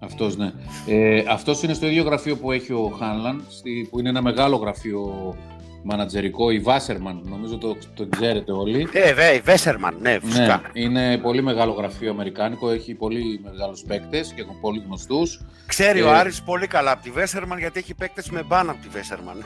Αυτός, 0.01 0.37
ναι. 0.37 0.51
Ε, 0.87 1.23
αυτός 1.29 1.63
είναι 1.63 1.73
στο 1.73 1.87
ίδιο 1.87 2.03
γραφείο 2.03 2.37
που 2.37 2.51
έχει 2.51 2.73
ο 2.73 2.89
Χάνλαν, 2.99 3.43
στη, 3.49 3.87
που 3.91 3.99
είναι 3.99 4.09
ένα 4.09 4.21
μεγάλο 4.21 4.55
γραφείο 4.55 5.35
μανατζερικό, 5.83 6.49
η 6.49 6.59
Βάσερμαν, 6.59 7.21
νομίζω 7.25 7.57
το, 7.57 7.75
το 7.95 8.07
ξέρετε 8.09 8.51
όλοι. 8.51 8.87
Ε, 8.93 9.13
βέ, 9.13 9.39
Βέσερμαν, 9.43 9.95
ναι, 10.01 10.11
Ναι, 10.11 10.19
φυσικά. 10.19 10.61
είναι 10.73 11.17
πολύ 11.17 11.41
μεγάλο 11.43 11.71
γραφείο 11.71 12.11
αμερικάνικο, 12.11 12.69
έχει 12.69 12.93
πολύ 12.93 13.39
μεγάλους 13.43 13.83
παίκτες 13.87 14.33
και 14.35 14.45
πολύ 14.61 14.81
γνωστούς. 14.85 15.41
Ξέρει 15.65 16.01
ο 16.01 16.07
Ε, 16.09 16.17
Άρης 16.17 16.41
πολύ 16.41 16.67
καλά 16.67 16.91
από 16.91 17.03
τη 17.03 17.09
Βέσερμαν 17.11 17.59
γιατί 17.59 17.79
έχει 17.79 17.93
παίκτες 17.93 18.29
με 18.29 18.43
μπαν 18.43 18.69
από 18.69 18.81
τη 18.81 18.87
Βέσερμαν. 18.87 19.37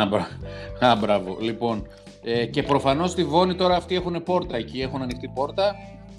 Α, 0.00 0.06
μπρα- 0.06 0.28
Α, 0.90 0.96
μπράβο. 0.96 1.36
Λοιπόν, 1.40 1.86
ε, 2.22 2.46
και 2.46 2.62
προφανώς 2.62 3.10
στη 3.10 3.24
Βόνη 3.24 3.54
τώρα 3.54 3.76
αυτοί 3.76 3.94
έχουν 3.94 4.22
πόρτα 4.22 4.56
εκεί, 4.56 4.80
έχουν 4.80 5.02
ανοιχτή 5.02 5.30
πόρτα 5.34 5.74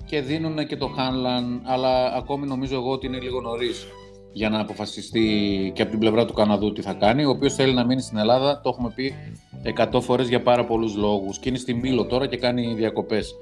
και 0.06 0.22
δίνουν 0.22 0.68
και 0.68 0.76
το 0.78 0.88
Χάνλαν, 0.88 1.62
αλλά 1.66 2.14
ακόμη 2.16 2.48
νομίζω 2.48 2.76
εγώ 2.76 2.92
ότι 2.92 3.06
είναι 3.08 3.20
λίγο 3.20 3.42
νωρίς 3.42 3.88
για 4.34 4.50
να 4.50 4.60
αποφασιστεί 4.60 5.72
και 5.76 5.82
από 5.82 5.92
την 5.92 6.00
πλευρά 6.00 6.26
του 6.26 6.34
Καναδού 6.34 6.72
τι 6.74 6.82
θα 6.82 6.94
κάνει. 6.94 7.26
Ο 7.26 7.30
οποίος 7.30 7.54
θέλει 7.54 7.74
να 7.74 7.86
μείνει 7.86 8.02
στην 8.02 8.18
Ελλάδα, 8.18 8.62
το 8.62 8.70
έχουμε 8.70 8.92
πει 8.96 9.16
100 9.94 10.02
φορές 10.02 10.28
για 10.28 10.42
πάρα 10.42 10.66
πολλούς 10.66 10.96
λόγους. 10.96 11.40
Και 11.40 11.50
είναι 11.50 11.58
στη 11.58 11.74
Μήλο 11.74 12.06
τώρα 12.06 12.28
και 12.28 12.38
κάνει 12.38 12.74
διακοπές. 12.74 13.36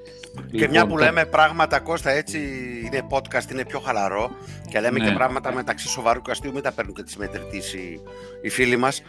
Και 0.52 0.68
μια 0.68 0.88
που 0.88 0.98
λέμε 0.98 1.26
πράγματα, 1.26 1.80
Κώστα, 1.80 2.10
έτσι 2.12 2.40
είναι 2.86 3.02
podcast, 3.10 3.52
είναι 3.52 3.66
πιο 3.66 3.80
χαλαρό 3.80 4.32
και 4.70 4.80
λέμε 4.80 5.00
Ναι. 5.00 5.06
και 5.08 5.12
πράγματα 5.14 5.54
μεταξύ 5.54 5.88
σοβαρού 5.88 6.22
και 6.22 6.32
αστείου, 6.32 6.52
μην 6.54 6.64
τα 6.64 6.72
παίρνουν 6.72 6.94
και 6.94 7.04
τις 7.04 7.18
μετρητής 7.18 7.74
οι, 7.74 8.00
οι 8.42 8.50
φίλοι 8.50 8.78
μας. 8.78 9.02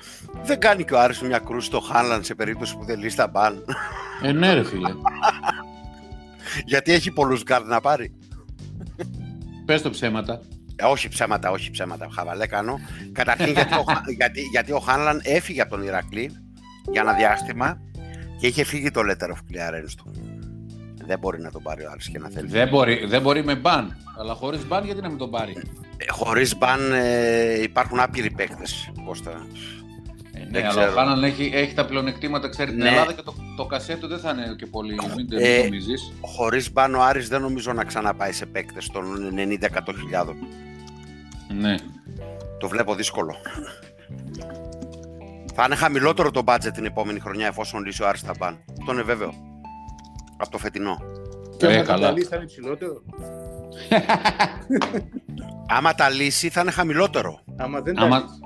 Δεν 0.44 0.60
κάνει 0.60 0.84
και 0.84 0.94
ο 0.94 1.00
Άρης 1.00 1.20
μια 1.20 1.38
κρούση 1.38 1.66
στο 1.66 1.80
Χάνλαν 1.80 2.24
σε 2.24 2.34
περίπτωση 2.34 2.76
που 2.76 2.84
δεν 2.84 2.98
λύσει 2.98 3.16
τα 3.16 3.28
μπαν. 3.28 3.64
Ε, 4.22 4.32
ναι 4.32 4.52
ρε 4.54 4.64
φίλε. 4.64 4.90
γιατί 6.72 6.92
έχει 6.92 7.10
πολλούς 7.10 7.42
γκάρντ 7.42 7.66
να 7.66 7.80
πάρει. 7.80 8.14
Πες 9.64 9.82
το 9.82 9.90
ψέματα. 9.90 10.40
Ε, 10.76 10.84
όχι 10.84 11.08
ψέματα, 11.08 11.50
όχι 11.50 11.70
ψέματα, 11.70 12.08
χαβαλέ 12.12 12.46
κάνω. 12.46 12.78
Καταρχήν 13.12 13.52
γιατί 13.52 13.74
ο, 13.74 13.82
Χα- 13.82 14.10
γιατί, 14.18 14.40
γιατί 14.40 14.72
ο 14.72 14.78
Χάνλαν 14.78 15.20
έφυγε 15.24 15.60
από 15.60 15.70
τον 15.70 15.82
Ηρακλή 15.82 16.30
για 16.91 17.01
ένα 17.01 17.12
διάστημα 17.12 17.80
και 18.41 18.47
είχε 18.47 18.64
φύγει 18.64 18.91
το 18.91 19.01
letter 19.01 19.28
of 19.30 19.37
clearance 19.37 19.93
του. 19.97 20.11
Δεν 21.07 21.18
μπορεί 21.18 21.41
να 21.41 21.51
τον 21.51 21.62
πάρει 21.62 21.85
ο 21.85 21.91
Άρης 21.91 22.09
και 22.09 22.18
να 22.18 22.28
θέλει. 22.28 22.49
Δεν 22.49 22.68
μπορεί, 22.68 23.07
δεν 23.07 23.22
μπορεί 23.22 23.45
με 23.45 23.55
μπαν. 23.55 23.97
Αλλά 24.18 24.35
χωρίς 24.35 24.66
μπαν 24.66 24.85
γιατί 24.85 25.01
να 25.01 25.09
μην 25.09 25.18
τον 25.18 25.30
πάρει; 25.30 25.53
Ε, 25.97 26.05
χωρίς 26.12 26.57
μπαν 26.59 26.93
ε, 26.93 27.62
υπάρχουν 27.62 28.01
άπειροι 28.01 28.30
παίκτες, 28.30 28.91
Κώστα. 29.07 29.30
Ε, 29.30 30.39
ναι, 30.39 30.47
Δεν 30.51 30.62
αλλά 30.62 30.70
ξέρω. 30.70 30.91
ο 30.93 30.95
Χάναν 30.95 31.24
έχει, 31.24 31.51
έχει 31.55 31.74
τα 31.74 31.85
πλεονεκτήματα, 31.87 32.49
ξέρει 32.49 32.70
την 32.70 32.78
Ναι. 32.82 32.89
Ελλάδα 32.89 33.12
και 33.12 33.22
το, 33.22 33.35
το 33.57 33.66
κασέ 33.66 33.97
του 33.97 34.07
δεν 34.09 34.18
θα 34.18 34.30
είναι 34.30 34.55
και 34.59 34.66
πολύ. 34.66 34.95
Μην 35.16 35.28
το 35.30 35.37
Ε, 35.41 35.62
νομίζεις. 35.62 36.12
Χωρίς 36.20 36.72
μπαν 36.72 36.95
ο 36.95 37.03
Άρης 37.03 37.28
δεν 37.28 37.41
νομίζω 37.41 37.72
να 37.72 37.85
ξαναπάει 37.85 38.32
σε 38.32 38.47
παίκτες 38.47 38.87
των 38.93 39.05
90-100 39.35 40.35
Ναι. 41.61 41.74
Το 42.59 42.68
βλέπω 42.68 42.95
δύσκολο. 42.95 43.35
Θα 45.57 45.64
είναι 45.64 45.74
χαμηλότερο 45.74 46.30
το 46.30 46.42
budget 46.46 46.70
την 46.74 46.84
επόμενη 46.84 47.20
χρονιά 47.20 47.46
εφόσον 47.46 47.84
λύσει 47.84 48.02
ο 48.02 48.09
Άρης 48.09 48.22
τα 48.24 48.32
μπαν. 48.38 48.64
Αυτό 48.80 48.92
είναι 48.92 49.02
βέβαιο. 49.02 49.32
Από 50.36 50.50
το 50.50 50.59
φετινό. 50.59 50.98
Και 51.59 51.66
Ε, 51.66 51.68
ο 51.68 51.72
καλά. 51.72 51.82
Μακανταλής 51.86 52.28
θα 52.28 52.36
είναι 52.36 52.44
υψηλότερο. 52.44 53.02
άμα 55.76 55.94
τα 55.94 56.09
λύσει 56.09 56.48
θα 56.48 56.61
είναι 56.61 56.70
χαμηλότερο. 56.70 57.40
Άμα 57.57 57.80
δεν 57.80 57.98
Άμα- 57.98 58.20
τα 58.20 58.24
λύσει. 58.26 58.38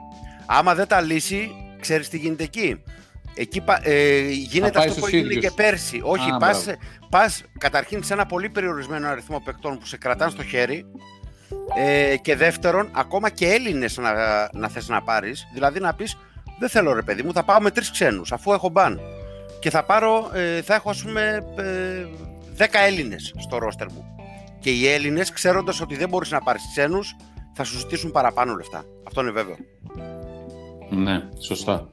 Άμα 0.47 0.75
δεν 0.75 0.87
τα 0.87 1.01
λύσει, 1.01 1.51
ξέρεις 1.81 2.09
τι 2.09 2.19
γίνεται 2.19 2.43
εκεί. 2.43 2.83
Εκεί 3.35 3.61
πα- 3.61 3.81
ε, 3.89 4.21
γίνεται 4.31 4.71
πάει 4.79 4.89
αυτό 4.89 5.01
που 5.01 5.07
στους 5.07 5.13
έγινε 5.19 5.29
ίδιους. 5.35 5.45
και 5.45 5.51
πέρσι. 5.63 6.01
Όχι, 6.05 6.31
Α, 6.31 6.37
πας, 6.37 6.65
μπράβο. 6.65 6.81
πας 7.11 7.43
καταρχήν 7.59 8.03
σε 8.03 8.13
ένα 8.13 8.27
πολύ 8.27 8.49
περιορισμένο 8.49 9.09
αριθμό 9.09 9.41
παικτών 9.45 9.79
που 9.79 9.87
σε 9.87 9.97
κρατάνε 9.97 10.31
στο 10.31 10.43
χέρι 10.43 10.85
ε, 11.79 12.17
και 12.17 12.37
δεύτερον, 12.37 12.89
ακόμα 12.93 13.31
και 13.31 13.47
Έλληνες 13.53 13.97
να, 13.97 14.13
να 14.53 14.69
θες 14.69 14.89
να 14.89 15.03
πάρεις. 15.03 15.47
Δηλαδή 15.53 15.81
να 15.81 15.95
πεις, 15.95 16.17
δεν 16.59 16.69
θέλω 16.69 16.93
ρε 16.93 17.03
παιδί 17.03 17.23
μου, 17.23 17.33
θα 17.33 17.45
πάω 17.45 17.61
με 17.61 17.71
τρεις 17.71 17.91
ξένους 17.91 18.33
αφού 18.33 18.53
έχω 18.53 18.69
μπαν. 18.69 19.01
Και 19.61 19.71
θα 19.71 19.85
πάρω, 19.85 20.31
ε, 20.35 20.63
θα 20.63 20.75
έχω 20.75 20.91
ας 20.91 21.03
πούμε 21.03 21.45
ε, 21.57 22.07
10 22.59 22.67
Έλληνες 22.87 23.35
στο 23.39 23.59
ρόστερ 23.59 23.91
μου. 23.93 24.05
Και 24.61 24.71
οι 24.71 24.89
Έλληνες 24.89 25.33
ξέροντας 25.33 25.81
ότι 25.81 25.97
δεν 25.97 26.09
μπορείς 26.09 26.31
να 26.31 26.41
πάρεις 26.41 26.63
ξένους 26.71 27.17
θα 27.53 27.65
σου 27.65 27.79
ζητήσουν 27.79 28.11
παραπάνω 28.11 28.55
λεφτά. 28.55 28.85
Αυτό 29.07 29.21
είναι 29.21 29.31
βέβαιο. 29.31 29.57
Ναι, 30.91 31.29
σωστά. 31.39 31.93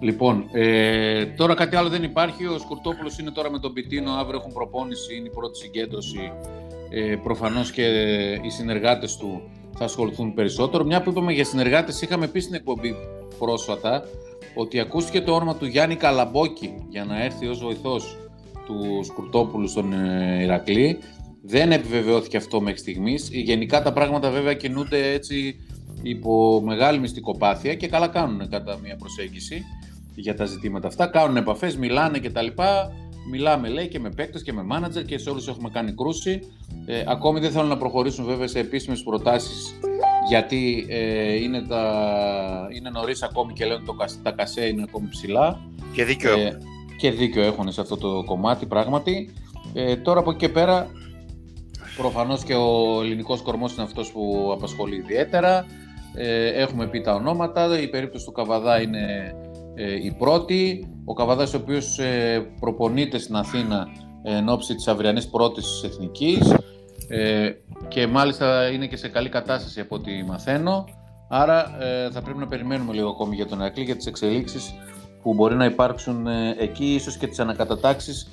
Λοιπόν, 0.00 0.48
ε, 0.52 1.26
τώρα 1.26 1.54
κάτι 1.54 1.76
άλλο 1.76 1.88
δεν 1.88 2.02
υπάρχει. 2.02 2.46
Ο 2.46 2.58
Σκουρτόπουλος 2.58 3.18
είναι 3.18 3.30
τώρα 3.30 3.50
με 3.50 3.58
τον 3.58 3.72
Πιτίνο, 3.72 4.12
αύριο 4.12 4.38
έχουν 4.38 4.52
προπόνηση, 4.52 5.16
είναι 5.16 5.26
η 5.26 5.30
πρώτη 5.30 5.58
συγκέντρωση. 5.58 6.32
Ε, 6.90 7.16
προφανώς 7.22 7.70
και 7.70 7.82
οι 8.42 8.50
συνεργάτες 8.50 9.16
του 9.16 9.50
θα 9.78 9.84
ασχοληθούν 9.84 10.34
περισσότερο. 10.34 10.84
Μια 10.84 11.02
που 11.02 11.10
είπαμε 11.10 11.32
για 11.32 11.44
συνεργάτες, 11.44 12.02
είχαμε 12.02 12.28
πει 12.28 12.40
στην 12.40 12.54
εκπομπή 12.54 12.94
πρόσφατα 13.38 14.04
ότι 14.54 14.80
ακούστηκε 14.80 15.20
το 15.20 15.34
όνομα 15.34 15.56
του 15.56 15.66
Γιάννη 15.66 15.96
Καλαμπόκη 15.96 16.74
για 16.88 17.04
να 17.04 17.22
έρθει 17.22 17.46
ως 17.46 17.58
βοηθός 17.58 18.16
του 18.66 19.00
Σκουρτόπουλου 19.04 19.68
στον 19.68 19.92
ε, 19.92 20.42
Ηρακλή. 20.42 20.98
Δεν 21.42 21.72
επιβεβαιώθηκε 21.72 22.36
αυτό 22.36 22.60
μέχρι 22.60 22.78
στιγμής. 22.78 23.28
Γενικά 23.32 23.82
τα 23.82 23.92
πράγματα 23.92 24.30
βέβαια 24.30 24.54
κινούνται 24.54 25.12
έτσι 25.12 25.56
υπό 26.02 26.60
μεγάλη 26.64 26.98
μυστικοπάθεια 26.98 27.74
και 27.74 27.88
καλά 27.88 28.08
κάνουν 28.08 28.48
κατά 28.48 28.78
μια 28.82 28.96
προσέγγιση 28.96 29.64
για 30.14 30.34
τα 30.34 30.44
ζητήματα 30.44 30.88
αυτά. 30.88 31.06
Κάνουν 31.06 31.36
επαφές, 31.36 31.76
μιλάνε 31.76 32.18
κτλ. 32.18 32.46
Μιλάμε 33.30 33.68
λέει 33.68 33.88
και 33.88 33.98
με 33.98 34.10
παίκτες 34.10 34.42
και 34.42 34.52
με 34.52 34.62
μάνατζερ 34.62 35.04
και 35.04 35.18
σε 35.18 35.30
όλους 35.30 35.48
έχουμε 35.48 35.70
κάνει 35.70 35.92
κρούση. 35.92 36.40
Ε, 36.86 37.04
ακόμη 37.06 37.40
δεν 37.40 37.50
θέλουν 37.50 37.68
να 37.68 37.76
προχωρήσουν 37.76 38.24
βέβαια 38.24 38.46
σε 38.46 38.58
επίσημες 38.58 39.02
προτάσεις 39.02 39.78
γιατί 40.28 40.86
ε, 40.88 41.34
είναι, 41.34 41.62
τα... 41.62 42.68
είναι 42.76 42.90
νωρίς 42.90 43.22
ακόμη 43.22 43.52
και 43.52 43.64
λένε 43.64 43.82
το, 43.86 43.92
κασ- 43.92 44.22
τα 44.22 44.30
κασέ 44.30 44.66
είναι 44.66 44.84
ακόμη 44.88 45.08
ψηλά. 45.08 45.60
Και 45.92 46.04
δίκιο 46.04 46.30
έχουν. 46.30 46.46
Ε, 46.46 46.58
και 46.98 47.10
δίκιο 47.10 47.42
έχουν 47.42 47.72
σε 47.72 47.80
αυτό 47.80 47.96
το 47.96 48.24
κομμάτι 48.24 48.66
πράγματι. 48.66 49.32
Ε, 49.72 49.96
τώρα 49.96 50.20
από 50.20 50.30
εκεί 50.30 50.38
και 50.38 50.48
πέρα 50.48 50.90
προφανώς 51.96 52.44
και 52.44 52.54
ο 52.54 53.00
ελληνικός 53.02 53.42
κορμός 53.42 53.74
είναι 53.74 53.82
αυτός 53.82 54.12
που 54.12 54.50
απασχολεί 54.52 54.96
ιδιαίτερα. 54.96 55.66
Ε, 56.14 56.48
έχουμε 56.48 56.86
πει 56.86 57.00
τα 57.00 57.14
ονόματα, 57.14 57.80
η 57.80 57.88
περίπτωση 57.88 58.24
του 58.24 58.32
Καβαδά 58.32 58.80
είναι 58.80 58.98
ε, 58.98 59.47
η 60.02 60.12
πρώτη. 60.18 60.88
Ο 61.04 61.14
Καβαδάς 61.14 61.54
ο 61.54 61.56
οποίος 61.56 61.98
ε, 61.98 62.46
προπονείται 62.60 63.18
στην 63.18 63.36
Αθήνα 63.36 63.88
εν 64.22 64.48
ώψη 64.48 64.74
της 64.74 64.88
αυριανής 64.88 65.28
πρώτης 65.28 65.64
της 65.64 65.82
Εθνικής 65.82 66.54
ε, 67.08 67.50
και 67.88 68.06
μάλιστα 68.06 68.70
είναι 68.70 68.86
και 68.86 68.96
σε 68.96 69.08
καλή 69.08 69.28
κατάσταση 69.28 69.80
από 69.80 69.94
ό,τι 69.94 70.24
μαθαίνω. 70.26 70.84
Άρα 71.28 71.82
ε, 71.82 72.10
θα 72.10 72.22
πρέπει 72.22 72.38
να 72.38 72.46
περιμένουμε 72.46 72.92
λίγο 72.92 73.08
ακόμη 73.08 73.34
για 73.34 73.46
τον 73.46 73.60
Ερακλή 73.60 73.84
για 73.84 73.96
τις 73.96 74.06
εξελίξεις 74.06 74.74
που 75.22 75.34
μπορεί 75.34 75.54
να 75.54 75.64
υπάρξουν 75.64 76.26
ε, 76.26 76.56
εκεί, 76.58 76.94
ίσως 76.94 77.16
και 77.16 77.26
τις 77.26 77.38
ανακατατάξεις 77.38 78.28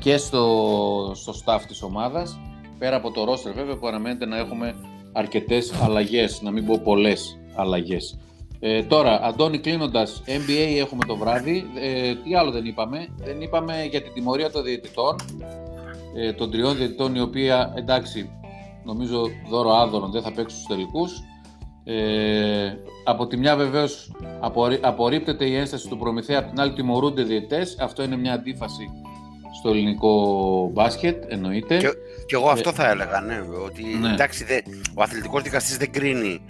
και 0.00 0.16
στο, 0.16 1.12
στο 1.14 1.32
staff 1.44 1.60
της 1.68 1.82
ομάδας, 1.82 2.38
πέρα 2.78 2.96
από 2.96 3.10
το 3.10 3.32
roster 3.32 3.52
βέβαια 3.54 3.76
που 3.76 3.86
αναμένεται 3.86 4.26
να 4.26 4.36
έχουμε 4.36 4.74
αρκετές 5.12 5.72
αλλαγές, 5.82 6.42
να 6.42 6.50
μην 6.50 6.66
πω 6.66 6.80
πολλές 6.84 7.38
αλλαγές. 7.54 8.18
Ε, 8.66 8.82
τώρα, 8.82 9.20
Αντώνη 9.22 9.58
κλείνοντας, 9.58 10.22
NBA 10.26 10.78
έχουμε 10.78 11.04
το 11.04 11.16
βράδυ, 11.16 11.64
ε, 11.80 12.14
τι 12.14 12.34
άλλο 12.34 12.50
δεν 12.50 12.64
είπαμε, 12.64 13.08
δεν 13.16 13.40
είπαμε 13.40 13.84
για 13.90 14.02
την 14.02 14.12
τιμωρία 14.12 14.50
των 14.50 14.64
διαιτητών, 14.64 15.16
ε, 16.16 16.32
των 16.32 16.50
τριών 16.50 16.76
διαιτητών 16.76 17.14
οι 17.14 17.20
οποίοι 17.20 17.48
εντάξει 17.74 18.30
νομίζω 18.84 19.22
δώρο 19.50 19.70
άδωρων 19.70 20.10
δεν 20.10 20.22
θα 20.22 20.32
παίξουν 20.32 20.58
στους 20.60 20.66
τελικούς. 20.66 21.22
Ε, 21.84 22.72
από 23.04 23.26
τη 23.26 23.36
μια 23.36 23.56
βεβαίως 23.56 24.12
απορρί- 24.40 24.84
απορρίπτεται 24.84 25.44
η 25.44 25.56
ένσταση 25.56 25.88
του 25.88 25.98
Προμηθέα, 25.98 26.38
από 26.38 26.48
την 26.48 26.60
άλλη 26.60 26.72
τιμωρούνται 26.72 27.22
διαιτητές. 27.22 27.76
Αυτό 27.80 28.02
είναι 28.02 28.16
μια 28.16 28.32
αντίφαση 28.32 28.90
στο 29.58 29.68
ελληνικό 29.70 30.12
μπάσκετ, 30.72 31.24
εννοείται. 31.28 31.76
Και, 31.76 31.88
και 32.26 32.34
εγώ 32.34 32.48
αυτό 32.48 32.72
θα 32.72 32.88
έλεγα, 32.88 33.20
ναι, 33.20 33.40
ότι 33.64 33.84
Ναι. 34.00 34.12
εντάξει, 34.12 34.44
δε, 34.44 34.60
ο 34.94 35.02
αθλητικός 35.02 35.42
δικαστής 35.42 35.76
δεν 35.76 35.92
κρίνει 35.92 36.40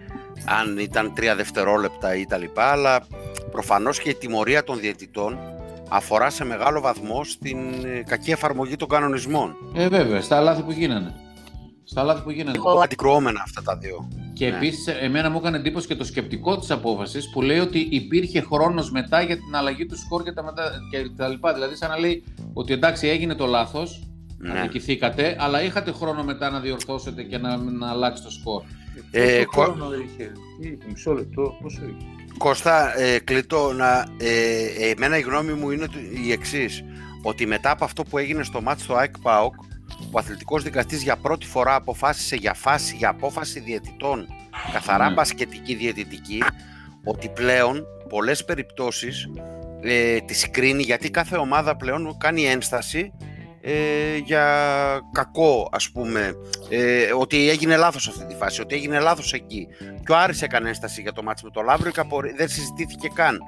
αν 0.44 0.78
ήταν 0.78 1.14
τρία 1.14 1.34
δευτερόλεπτα 1.36 2.16
ή 2.16 2.24
τα 2.26 2.36
λοιπά, 2.36 2.64
αλλά 2.70 3.06
προφανώς 3.50 4.00
και 4.00 4.08
η 4.08 4.14
τιμωρία 4.14 4.64
των 4.64 4.78
διαιτητών 4.80 5.38
αφορά 5.88 6.30
σε 6.30 6.44
μεγάλο 6.44 6.80
βαθμό 6.80 7.24
στην 7.24 7.58
ε, 7.84 8.02
κακή 8.06 8.30
εφαρμογή 8.30 8.76
των 8.76 8.88
κανονισμών. 8.88 9.56
Ε, 9.74 9.88
βέβαια, 9.88 10.20
στα 10.20 10.40
λάθη 10.40 10.62
που 10.62 10.70
γίνανε. 10.72 11.14
Στα 11.84 12.02
λάθη 12.02 12.22
που 12.22 12.30
γίνανε. 12.30 12.58
Αντικρουόμενα 12.82 13.40
αυτά 13.44 13.62
τα 13.62 13.76
δύο. 13.76 14.08
Και 14.32 14.48
Ναι. 14.50 14.56
επίσης, 14.56 14.86
εμένα 14.86 15.30
μου 15.30 15.38
έκανε 15.38 15.56
εντύπωση 15.56 15.86
και 15.86 15.94
το 15.96 16.04
σκεπτικό 16.04 16.58
της 16.58 16.70
απόφασης 16.70 17.30
που 17.30 17.42
λέει 17.42 17.58
ότι 17.58 17.78
υπήρχε 17.90 18.40
χρόνος 18.40 18.90
μετά 18.90 19.20
για 19.22 19.34
την 19.36 19.56
αλλαγή 19.56 19.86
του 19.86 19.96
σκορ 19.98 20.22
και 20.22 20.32
τα, 20.32 20.42
μετα... 20.44 20.70
και 20.90 21.10
τα 21.16 21.28
λοιπά. 21.28 21.52
Δηλαδή, 21.54 21.76
σαν 21.76 21.90
να 21.90 21.98
λέει 21.98 22.24
ότι 22.52 22.72
εντάξει, 22.72 23.08
έγινε 23.08 23.34
το 23.34 23.46
λάθος, 23.46 24.08
Ναι. 24.38 24.58
αδικηθήκατε, 24.58 25.36
αλλά 25.40 25.62
είχατε 25.62 25.92
χρόνο 25.92 26.24
μετά 26.24 26.50
να 26.50 26.60
διορθώσετε 26.60 27.22
και 27.22 27.38
να, 27.38 27.56
να 27.56 27.88
αλλάξει 27.90 28.22
το 28.22 28.30
σκορ. 28.30 28.62
Ε, 29.16 29.44
Πόσο 29.44 29.46
κο- 29.46 29.62
χρόνο 29.72 29.94
είχε, 29.94 30.32
τι 30.60 30.66
είχε, 30.68 30.78
μισό 30.92 31.12
λεπτό, 31.12 31.56
πόσο 31.62 31.80
είχε; 31.84 32.06
Κώστα, 32.38 32.98
ε, 33.00 33.18
κλειτώ 33.18 33.72
να, 33.72 34.06
ε, 34.18 34.90
εμένα 34.90 35.18
η 35.18 35.20
γνώμη 35.20 35.52
μου 35.52 35.70
είναι 35.70 35.86
το- 35.86 35.98
η 36.26 36.32
εξής. 36.32 36.84
Ότι 37.22 37.46
μετά 37.46 37.70
από 37.70 37.84
αυτό 37.84 38.02
που 38.02 38.18
έγινε 38.18 38.42
στο 38.42 38.62
μάτς 38.62 38.82
στο 38.82 38.94
ΑΕΚ 38.94 39.18
ΠΑΟΚ, 39.18 39.54
ο 40.10 40.18
αθλητικός 40.18 40.62
δικαστής 40.62 41.02
για 41.02 41.16
πρώτη 41.16 41.46
φορά 41.46 41.74
αποφάσισε 41.74 42.36
για 42.36 42.54
φάση, 42.54 42.96
για 42.96 43.08
απόφαση 43.08 43.60
διαιτητών, 43.60 44.26
καθαρά 44.72 45.08
Ναι. 45.08 45.14
μπασκετική 45.14 45.74
διαιτητική, 45.74 46.42
ότι 47.04 47.28
πλέον 47.28 47.86
πολλές 48.08 48.44
περιπτώσεις 48.44 49.28
ε, 49.80 50.20
τις 50.20 50.50
κρίνει 50.50 50.82
γιατί 50.82 51.10
κάθε 51.10 51.36
ομάδα 51.36 51.76
πλέον 51.76 52.16
κάνει 52.18 52.44
ένσταση 52.46 53.12
ε, 53.66 54.16
για 54.16 54.44
κακό 55.12 55.68
ας 55.72 55.90
πούμε 55.90 56.32
ε, 56.68 57.12
ότι 57.18 57.48
έγινε 57.48 57.76
λάθος 57.76 58.02
σε 58.02 58.10
αυτή 58.10 58.24
τη 58.26 58.34
φάση, 58.34 58.60
ότι 58.60 58.74
έγινε 58.74 58.98
λάθος 58.98 59.32
εκεί 59.32 59.66
και 60.06 60.12
ο 60.12 60.16
Άρης 60.16 60.42
έκανε 60.42 60.68
ένσταση 60.68 61.00
για 61.00 61.12
το 61.12 61.22
μάτς 61.22 61.42
με 61.42 61.50
το 61.50 61.60
Λαύριο 61.62 61.90
και 61.92 62.00
απορρι- 62.00 62.36
δεν 62.36 62.48
συζητήθηκε 62.48 63.08
καν. 63.14 63.38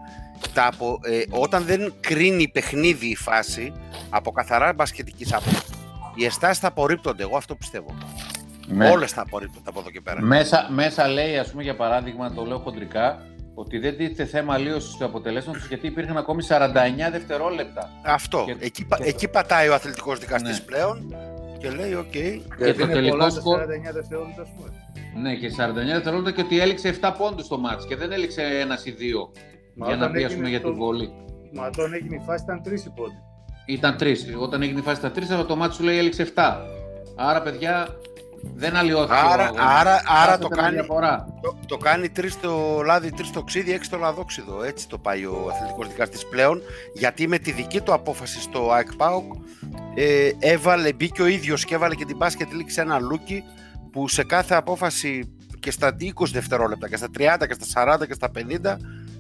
Τα 0.55 0.67
απο- 0.67 0.99
ε, 1.03 1.23
όταν 1.31 1.65
δεν 1.65 1.93
κρίνει 2.01 2.49
παιχνίδι 2.49 3.07
η 3.07 3.17
φάση 3.17 3.73
από 4.11 4.31
καθαρά 4.31 4.73
μπασκετικής 4.73 5.33
άποψης, 5.33 5.71
οι 6.15 6.25
αισθάσει 6.25 6.61
θα 6.61 6.69
απορρίπτονται. 6.69 7.23
Εγώ 7.23 7.37
αυτό 7.37 7.55
πιστεύω. 7.55 7.95
Ναι. 8.69 8.91
Όλες 8.91 9.13
θα 9.13 9.21
απορρίπτονται 9.21 9.69
από 9.71 9.81
εδώ 9.81 9.91
και 9.91 10.01
πέρα. 10.01 10.23
Μέσα, 10.23 10.67
μέσα 10.71 11.09
λέει, 11.09 11.39
ας 11.39 11.51
πούμε, 11.51 11.63
για 11.63 11.77
παράδειγμα, 11.77 12.33
το 12.33 12.45
λέω 12.45 12.59
χοντρικά, 12.59 13.23
ότι 13.59 13.79
δεν 13.79 13.97
τίθεται 13.97 14.25
θέμα 14.25 14.55
αλλίωσης 14.55 14.95
του 14.97 15.05
αποτελέσματος 15.05 15.67
γιατί 15.67 15.87
υπήρχαν 15.87 16.17
ακόμη 16.17 16.43
49 16.49 17.11
δευτερόλεπτα. 17.13 17.91
Αυτό. 18.05 18.43
Και- 18.47 18.57
εκεί, 18.67 18.85
πα- 18.87 18.97
και- 18.97 19.09
εκεί 19.09 19.29
πατάει 19.29 19.69
ο 19.69 19.75
αθλητικός 19.75 20.19
δικαστής 20.19 20.59
Ναι. 20.59 20.65
πλέον 20.65 21.15
και 21.59 21.71
λέει: 21.71 21.95
Οκ. 21.95 22.15
Γιατί 22.15 22.79
το 22.79 22.85
είναι 22.85 22.93
τελικό 22.93 23.17
πολλά 23.17 23.29
τα 23.29 23.41
σκορ- 23.41 23.61
49 23.61 23.93
δευτερόλεπτα, 23.93 24.43
ας 24.43 24.49
πούμε. 24.57 24.69
Ναι, 25.23 25.35
και 25.35 25.49
49 25.51 25.93
δευτερόλεπτα 25.93 26.31
και 26.33 26.41
ότι 26.41 26.61
έληξε 26.61 26.89
7 26.89 27.13
πόντους 27.19 27.49
το 27.49 27.59
μάτς 27.59 27.87
και 27.87 27.97
δεν 27.97 28.13
έληξε 28.13 28.43
ένας 28.43 28.87
ή 28.87 28.91
δύο. 28.91 29.31
Μα 29.75 29.87
για 29.87 29.97
να 29.97 30.03
όταν 30.03 30.13
πει, 30.15 30.19
ας 30.19 30.25
έγινε 30.25 30.37
πούμε, 30.37 30.49
για 30.49 30.61
το- 30.61 30.69
την 30.69 30.79
βολή. 30.79 31.11
Μα 31.53 31.67
όταν 31.67 31.93
έγινε 31.95 32.15
η 32.17 32.23
φάση 32.27 32.45
ήταν 32.45 32.63
τρεις 32.63 32.85
οι 32.85 32.93
πόντοι. 32.97 33.15
Ήταν 33.67 33.97
τρεις. 33.97 34.27
Όταν 34.39 34.63
έγινε 34.63 34.79
η 34.79 34.83
φάση 34.83 34.97
στα 34.97 35.11
τρεις, 35.11 35.29
το 35.47 35.57
μάτι 35.57 35.75
σου 35.75 35.83
λέει 35.83 35.99
έληξε 35.99 36.23
7. 36.23 36.61
Άρα, 37.17 37.43
παιδιά, 37.43 37.87
δεν 38.55 38.77
αλλοιώθηκε. 38.77 39.13
ο 39.13 39.17
Άρα, 39.33 39.45
αγώνας. 39.45 39.65
άρα, 39.81 39.93
άρα 39.95 40.03
Χάσατε 40.07 40.43
το 40.43 40.49
ένα 40.53 40.63
κάνει, 40.63 40.75
Διαφορά. 40.75 41.27
το, 41.43 41.57
το 41.67 41.77
κάνει 41.77 42.09
τρεις 42.09 42.41
το 42.41 42.83
λάδι, 42.85 43.13
τρεις 43.13 43.31
το 43.31 43.43
ξύδι, 43.43 43.73
έξι 43.73 43.91
το 43.91 43.97
λαδόξιδο. 43.97 44.63
Έτσι 44.63 44.89
το 44.89 44.99
πάει 44.99 45.25
ο 45.25 45.51
αθλητικός 45.53 45.89
δικαστής 45.89 46.27
πλέον. 46.27 46.61
Γιατί 46.95 47.29
με 47.29 47.39
τη 47.39 47.53
δική 47.53 47.81
του 47.81 47.93
απόφαση 47.93 48.41
στο 48.41 48.73
ΑΕΚ 48.73 48.95
ΠΑΟΚ 48.97 49.33
ε, 49.95 50.31
έβαλε, 50.39 50.93
μπήκε 50.93 51.23
ο 51.23 51.27
ίδιος 51.27 51.65
και 51.65 51.75
έβαλε 51.75 51.95
και 51.95 52.05
την 52.05 52.17
μπάσκετ 52.17 52.49
league 52.53 52.71
σε 52.71 52.81
ένα 52.81 52.99
λούκι 52.99 53.45
που 53.93 54.09
σε 54.09 54.25
κάθε 54.25 54.55
απόφαση 54.55 55.37
και 55.61 55.71
στα 55.71 55.97
20 56.01 56.11
δευτερόλεπτα 56.33 56.89
και 56.89 56.97
στα 56.97 57.07
30 57.19 57.21
και 57.49 57.57
στα 57.65 57.97
40 58.01 58.07
και 58.07 58.15
στα 58.15 58.31
50 58.39 58.77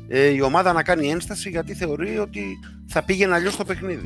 ε, 0.08 0.26
η 0.28 0.40
ομάδα 0.40 0.72
να 0.72 0.82
κάνει 0.82 1.10
ένσταση 1.10 1.48
γιατί 1.48 1.74
θεωρεί 1.74 2.18
ότι 2.18 2.44
θα 2.88 3.02
πήγαινε 3.02 3.34
αλλιώς 3.34 3.56
το 3.56 3.64
παιχνίδι. 3.64 4.02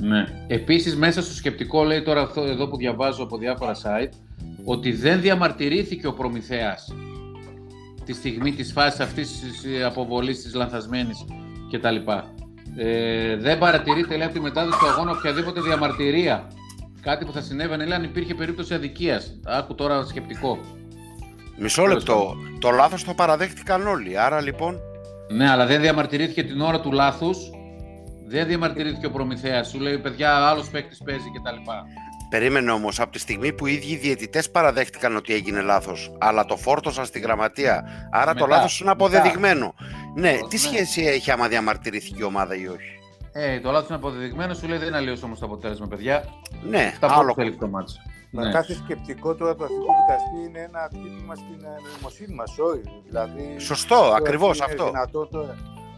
Ναι. 0.00 0.26
Επίσης, 0.46 0.96
μέσα 0.96 1.22
στο 1.22 1.34
σκεπτικό 1.34 1.84
λέει 1.84 2.02
τώρα 2.02 2.20
αυτό 2.20 2.42
εδώ 2.42 2.68
που 2.68 2.76
διαβάζω 2.76 3.22
από 3.22 3.38
διάφορα 3.38 3.74
site 3.74 4.12
ότι 4.64 4.92
δεν 4.92 5.20
διαμαρτυρήθηκε 5.20 6.06
ο 6.06 6.12
Προμηθέας 6.12 6.92
τη 8.04 8.16
στιγμή 8.16 8.52
της 8.52 8.72
φάσης 8.72 9.00
αυτής 9.00 9.40
της 9.40 9.64
ε, 9.64 9.84
αποβολής 9.84 10.42
της 10.42 10.54
λανθασμένης 10.54 11.24
κτλ. 11.70 11.96
Ε, 12.76 13.36
δεν 13.36 13.58
παρατηρείται 13.58 14.16
λέει 14.16 14.26
από 14.26 14.34
τη 14.34 14.40
μετάδοση 14.40 14.78
του 14.78 14.86
αγώνα 14.86 15.10
οποιαδήποτε 15.10 15.60
διαμαρτυρία. 15.60 16.50
Κάτι 17.00 17.24
που 17.24 17.32
θα 17.32 17.40
συνέβαινε 17.40 17.84
λέει 17.84 17.96
αν 17.96 18.04
υπήρχε 18.04 18.34
περίπτωση 18.34 18.74
αδικίας. 18.74 19.40
Άκου 19.44 19.74
τώρα 19.74 20.04
σκεπτικό. 20.04 20.58
Μισό 21.58 21.86
λεπτό. 21.86 22.36
Το 22.58 22.70
λάθος 22.70 23.04
το 23.04 23.14
παραδέχτηκαν 23.14 23.86
όλοι. 23.86 24.18
Άρα 24.18 24.40
λοιπόν. 24.40 24.78
Ναι, 25.32 25.50
αλλά 25.50 25.66
δεν 25.66 25.80
διαμαρτυρήθηκε 25.80 26.42
την 26.42 26.60
ώρα 26.60 26.80
του 26.80 26.92
λάθους. 26.92 27.38
Δεν 28.30 28.46
διαμαρτυρήθηκε 28.46 29.06
ο 29.06 29.10
Προμηθέας. 29.10 29.68
Σου 29.68 29.78
λέει, 29.78 29.98
παιδιά, 29.98 30.48
άλλος 30.48 30.70
παίκτης 30.70 31.02
παίζει 31.04 31.30
κτλ. 31.30 31.70
Περίμενε 32.30 32.70
όμως, 32.70 33.00
από 33.00 33.12
τη 33.12 33.18
στιγμή 33.18 33.52
που 33.52 33.66
οι 33.66 33.72
ίδιοι 33.72 33.96
διαιτητές 33.96 34.50
παραδέχτηκαν 34.50 35.16
ότι 35.16 35.34
έγινε 35.34 35.60
λάθος, 35.60 36.12
αλλά 36.18 36.44
το 36.44 36.56
φόρτωσαν 36.56 37.04
στη 37.04 37.18
γραμματεία, 37.18 37.84
άρα 38.10 38.34
το 38.34 38.46
λάθος 38.46 38.80
είναι 38.80 38.90
αποδεδειγμένο. 38.90 39.74
Ναι, 40.14 40.32
τι 40.48 40.56
ναι. 40.56 40.58
σχέση 40.58 41.02
έχει 41.02 41.30
άμα 41.30 41.48
διαμαρτυρήθηκε 41.48 42.16
η 42.18 42.22
ομάδα 42.22 42.54
ή 42.54 42.66
όχι; 42.66 42.98
Ε, 43.32 43.60
το 43.60 43.70
λάθος 43.70 43.88
είναι 43.88 43.98
αποδεδειγμένο, 43.98 44.54
σου 44.54 44.68
λέει 44.68 44.78
δεν 44.78 44.88
είναι 44.88 44.96
αλλιώς 44.96 45.22
όμως 45.22 45.38
το 45.38 45.46
αποτέλεσμα, 45.46 45.86
παιδιά. 45.86 46.24
Ναι, 46.62 46.90
Αυτά 46.92 47.18
άλλο 47.18 47.34
θέλει 47.34 47.56
το 47.56 47.68
μάτσο. 47.68 47.96
Με 48.30 48.44
ναι. 48.44 48.52
κάθε 48.52 48.74
σκεπτικό 48.74 49.34
τώρα 49.34 49.54
του 49.54 49.64
αστικού 49.64 49.86
δικαστή 50.00 50.48
είναι 50.48 50.58
ένα 50.58 50.88
χτύπημα 50.92 51.34
στην 51.34 51.64
ε, 51.64 51.68
νοημοσύνη 51.92 52.34
μας, 52.34 52.58
όχι. 52.58 53.02
Δηλαδή, 53.06 53.56
Σωστό, 53.58 54.12
ακριβώς 54.16 54.60
αυτό. 54.60 54.92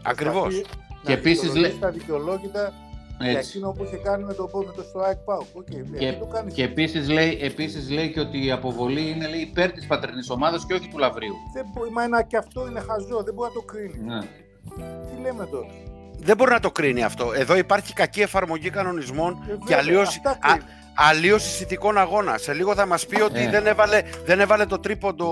Ακριβώς. 0.03 0.61
Και 1.03 1.13
επίσης 1.13 1.55
λέει. 1.55 1.77
Τα 1.79 1.89
δικαιολόγητα 1.89 2.73
για 3.19 3.39
εκείνο 3.39 3.71
που 3.71 3.83
είχε 3.83 3.97
κάνει 3.97 4.23
με 4.23 4.33
το, 4.33 4.49
με 4.53 4.73
το 4.75 4.83
Strike 4.93 5.33
Power. 5.33 5.59
Okay, 5.59 5.97
και 5.97 6.17
και 6.53 6.63
επίσης 6.63 7.09
λέει, 7.09 7.37
επίσης 7.41 7.89
λέει 7.89 8.11
και 8.11 8.19
ότι 8.19 8.45
η 8.45 8.51
αποβολή 8.51 9.09
είναι 9.09 9.27
λέει, 9.27 9.39
υπέρ 9.39 9.71
της 9.71 9.87
πατρινής 9.87 10.29
ομάδας 10.29 10.65
και 10.65 10.73
όχι 10.73 10.87
του 10.87 10.97
Λαβρίου. 10.97 11.35
Δεν 11.53 11.65
μπορεί, 11.73 11.89
μα 11.91 12.03
ένα, 12.03 12.23
και 12.23 12.37
αυτό 12.37 12.67
είναι 12.67 12.79
χαζό, 12.79 13.23
δεν 13.23 13.33
μπορεί 13.33 13.51
να 13.53 13.61
το 13.61 13.65
κρίνει. 13.65 14.03
Ναι. 14.05 14.19
Τι 15.15 15.21
λέμε 15.21 15.45
τώρα; 15.51 15.67
Δεν 16.17 16.37
μπορεί 16.37 16.51
να 16.51 16.59
το 16.59 16.71
κρίνει 16.71 17.03
αυτό. 17.03 17.31
Εδώ 17.35 17.55
υπάρχει 17.55 17.93
κακή 17.93 18.21
εφαρμογή 18.21 18.69
κανονισμών 18.69 19.37
ε, 19.49 19.55
και 19.65 19.75
αλλιώς 19.75 20.21
αλλίωση 20.95 21.49
συνθηκών 21.49 21.97
αγώνας. 21.97 22.41
Σε 22.41 22.53
λίγο 22.53 22.75
θα 22.75 22.85
μας 22.85 23.05
πει 23.05 23.21
ότι 23.21 23.39
ε. 23.39 23.49
δεν, 23.49 23.67
έβαλε, 23.67 24.01
δεν 24.25 24.39
έβαλε 24.39 24.65
το 24.65 24.79
τρίποντο 24.79 25.27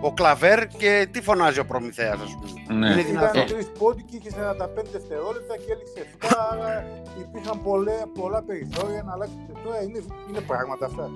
ο 0.00 0.12
Κλαβέρ 0.12 0.66
και 0.66 1.08
τι 1.10 1.22
φωνάζει 1.22 1.58
ο 1.58 1.64
Προμηθέας, 1.64 2.18
ας 2.20 2.36
πούμε. 2.36 2.78
Ναι. 2.78 2.92
Είναι 2.92 3.02
δυνατό. 3.02 3.38
Ήταν 3.38 3.56
τρεις 3.56 3.66
πόντοι 3.78 4.02
και 4.02 4.16
είχε 4.16 4.30
45 4.30 4.84
δευτερόλεπτα 4.92 5.54
και 5.56 5.72
έλειξε 5.72 6.16
7. 6.20 6.26
άρα 6.50 6.86
υπήρχαν 7.20 7.62
πολλά, 7.62 7.92
πολλά 8.18 8.42
περιθώρια 8.42 9.02
να 9.02 9.12
αλλάξει. 9.12 9.34
Τώρα 9.64 9.82
είναι, 9.82 10.02
είναι 10.28 10.40
πράγματα 10.40 10.86
αυτά. 10.86 11.10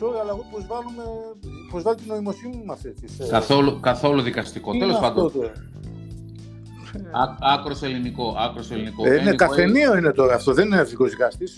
Sorry, 0.00 0.18
αλλά 0.20 0.30
εγώ 0.30 0.44
προσβάλλουμε, 0.50 1.04
προσβάλλω 1.70 1.96
την 1.96 2.06
νοημοσύνη 2.08 2.62
μας 2.64 2.84
έτσι. 2.84 3.04
Καθόλου, 3.28 3.80
καθόλου 3.80 4.22
δικαστικό. 4.22 4.78
Τέλος 4.78 4.98
πάντων. 4.98 5.32
Άκρος 7.40 7.82
ελληνικό. 7.82 8.36
Άκρος 8.38 8.70
ελληνικό. 8.70 9.06
Ε, 9.06 9.20
είναι 9.20 9.34
καφενείο 9.34 9.96
είναι 9.96 10.12
τώρα 10.12 10.34
αυτό, 10.34 10.52
δεν 10.52 10.66
είναι 10.66 10.80
ευτυχώ 10.80 11.04
δικαστής. 11.04 11.54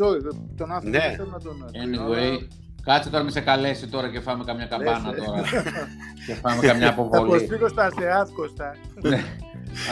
Τον 0.57 0.73
άνθρωπο 0.73 0.97
ναι. 0.97 1.15
θέλω 1.17 1.29
να 1.33 1.41
τον. 1.41 1.65
Anyway, 1.73 2.47
κάτσε 2.83 3.11
τώρα 3.11 3.25
με 3.25 3.31
σε 3.31 3.41
καλέσει 3.41 3.87
τώρα 3.87 4.11
και 4.11 4.21
φάμε 4.21 4.45
καμιά 4.45 4.67
καμπάνα 4.67 5.13
τώρα. 5.15 5.43
και 6.27 6.35
φάμε 6.35 6.67
καμιά 6.67 6.89
αποβολή. 6.89 7.31
Θα 7.31 7.37
προσφύγω 7.37 7.69
στα 7.69 7.85
ΑΣΕΑΤ, 7.85 8.29
Κώστα. 8.35 8.77
Ναι. 9.01 9.25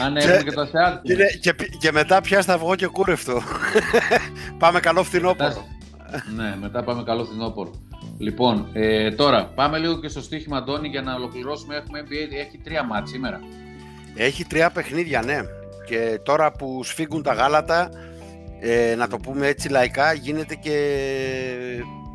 Αν 0.05 0.17
έχουν 0.17 0.43
και 0.43 0.51
το 0.51 0.61
ΑΣΕΑΤ. 0.61 1.01
Και, 1.41 1.55
και, 1.79 1.91
μετά 1.91 2.21
πια 2.21 2.41
θα 2.41 2.57
βγω 2.57 2.75
και 2.75 2.87
κούρευτο. 2.87 3.41
πάμε 4.59 4.79
καλό 4.79 5.03
φθινόπωρο. 5.03 5.65
ναι, 6.35 6.55
μετά 6.61 6.83
πάμε 6.83 7.03
καλό 7.03 7.25
φθινόπωρο. 7.25 7.71
Λοιπόν, 8.17 8.67
ε, 8.73 9.11
τώρα 9.11 9.45
πάμε 9.45 9.77
λίγο 9.77 9.99
και 9.99 10.07
στο 10.07 10.21
στοίχημα, 10.21 10.57
Αντώνη, 10.57 10.87
για 10.87 11.01
να 11.01 11.15
ολοκληρώσουμε. 11.15 11.75
Έχουμε 11.75 12.01
NBA, 12.01 12.33
έχει 12.45 12.57
τρία 12.63 12.83
μάτς 12.83 13.09
σήμερα. 13.09 13.39
Έχει 14.15 14.45
τρία 14.45 14.69
παιχνίδια, 14.69 15.21
ναι. 15.21 15.39
Και 15.87 16.19
τώρα 16.23 16.51
που 16.51 16.83
σφίγγουν 16.83 17.23
τα 17.23 17.33
γάλατα, 17.33 17.89
ε, 18.59 18.95
να 18.95 19.07
το 19.07 19.17
πούμε 19.17 19.47
έτσι 19.47 19.69
λαϊκά, 19.69 20.13
γίνεται 20.13 20.55
και 20.55 20.75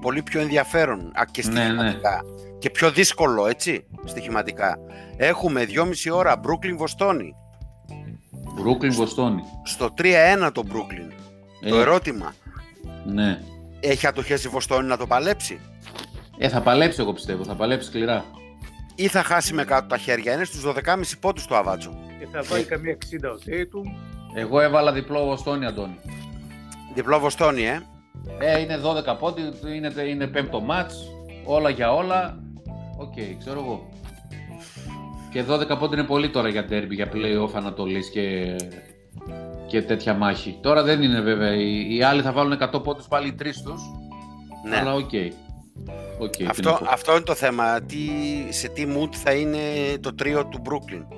πολύ 0.01 0.23
πιο 0.23 0.41
ενδιαφέρον 0.41 1.13
και 1.31 1.43
στοιχηματικά. 1.43 1.83
Ναι, 1.83 1.85
ναι. 1.85 2.59
Και 2.59 2.71
πιο 2.71 2.91
δύσκολο, 2.91 3.47
έτσι, 3.47 3.85
στοιχηματικά. 4.05 4.79
Έχουμε 5.17 5.67
2,5 5.69 6.13
ώρα 6.13 6.41
Brooklyn 6.41 6.77
Βοστόνη. 6.77 7.35
Brooklyn 8.59 8.93
Βοστόνη. 8.93 9.43
Στο 9.63 9.95
3-1 9.99 10.51
το 10.53 10.63
Brooklyn. 10.73 11.13
Το 11.69 11.79
ερώτημα. 11.79 12.35
Ναι. 13.05 13.39
Έχει 13.81 14.07
αντοχές 14.07 14.45
η 14.45 14.49
Βοστόνη 14.49 14.89
να 14.89 14.97
το 14.97 15.07
παλέψει; 15.07 15.61
Ε, 16.39 16.49
θα 16.49 16.61
παλέψει 16.61 17.01
εγώ 17.01 17.13
πιστεύω, 17.13 17.45
θα 17.45 17.55
παλέψει 17.55 17.89
σκληρά 17.89 18.25
ή 18.95 19.07
θα 19.07 19.23
χάσει 19.23 19.55
με 19.55 19.65
κάτω 19.65 19.87
τα 19.87 19.99
χέρια. 19.99 20.33
Είναι 20.33 20.45
στους 20.45 20.63
12,5 20.63 21.19
πόντους 21.21 21.47
το 21.47 21.57
αβάντζο. 21.57 21.91
Και 22.19 22.27
θα 22.33 22.43
βάλει 22.43 22.65
καμία 22.65 22.97
60 23.27 23.31
ο 23.35 23.39
Τέιτουμ. 23.45 23.83
Εγώ 24.35 24.61
έβαλα 24.61 24.93
διπλό 24.93 25.25
Βοστόνη, 25.25 25.67
Αντώνη. 25.67 25.99
Διπλό 26.95 27.19
Βοστόνη, 27.19 27.67
ε. 27.67 27.83
Ε, 28.39 28.61
είναι 28.61 28.81
12 29.13 29.17
πόντοι, 29.19 29.43
είναι, 29.75 29.93
είναι 30.09 30.27
πέμπτο 30.27 30.61
μάτς, 30.61 30.95
όλα 31.45 31.71
για 31.71 31.93
όλα. 31.93 32.39
Ok, 32.99 33.13
okay, 33.13 33.35
ξέρω 33.39 33.61
εγώ. 33.61 33.89
Και 35.31 35.45
12 35.49 35.79
πόντοι 35.79 35.95
είναι 35.95 36.07
πολύ 36.07 36.31
τώρα 36.31 36.49
για 36.49 36.67
ντέρμπι, 36.67 36.95
για 36.95 37.09
play-off 37.13 37.51
Ανατολής 37.55 38.11
και, 38.11 38.57
και 39.67 39.83
τέτοια 39.83 40.15
μάχη. 40.15 40.59
Τώρα 40.61 40.83
δεν 40.83 41.03
είναι 41.03 41.21
βέβαια, 41.21 41.55
οι, 41.55 41.97
οι 41.97 42.03
άλλοι 42.03 42.23
θα 42.23 42.33
βάλουν 42.33 42.59
100 42.73 42.83
πόντους 42.83 43.09
πάλι 43.09 43.29
οι 43.29 43.33
τρεις 43.33 43.63
τους, 43.63 43.83
ναι. 44.69 44.77
αλλά 44.77 44.95
ok. 44.95 45.09
Okay. 45.13 45.44
Okay, 46.21 46.45
αυτό, 46.49 46.81
αυτό 46.89 47.13
είναι 47.13 47.21
το 47.21 47.35
θέμα. 47.35 47.83
Τι, 47.83 47.99
σε 48.49 48.69
τι 48.69 48.87
mood 48.97 49.15
θα 49.15 49.33
είναι 49.33 49.59
το 50.01 50.15
τρίο 50.15 50.47
του 50.47 50.63
Brooklyn. 50.65 51.17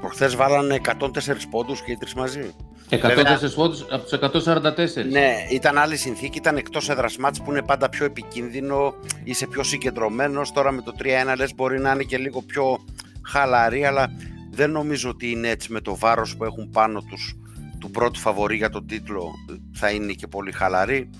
Προχθές 0.00 0.36
βάλανε 0.36 0.80
104 0.84 1.06
πόντους 1.50 1.82
και 1.82 1.92
οι 1.92 1.96
τρεις 1.96 2.14
μαζί. 2.14 2.54
104 2.90 3.54
πόντους 3.54 3.84
από 3.90 4.30
τους 4.30 4.44
144. 4.44 5.04
Ναι, 5.10 5.34
ήταν 5.50 5.78
άλλη 5.78 5.96
συνθήκη. 5.96 6.38
Ήταν 6.38 6.56
εκτός 6.56 6.88
έδρας 6.88 7.16
μάτς 7.16 7.42
που 7.42 7.50
είναι 7.50 7.62
πάντα 7.62 7.88
πιο 7.88 8.04
επικίνδυνο. 8.04 8.94
Είσαι 9.24 9.46
πιο 9.46 9.62
συγκεντρωμένος. 9.62 10.52
Τώρα 10.52 10.72
με 10.72 10.82
το 10.82 10.92
3-1 10.98 11.36
λες 11.36 11.54
μπορεί 11.54 11.80
να 11.80 11.90
είναι 11.90 12.02
και 12.02 12.18
λίγο 12.18 12.42
πιο 12.42 12.84
χαλαρή, 13.22 13.84
αλλά 13.84 14.10
δεν 14.50 14.70
νομίζω 14.70 15.10
ότι 15.10 15.30
είναι 15.30 15.48
έτσι 15.48 15.72
με 15.72 15.80
το 15.80 15.96
βάρος 15.96 16.36
που 16.36 16.44
έχουν 16.44 16.70
πάνω 16.70 17.00
τους 17.00 17.34
του 17.78 17.90
πρώτου 17.90 18.20
φαβορή 18.20 18.56
για 18.56 18.70
τον 18.70 18.86
τίτλο 18.86 19.30
θα 19.72 19.90
είναι 19.90 20.12
και 20.12 20.26
πολύ 20.26 20.52
χαλαρή. 20.52 21.10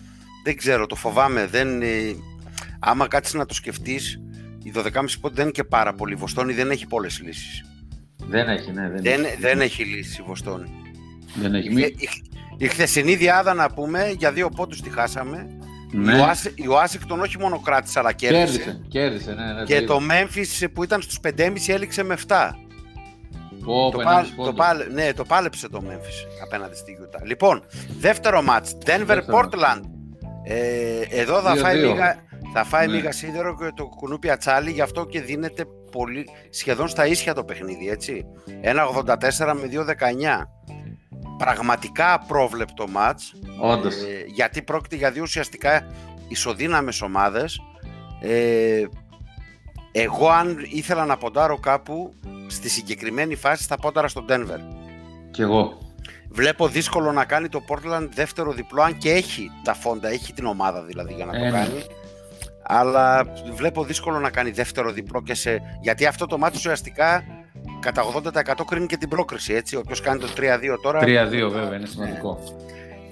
Δεν 0.45 0.57
ξέρω, 0.57 0.87
το 0.87 0.95
φοβάμαι. 0.95 1.47
Δεν, 1.47 1.83
άμα 2.85 3.09
κάτσεις 3.09 3.35
να 3.35 3.47
το 3.47 3.55
σκεφτείς, 3.55 4.21
η 4.63 4.73
12,5 4.75 4.91
πόντι 5.21 5.35
δεν 5.35 5.43
είναι 5.43 5.51
και 5.51 5.65
πάρα 5.65 5.93
πολύ. 5.93 6.13
Η 6.13 6.17
Βοστόνη 6.17 6.53
δεν 6.53 6.71
έχει 6.71 6.87
πολλές 6.87 7.21
λύσεις. 7.25 7.65
Δεν 8.27 8.49
έχει, 8.49 8.73
ναι. 8.73 8.91
Δεν, 8.91 9.03
δεν, 9.03 9.25
έχει. 9.25 9.37
δεν 9.41 9.61
έχει 9.61 9.85
λύσει 9.85 10.21
η 10.21 10.25
Βοστόνη. 10.27 10.73
Δεν 11.35 11.55
έχει. 11.55 11.69
Η, 11.69 11.81
η, 11.81 12.09
η 12.57 12.69
χθεσινή 12.69 13.15
διάδα, 13.15 13.55
να 13.55 13.71
πούμε, 13.71 14.15
για 14.19 14.33
δύο 14.33 14.49
πόντους 14.49 14.81
τη 14.81 14.91
χάσαμε. 14.91 15.47
Ναι. 15.93 16.13
Η 16.55 16.67
Ουάσιγκτον 16.67 17.21
όχι 17.21 17.39
μόνο 17.39 17.61
κράτησε, 17.61 17.99
αλλά 17.99 18.13
κέρδισε. 18.13 18.59
Κέρδισε, 18.59 18.81
κέρδισε 18.89 19.33
ναι, 19.33 19.53
ναι, 19.53 19.65
και 19.65 19.83
το 19.83 20.01
Memphis 20.11 20.67
που 20.73 20.83
ήταν 20.83 21.03
στους 21.03 21.19
5,5 21.23 21.53
έληξε 21.67 22.03
με 22.03 22.17
7. 22.27 22.51
Oh, 23.67 23.93
το, 23.93 23.99
πάλε, 23.99 24.27
το, 24.37 24.53
πάλε, 24.53 24.85
ναι, 24.85 25.13
το 25.13 25.25
πάλεψε 25.25 25.69
το 25.69 25.83
Memphis 25.89 26.43
απέναντι 26.43 26.77
στη 26.77 26.97
Utah. 27.03 27.27
Λοιπόν, 27.27 27.65
δεύτερο 27.99 28.43
μάτς, 28.43 28.77
Denver-Portland. 28.85 29.81
Ε, 30.45 31.01
εδώ 31.11 31.41
θα 31.41 31.57
φάει 31.57 31.77
λίγα, 31.77 32.17
θα 32.57 32.65
φάει 32.65 32.87
ναι. 32.87 33.11
σίδερο 33.11 33.57
και 33.57 33.73
το 33.75 33.87
κουνούπι 33.87 34.31
ατσάλι, 34.31 34.71
γι' 34.71 34.81
αυτό 34.81 35.05
και 35.05 35.21
δίνεται 35.21 35.65
πολύ, 35.91 36.29
σχεδόν 36.51 36.89
στα 36.89 37.07
ίσια 37.07 37.35
το 37.35 37.45
παιχνίδι, 37.45 37.89
έτσι. 37.89 38.27
1,84 38.63 39.55
με 39.55 39.69
2,19. 39.73 40.47
Πραγματικά 41.39 42.13
απρόβλεπτο 42.13 42.89
μάτς. 42.89 43.35
Όντως. 43.61 43.95
Ε, 43.95 44.25
γιατί 44.27 44.63
πρόκειται 44.63 44.97
για 44.97 45.11
δύο 45.11 45.23
ουσιαστικά 45.23 45.87
ισοδύναμες 46.29 47.03
ομάδες. 47.03 47.61
Ε, 48.21 48.83
εγώ 49.93 50.29
αν 50.29 50.67
ήθελα 50.73 51.05
να 51.05 51.17
ποντάρω 51.17 51.59
κάπου, 51.59 52.15
στη 52.47 52.69
συγκεκριμένη 52.69 53.35
φάση 53.35 53.65
θα 53.65 53.77
πόνταρα 53.77 54.09
στο 54.09 54.25
Denver. 54.29 54.59
Κι 55.31 55.43
εγώ. 55.43 55.79
Βλέπω 56.31 56.69
δύσκολο 56.69 57.13
να 57.13 57.25
κάνει 57.25 57.49
το 57.49 57.65
Portland 57.69 58.09
δεύτερο 58.15 58.53
διπλό, 58.53 58.83
αν 58.83 58.99
και 58.99 59.11
έχει 59.11 59.51
τα 59.65 59.75
φόντα, 59.75 60.09
έχει 60.09 60.33
την 60.33 60.47
ομάδα 60.47 60.83
δηλαδή 60.83 61.15
για 61.15 61.25
να 61.25 61.33
το 61.33 61.39
ε, 61.39 61.51
ναι. 61.51 61.51
κάνει 61.51 61.85
αλλά 62.67 63.33
βλέπω 63.53 63.85
δύσκολο 63.85 64.19
να 64.19 64.31
κάνει 64.31 64.51
δεύτερο 64.51 64.91
διπλό 64.91 65.23
και 65.23 65.35
σε... 65.35 65.61
γιατί 65.81 66.07
αυτό 66.07 66.27
το 66.27 66.39
μάτι 66.39 66.57
ουσιαστικά 66.57 67.25
κατά 67.81 68.03
80% 68.59 68.65
κρίνει 68.67 68.87
και 68.87 68.97
την 68.97 69.09
πρόκριση, 69.09 69.55
έτσι, 69.55 69.77
όποιος 69.77 70.01
κάνει 70.01 70.21
το 70.21 70.29
3-2 70.37 70.41
τώρα. 70.83 71.01
3-2 71.03 71.05
βέβαια, 71.31 71.77
είναι 71.77 71.87
σημαντικό. 71.87 72.39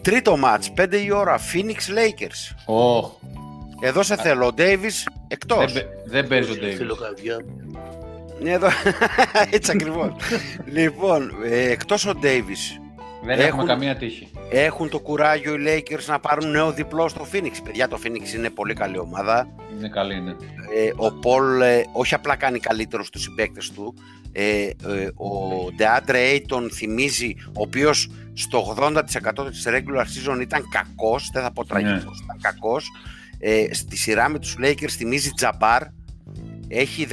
Τρίτο 0.03 0.36
μάτς, 0.36 0.72
5 0.80 0.92
η 1.05 1.11
ώρα, 1.11 1.38
Phoenix 1.38 1.78
Lakers. 1.98 2.55
Oh. 2.66 3.11
Εδώ 3.80 4.03
σε 4.03 4.16
θέλω, 4.16 4.46
ο 4.46 4.50
Davis 4.57 5.12
εκτός. 5.28 5.72
Δεν, 5.72 5.86
δεν 6.05 6.26
παίζει 6.26 6.50
ο 6.50 6.55
Davis. 6.55 6.78
Ναι, 8.40 8.50
εδώ, 8.50 8.68
έτσι 9.50 9.70
ακριβώς. 9.70 10.12
λοιπόν, 10.64 11.34
ε, 11.44 11.70
εκτός 11.70 12.07
ο 12.07 12.12
Davis, 12.22 12.80
δεν 13.24 13.38
έχουν, 13.38 13.46
έχουμε 13.46 13.64
καμία 13.64 13.96
τύχη. 13.96 14.32
Έχουν 14.55 14.88
το 14.88 14.98
κουράγιο 14.98 15.55
οι 15.55 15.64
Lakers 15.66 16.05
να 16.07 16.20
πάρουν 16.20 16.50
νέο 16.50 16.72
διπλό 16.72 17.09
στο 17.09 17.26
Phoenix. 17.32 17.53
Παιδιά, 17.64 17.88
το 17.88 17.98
Phoenix 18.05 18.34
είναι 18.34 18.50
πολύ 18.50 18.74
καλή 18.74 18.98
ομάδα. 18.98 19.48
Είναι 19.76 19.88
καλή, 19.88 20.20
ναι. 20.20 20.30
Ε, 20.74 20.92
ο 20.96 21.12
Πολ 21.12 21.61
ε, 21.61 21.84
όχι 21.92 22.14
απλά 22.14 22.36
κάνει 22.36 22.59
καλύτερο 22.59 23.05
στους 23.05 23.22
συμπαίκτες 23.22 23.70
του. 23.70 23.94
Ε, 24.32 24.62
ε, 24.64 25.07
ο 25.07 25.66
DeAndre 25.78 26.14
Ayton 26.14 26.68
θυμίζει, 26.72 27.34
ο 27.46 27.62
οποίος 27.62 28.11
στο 28.32 28.76
80% 28.78 29.03
της 29.50 29.66
regular 29.66 30.05
season 30.05 30.40
ήταν 30.40 30.64
κακός, 30.70 31.30
δεν 31.32 31.42
θα 31.42 31.53
πω 31.53 31.64
τραγικός, 31.64 32.18
ναι. 32.18 32.24
ήταν 32.24 32.38
κακός. 32.40 32.90
Ε, 33.38 33.74
στη 33.74 33.96
σειρά 33.96 34.28
με 34.28 34.38
τους 34.38 34.57
Lakers 34.62 34.90
θυμίζει 34.90 35.30
Τζαμπάρ. 35.30 35.82
έχει 36.68 37.07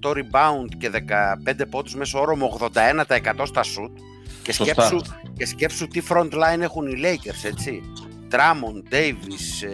18 0.00 0.10
rebound 0.10 0.68
και 0.78 0.90
15 0.90 1.62
πόντους 1.70 1.94
μέσω 1.94 2.20
όρο 2.20 2.36
με 2.36 2.44
81% 2.44 3.46
στα 3.46 3.62
shoot 3.62 4.11
και 4.42 4.52
σκέψου, 4.52 5.00
και 5.36 5.46
σκέψου 5.46 5.88
τι 5.88 6.02
front 6.08 6.30
line 6.32 6.60
έχουν 6.60 6.86
οι 6.86 7.00
Lakers, 7.02 7.44
έτσι. 7.44 7.82
Drummond, 8.30 8.94
Davis, 8.94 9.66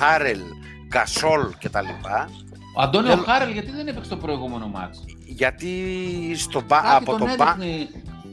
Harrell, 0.00 0.44
Gasol 0.94 1.50
κτλ. 1.58 1.88
Ο 2.76 2.80
Αντώνιο 2.80 3.14
Θέλ... 3.14 3.24
Χάρελ 3.24 3.50
γιατί 3.50 3.70
δεν 3.70 3.88
έπαιξε 3.88 4.10
το 4.10 4.16
προηγούμενο 4.16 4.66
μάτς; 4.66 5.04
Γιατί 5.24 5.70
στο, 6.36 6.62
από, 6.68 7.16
τον 7.16 7.36
το 7.36 7.56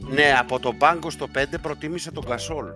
ναι, 0.08 0.34
από 0.38 0.58
τον 0.58 0.76
πάγκο 0.76 1.10
στο 1.10 1.26
5 1.34 1.44
προτίμησε 1.62 2.10
τον 2.10 2.24
Gasol. 2.28 2.72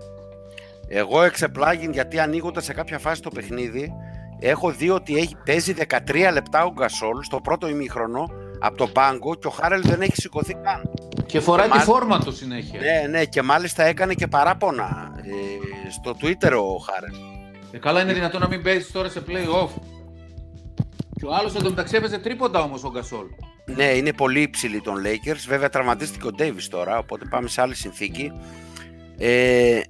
Εγώ 0.89 1.23
εξεπλάγει 1.23 1.89
γιατί 1.93 2.19
ανοίγοντας 2.19 2.65
σε 2.65 2.73
κάποια 2.73 2.99
φάση 2.99 3.23
το 3.23 3.31
παιχνίδι 3.31 3.93
έχω 4.41 4.71
δει 4.71 4.91
ότι 4.91 5.17
έχει, 5.17 5.37
παίζει 5.45 5.75
13 5.89 6.31
λεπτά 6.33 6.65
ο 6.65 6.73
Γκασόλ 6.73 7.23
στο 7.23 7.41
πρώτο 7.41 7.69
ημίχρονο 7.69 8.31
από 8.59 8.77
το 8.77 8.87
πάγκο 8.87 9.35
και 9.35 9.47
ο 9.47 9.51
Χάρελ 9.51 9.83
δεν 9.85 10.01
έχει 10.01 10.15
σηκωθεί 10.15 10.55
καν. 10.55 10.91
Και 11.31 11.41
φοράει 11.41 11.69
τη 11.69 11.79
φόρμα 11.79 12.19
του 12.19 12.33
συνέχεια. 12.33 12.81
Ναι, 12.81 13.09
ναι, 13.09 13.25
και 13.25 13.43
μάλιστα 13.43 13.83
έκανε 13.83 14.15
και 14.15 14.27
παράπονα 14.27 15.13
ε, 15.17 15.91
στο 15.91 16.17
Twitter 16.21 16.53
ο 16.53 16.77
Χάρελ. 16.77 17.15
Ε, 17.73 17.79
καλά 17.79 18.01
είναι 18.03 18.13
δυνατόν 18.13 18.41
να 18.41 18.49
μην 18.49 18.63
παίζεις 18.63 18.93
τώρα 18.93 19.09
σε 19.09 19.23
play-off. 19.29 19.69
Και 21.15 21.27
ο 21.27 21.35
άλλος 21.35 21.55
εντωμεταξύ 21.55 21.97
έπαιζε 21.97 22.19
τρίποντα 22.19 22.63
όμως 22.63 22.85
ο 22.85 22.91
Γκασόλ. 22.91 23.27
Ναι, 23.65 23.85
είναι 23.85 24.13
πολύ 24.13 24.41
υψηλή 24.41 24.81
των 24.81 24.95
Lakers. 25.05 25.45
Βέβαια 25.49 25.69
τραυματίστηκε 25.69 26.27
ο 26.27 26.31
Davis 26.39 26.67
τώρα, 26.71 26.99
οπότε 26.99 27.25
πάμε 27.31 27.49
σε 27.49 27.61
άλλη 27.61 27.75
συνθήκη. 27.75 28.33
Ε, 29.19 29.81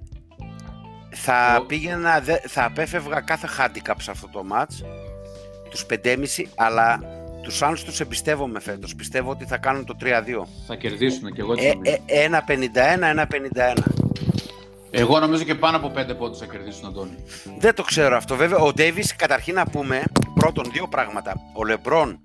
θα 1.11 1.63
πήγαινα, 1.67 2.23
θα 2.47 2.65
απέφευγα 2.65 3.19
κάθε 3.21 3.47
handicap 3.57 3.95
σε 3.97 4.11
αυτό 4.11 4.29
το 4.31 4.45
match, 4.51 4.85
τους 5.69 5.85
5,5, 5.89 6.17
αλλά 6.55 6.99
τους 7.41 7.59
Suns 7.63 7.77
τους 7.85 7.99
εμπιστεύομαι 7.99 8.59
φέτος. 8.59 8.95
Πιστεύω 8.95 9.31
ότι 9.31 9.45
θα 9.45 9.57
κάνουν 9.57 9.85
το 9.85 9.95
3-2. 10.01 10.05
Θα 10.67 10.75
κερδίσουν 10.75 11.33
και 11.33 11.41
εγώ 11.41 11.53
έτσι 11.53 11.79
ε, 11.83 12.23
ε, 12.23 12.29
1-51, 12.29 13.25
1-51. 13.75 13.77
Εγώ 14.93 15.19
νομίζω 15.19 15.43
και 15.43 15.55
πάνω 15.55 15.77
από 15.77 15.91
5 15.95 16.17
πόντους 16.17 16.37
θα 16.37 16.45
κερδίσουν, 16.45 16.85
Αντώνη. 16.85 17.15
Δεν 17.59 17.75
το 17.75 17.83
ξέρω 17.83 18.15
αυτό. 18.15 18.35
Βέβαια, 18.35 18.57
ο 18.57 18.73
Ντέιβις, 18.73 19.15
καταρχήν 19.15 19.53
να 19.53 19.65
πούμε, 19.65 20.03
πρώτον, 20.33 20.65
δύο 20.71 20.87
πράγματα. 20.87 21.35
Ο 21.53 21.65
Λεμπρόν 21.65 22.19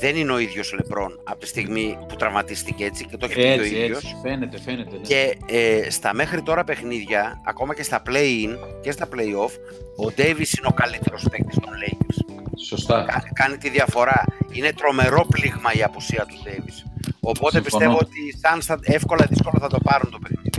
δεν 0.00 0.16
είναι 0.16 0.32
ο 0.32 0.38
ίδιος 0.38 0.72
Λεμπρόν 0.72 1.20
από 1.24 1.38
τη 1.40 1.46
στιγμή 1.46 1.98
που 2.08 2.16
τραυματίστηκε 2.16 2.84
έτσι 2.84 3.06
και 3.06 3.16
το 3.16 3.26
έχει 3.30 3.34
πει 3.34 3.60
ο 3.60 3.64
ίδιος. 3.64 3.96
Έτσι, 3.96 4.16
φαίνεται, 4.22 4.60
φαίνεται. 4.60 4.96
Ναι. 4.96 5.02
Και 5.02 5.36
ε, 5.46 5.90
στα 5.90 6.14
μέχρι 6.14 6.42
τώρα 6.42 6.64
παιχνίδια, 6.64 7.40
ακόμα 7.46 7.74
και 7.74 7.82
στα 7.82 8.02
play-in 8.06 8.56
και 8.82 8.90
στα 8.90 9.08
play-off, 9.12 9.52
ο 9.96 10.10
Ντέιβις 10.12 10.52
είναι 10.52 10.66
ο 10.66 10.74
καλύτερος 10.74 11.26
παίκτης 11.30 11.58
των 11.60 11.70
Lakers. 11.70 12.31
Σωστά. 12.66 13.02
Κα, 13.02 13.22
κάνει 13.32 13.56
τη 13.56 13.70
διαφορά. 13.70 14.24
Είναι 14.52 14.72
τρομερό 14.72 15.26
πλήγμα 15.28 15.72
η 15.72 15.82
απουσία 15.82 16.26
του 16.26 16.34
Ντέιβις. 16.42 16.84
Οπότε 17.20 17.60
Συμφωνώ. 17.60 17.62
πιστεύω 17.62 17.98
ότι 17.98 18.18
οι 18.20 18.40
Suns 18.42 18.76
εύκολα 18.82 19.26
δύσκολα 19.28 19.58
θα 19.60 19.68
το 19.68 19.78
πάρουν 19.82 20.10
το 20.10 20.18
παιχνίδι. 20.18 20.50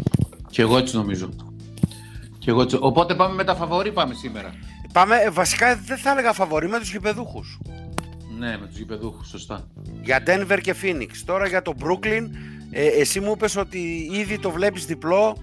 Και 0.49 0.61
εγώ 0.61 0.77
έτσι 0.77 0.95
νομίζω. 0.95 1.29
Και 2.39 2.49
εγώ 2.49 2.61
έτσι. 2.61 2.77
Οπότε 2.79 3.15
πάμε 3.15 3.33
με 3.35 3.43
τα 3.43 3.55
φαβορή 3.55 3.91
πάμε 3.91 4.13
σήμερα. 4.13 4.53
Πάμε, 4.93 5.15
ε, 5.15 5.29
βασικά 5.29 5.75
δεν 5.75 5.97
θα 5.97 6.11
έλεγα 6.11 6.33
φαβορή 6.33 6.67
με 6.67 6.79
τους 6.79 6.91
γηπεδούχους. 6.91 7.59
Ναι, 8.37 8.57
με 8.57 8.67
τους 8.67 8.77
γηπεδούχους, 8.77 9.27
σωστά. 9.27 9.67
Για 10.01 10.23
Denver 10.27 10.59
και 10.61 10.75
Phoenix. 10.81 11.09
Τώρα 11.25 11.47
για 11.47 11.61
το 11.61 11.73
Brooklyn, 11.83 12.27
ε, 12.71 12.87
εσύ 12.87 13.19
μου 13.19 13.31
είπες 13.31 13.55
ότι 13.55 14.09
ήδη 14.11 14.39
το 14.39 14.51
βλέπεις 14.51 14.85
διπλό. 14.85 15.37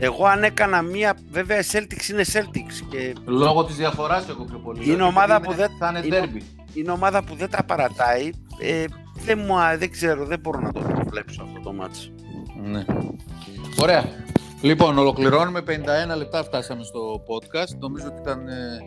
Εγώ 0.00 0.26
αν 0.26 0.42
έκανα 0.42 0.82
μία, 0.82 1.16
βέβαια 1.30 1.58
η 1.58 1.64
Celtics 1.72 2.08
είναι 2.10 2.24
Celtics. 2.32 2.86
Και... 2.90 3.12
Λόγω 3.24 3.64
της 3.64 3.76
διαφοράς 3.76 4.28
εγώ 4.28 4.44
πιο 4.44 4.58
πολύ. 4.58 4.90
Είναι 4.90 5.02
ομάδα 5.02 5.40
που 5.40 5.52
δεν... 5.52 5.68
Θα 5.78 5.88
είναι, 5.88 6.16
είναι, 6.16 6.42
είναι 6.74 6.90
ομάδα 6.90 7.24
που 7.24 7.34
δεν 7.34 7.50
τα 7.50 7.64
παρατάει. 7.64 8.30
Ε, 8.58 8.84
δεν, 9.24 9.38
μου, 9.38 9.54
δεν 9.78 9.90
ξέρω, 9.90 10.24
δεν 10.24 10.40
μπορώ 10.40 10.60
να 10.60 10.72
το 10.72 10.80
προβλέψω 10.80 11.42
αυτό 11.42 11.60
το 11.60 11.72
μάτς. 11.72 12.12
Ναι. 12.62 12.84
Ωραία. 13.80 14.04
Λοιπόν, 14.62 14.98
ολοκληρώνουμε 14.98 15.62
51 16.14 16.16
λεπτά 16.16 16.42
φτάσαμε 16.42 16.84
στο 16.84 17.22
podcast. 17.28 17.78
Νομίζω 17.78 18.06
ότι 18.06 18.20
ήταν 18.20 18.48
ε, 18.48 18.78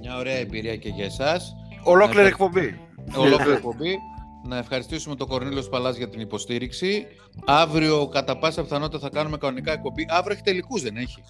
μια 0.00 0.16
ωραία 0.16 0.36
εμπειρία 0.36 0.76
και 0.76 0.88
για 0.88 1.04
εσάς. 1.04 1.54
Ολόκληρη 1.82 2.26
εκπομπή. 2.26 2.80
Ολόκληρη 3.16 3.52
εκπομπή. 3.52 3.98
Να 4.44 4.56
ευχαριστήσουμε 4.56 5.16
τον 5.16 5.28
Κορνίλο 5.28 5.62
Παλάς 5.62 5.96
για 5.96 6.08
την 6.08 6.20
υποστήριξη. 6.20 7.06
Αύριο, 7.46 8.08
κατά 8.08 8.38
πάσα 8.38 8.62
πιθανότητα, 8.62 8.98
θα 8.98 9.08
κάνουμε 9.08 9.36
κανονικά 9.36 9.72
εκπομπή. 9.72 10.06
Αύριο 10.08 10.32
έχει 10.32 10.42
τελικούς, 10.42 10.82
δεν 10.82 10.96
έχει; 10.96 11.22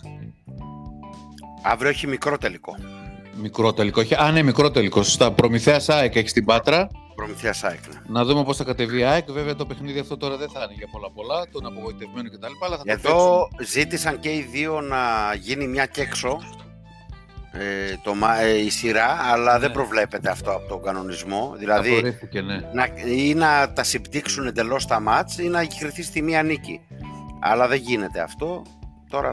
Αύριο 1.63 1.91
έχει 1.91 2.07
μικρό 2.07 2.39
τελικό. 2.39 2.75
Μικρό 3.37 3.73
τελικό. 3.73 4.03
Α, 4.19 4.31
ναι, 4.31 4.43
μικρό 4.43 4.71
τελικό. 4.71 5.03
Σωστά. 5.03 5.33
Προμηθέα 5.33 5.81
ΑΕΚ 5.87 6.17
έχει 6.17 6.29
στην 6.29 6.45
Πάτρα. 6.45 6.89
Προμηθεία 7.15 7.55
ΑΕΚ. 7.63 7.81
Ναι. 7.93 8.01
Να 8.09 8.25
δούμε 8.25 8.45
πώς 8.45 8.57
θα 8.57 8.65
κατεβεί 8.65 8.99
η 8.99 9.05
ΑΕΚ. 9.05 9.31
Βέβαια 9.33 9.55
το 9.55 9.67
παιχνίδι 9.67 9.99
αυτό 9.99 10.17
τώρα 10.17 10.37
δεν 10.37 10.49
θα 10.49 10.61
είναι 10.65 10.75
για 10.77 10.89
πολλά 10.93 11.11
πολλά. 11.11 11.49
Τον 11.53 11.67
απογοητευμένο 11.67 12.29
κτλ. 12.29 12.53
Εδώ 12.85 13.49
ζήτησαν 13.67 14.21
και 14.21 14.29
οι 14.29 14.41
δύο 14.53 14.81
να 14.81 14.99
γίνει 15.41 15.67
μια 15.67 15.87
και 15.87 16.01
έξω 16.01 16.39
ε, 17.55 17.97
το, 18.03 18.15
ε, 18.43 18.59
η 18.59 18.71
σειρά, 18.71 19.19
αλλά 19.33 19.59
δεν 19.59 19.69
ναι. 19.69 19.75
προβλέπεται 19.75 20.31
αυτό 20.31 20.51
από 20.51 20.69
τον 20.69 20.83
κανονισμό. 20.83 21.55
Δηλαδή, 21.59 22.17
ναι. 22.33 22.71
να, 22.73 22.89
ή 23.07 23.35
να 23.35 23.73
τα 23.73 23.83
συμπτύξουν 23.83 24.47
εντελώς 24.47 24.87
τα 24.87 25.01
μάτς 25.01 25.39
ή 25.39 25.49
να 25.49 25.67
κρυθεί 25.79 26.03
στη 26.03 26.23
μία 26.23 26.43
νίκη. 26.43 26.81
Αλλά 27.41 27.69
δεν 27.69 27.79
γίνεται 27.79 28.21
αυτό. 28.21 28.63
Τώρα, 29.09 29.33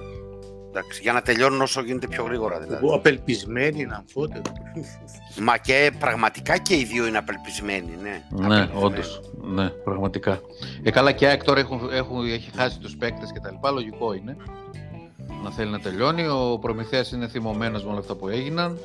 εντάξει, 0.69 1.01
για 1.01 1.13
να 1.13 1.21
τελειώνουν 1.21 1.61
όσο 1.61 1.81
γίνεται 1.81 2.07
πιο 2.07 2.23
γρήγορα. 2.23 2.59
Δηλαδή. 2.59 2.85
Απελπισμένοι 2.93 3.85
να 3.85 3.95
αμφότεροι. 3.95 4.41
Μα 5.47 5.57
και 5.57 5.91
πραγματικά 5.99 6.57
και 6.57 6.75
οι 6.75 6.83
δύο 6.83 7.07
είναι 7.07 7.17
απελπισμένοι, 7.17 7.97
ναι. 8.01 8.45
Ναι, 8.47 8.69
όντως. 8.73 9.21
Ναι, 9.41 9.69
πραγματικά. 9.69 10.39
Ε, 10.83 10.91
καλά 10.91 11.11
και 11.11 11.27
ΑΕΚ 11.27 11.43
τώρα 11.43 11.59
έχουν, 11.59 11.89
έχουν, 11.91 12.25
έχει 12.25 12.51
χάσει 12.55 12.79
τους 12.79 12.97
παίκτες 12.97 13.31
και 13.31 13.39
τα 13.39 13.51
λοιπά, 13.51 13.71
λογικό 13.71 14.13
είναι 14.13 14.37
να 15.43 15.51
θέλει 15.51 15.71
να 15.71 15.79
τελειώνει. 15.79 16.27
Ο 16.27 16.57
Προμηθέας 16.61 17.11
είναι 17.11 17.27
θυμωμένος 17.27 17.83
με 17.83 17.89
όλα 17.89 17.99
αυτά 17.99 18.15
που 18.15 18.27
έγιναν. 18.27 18.77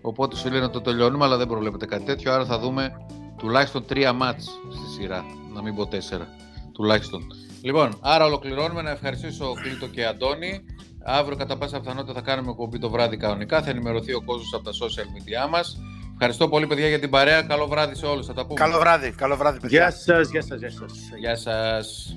Οπότε 0.00 0.36
σου 0.36 0.50
λέει 0.50 0.60
να 0.60 0.70
το 0.70 0.80
τελειώνουμε, 0.80 1.24
αλλά 1.24 1.36
δεν 1.36 1.46
προβλέπεται 1.46 1.86
κάτι 1.86 2.04
τέτοιο. 2.04 2.32
Άρα 2.32 2.44
θα 2.44 2.58
δούμε 2.58 3.06
τουλάχιστον 3.38 3.86
τρία 3.86 4.12
μάτς 4.12 4.44
στη 4.44 5.00
σειρά. 5.00 5.24
Να 5.54 5.62
μην 5.62 5.74
πω 5.74 5.86
τέσσερα. 5.86 6.28
Τουλάχιστον. 6.72 7.22
Λοιπόν, 7.62 7.98
άρα 8.00 8.24
ολοκληρώνουμε. 8.24 8.82
Να 8.82 8.90
ευχαριστήσω 8.90 9.52
Κλήτο 9.62 9.86
και 9.86 10.06
Αντώνη. 10.06 10.64
Αύριο 11.04 11.36
κατά 11.36 11.56
πάσα 11.56 11.80
πιθανότητα 11.80 12.12
θα 12.12 12.20
κάνουμε 12.20 12.52
κομπή 12.52 12.78
το 12.78 12.90
βράδυ 12.90 13.16
κανονικά. 13.16 13.62
Θα 13.62 13.70
ενημερωθεί 13.70 14.12
ο 14.12 14.22
κόσμος 14.22 14.54
από 14.54 14.64
τα 14.64 14.70
social 14.70 15.06
media 15.16 15.50
μας. 15.50 15.78
Ευχαριστώ 16.12 16.48
πολύ, 16.48 16.66
παιδιά, 16.66 16.88
για 16.88 17.00
την 17.00 17.10
παρέα. 17.10 17.42
Καλό 17.42 17.66
βράδυ 17.66 17.94
σε 17.94 18.06
όλους. 18.06 18.26
Θα 18.26 18.32
τα 18.32 18.46
πούμε. 18.46 18.60
Καλό 18.60 18.78
βράδυ. 18.78 19.10
Καλό 19.10 19.36
βράδυ, 19.36 19.60
παιδιά. 19.60 19.78
Γεια 19.78 19.90
σας, 19.90 20.30
γεια 20.30 20.42
σας, 20.42 20.58
γεια 20.58 20.70
σας. 20.70 20.92
Γεια 21.18 21.36
σας. 21.36 22.16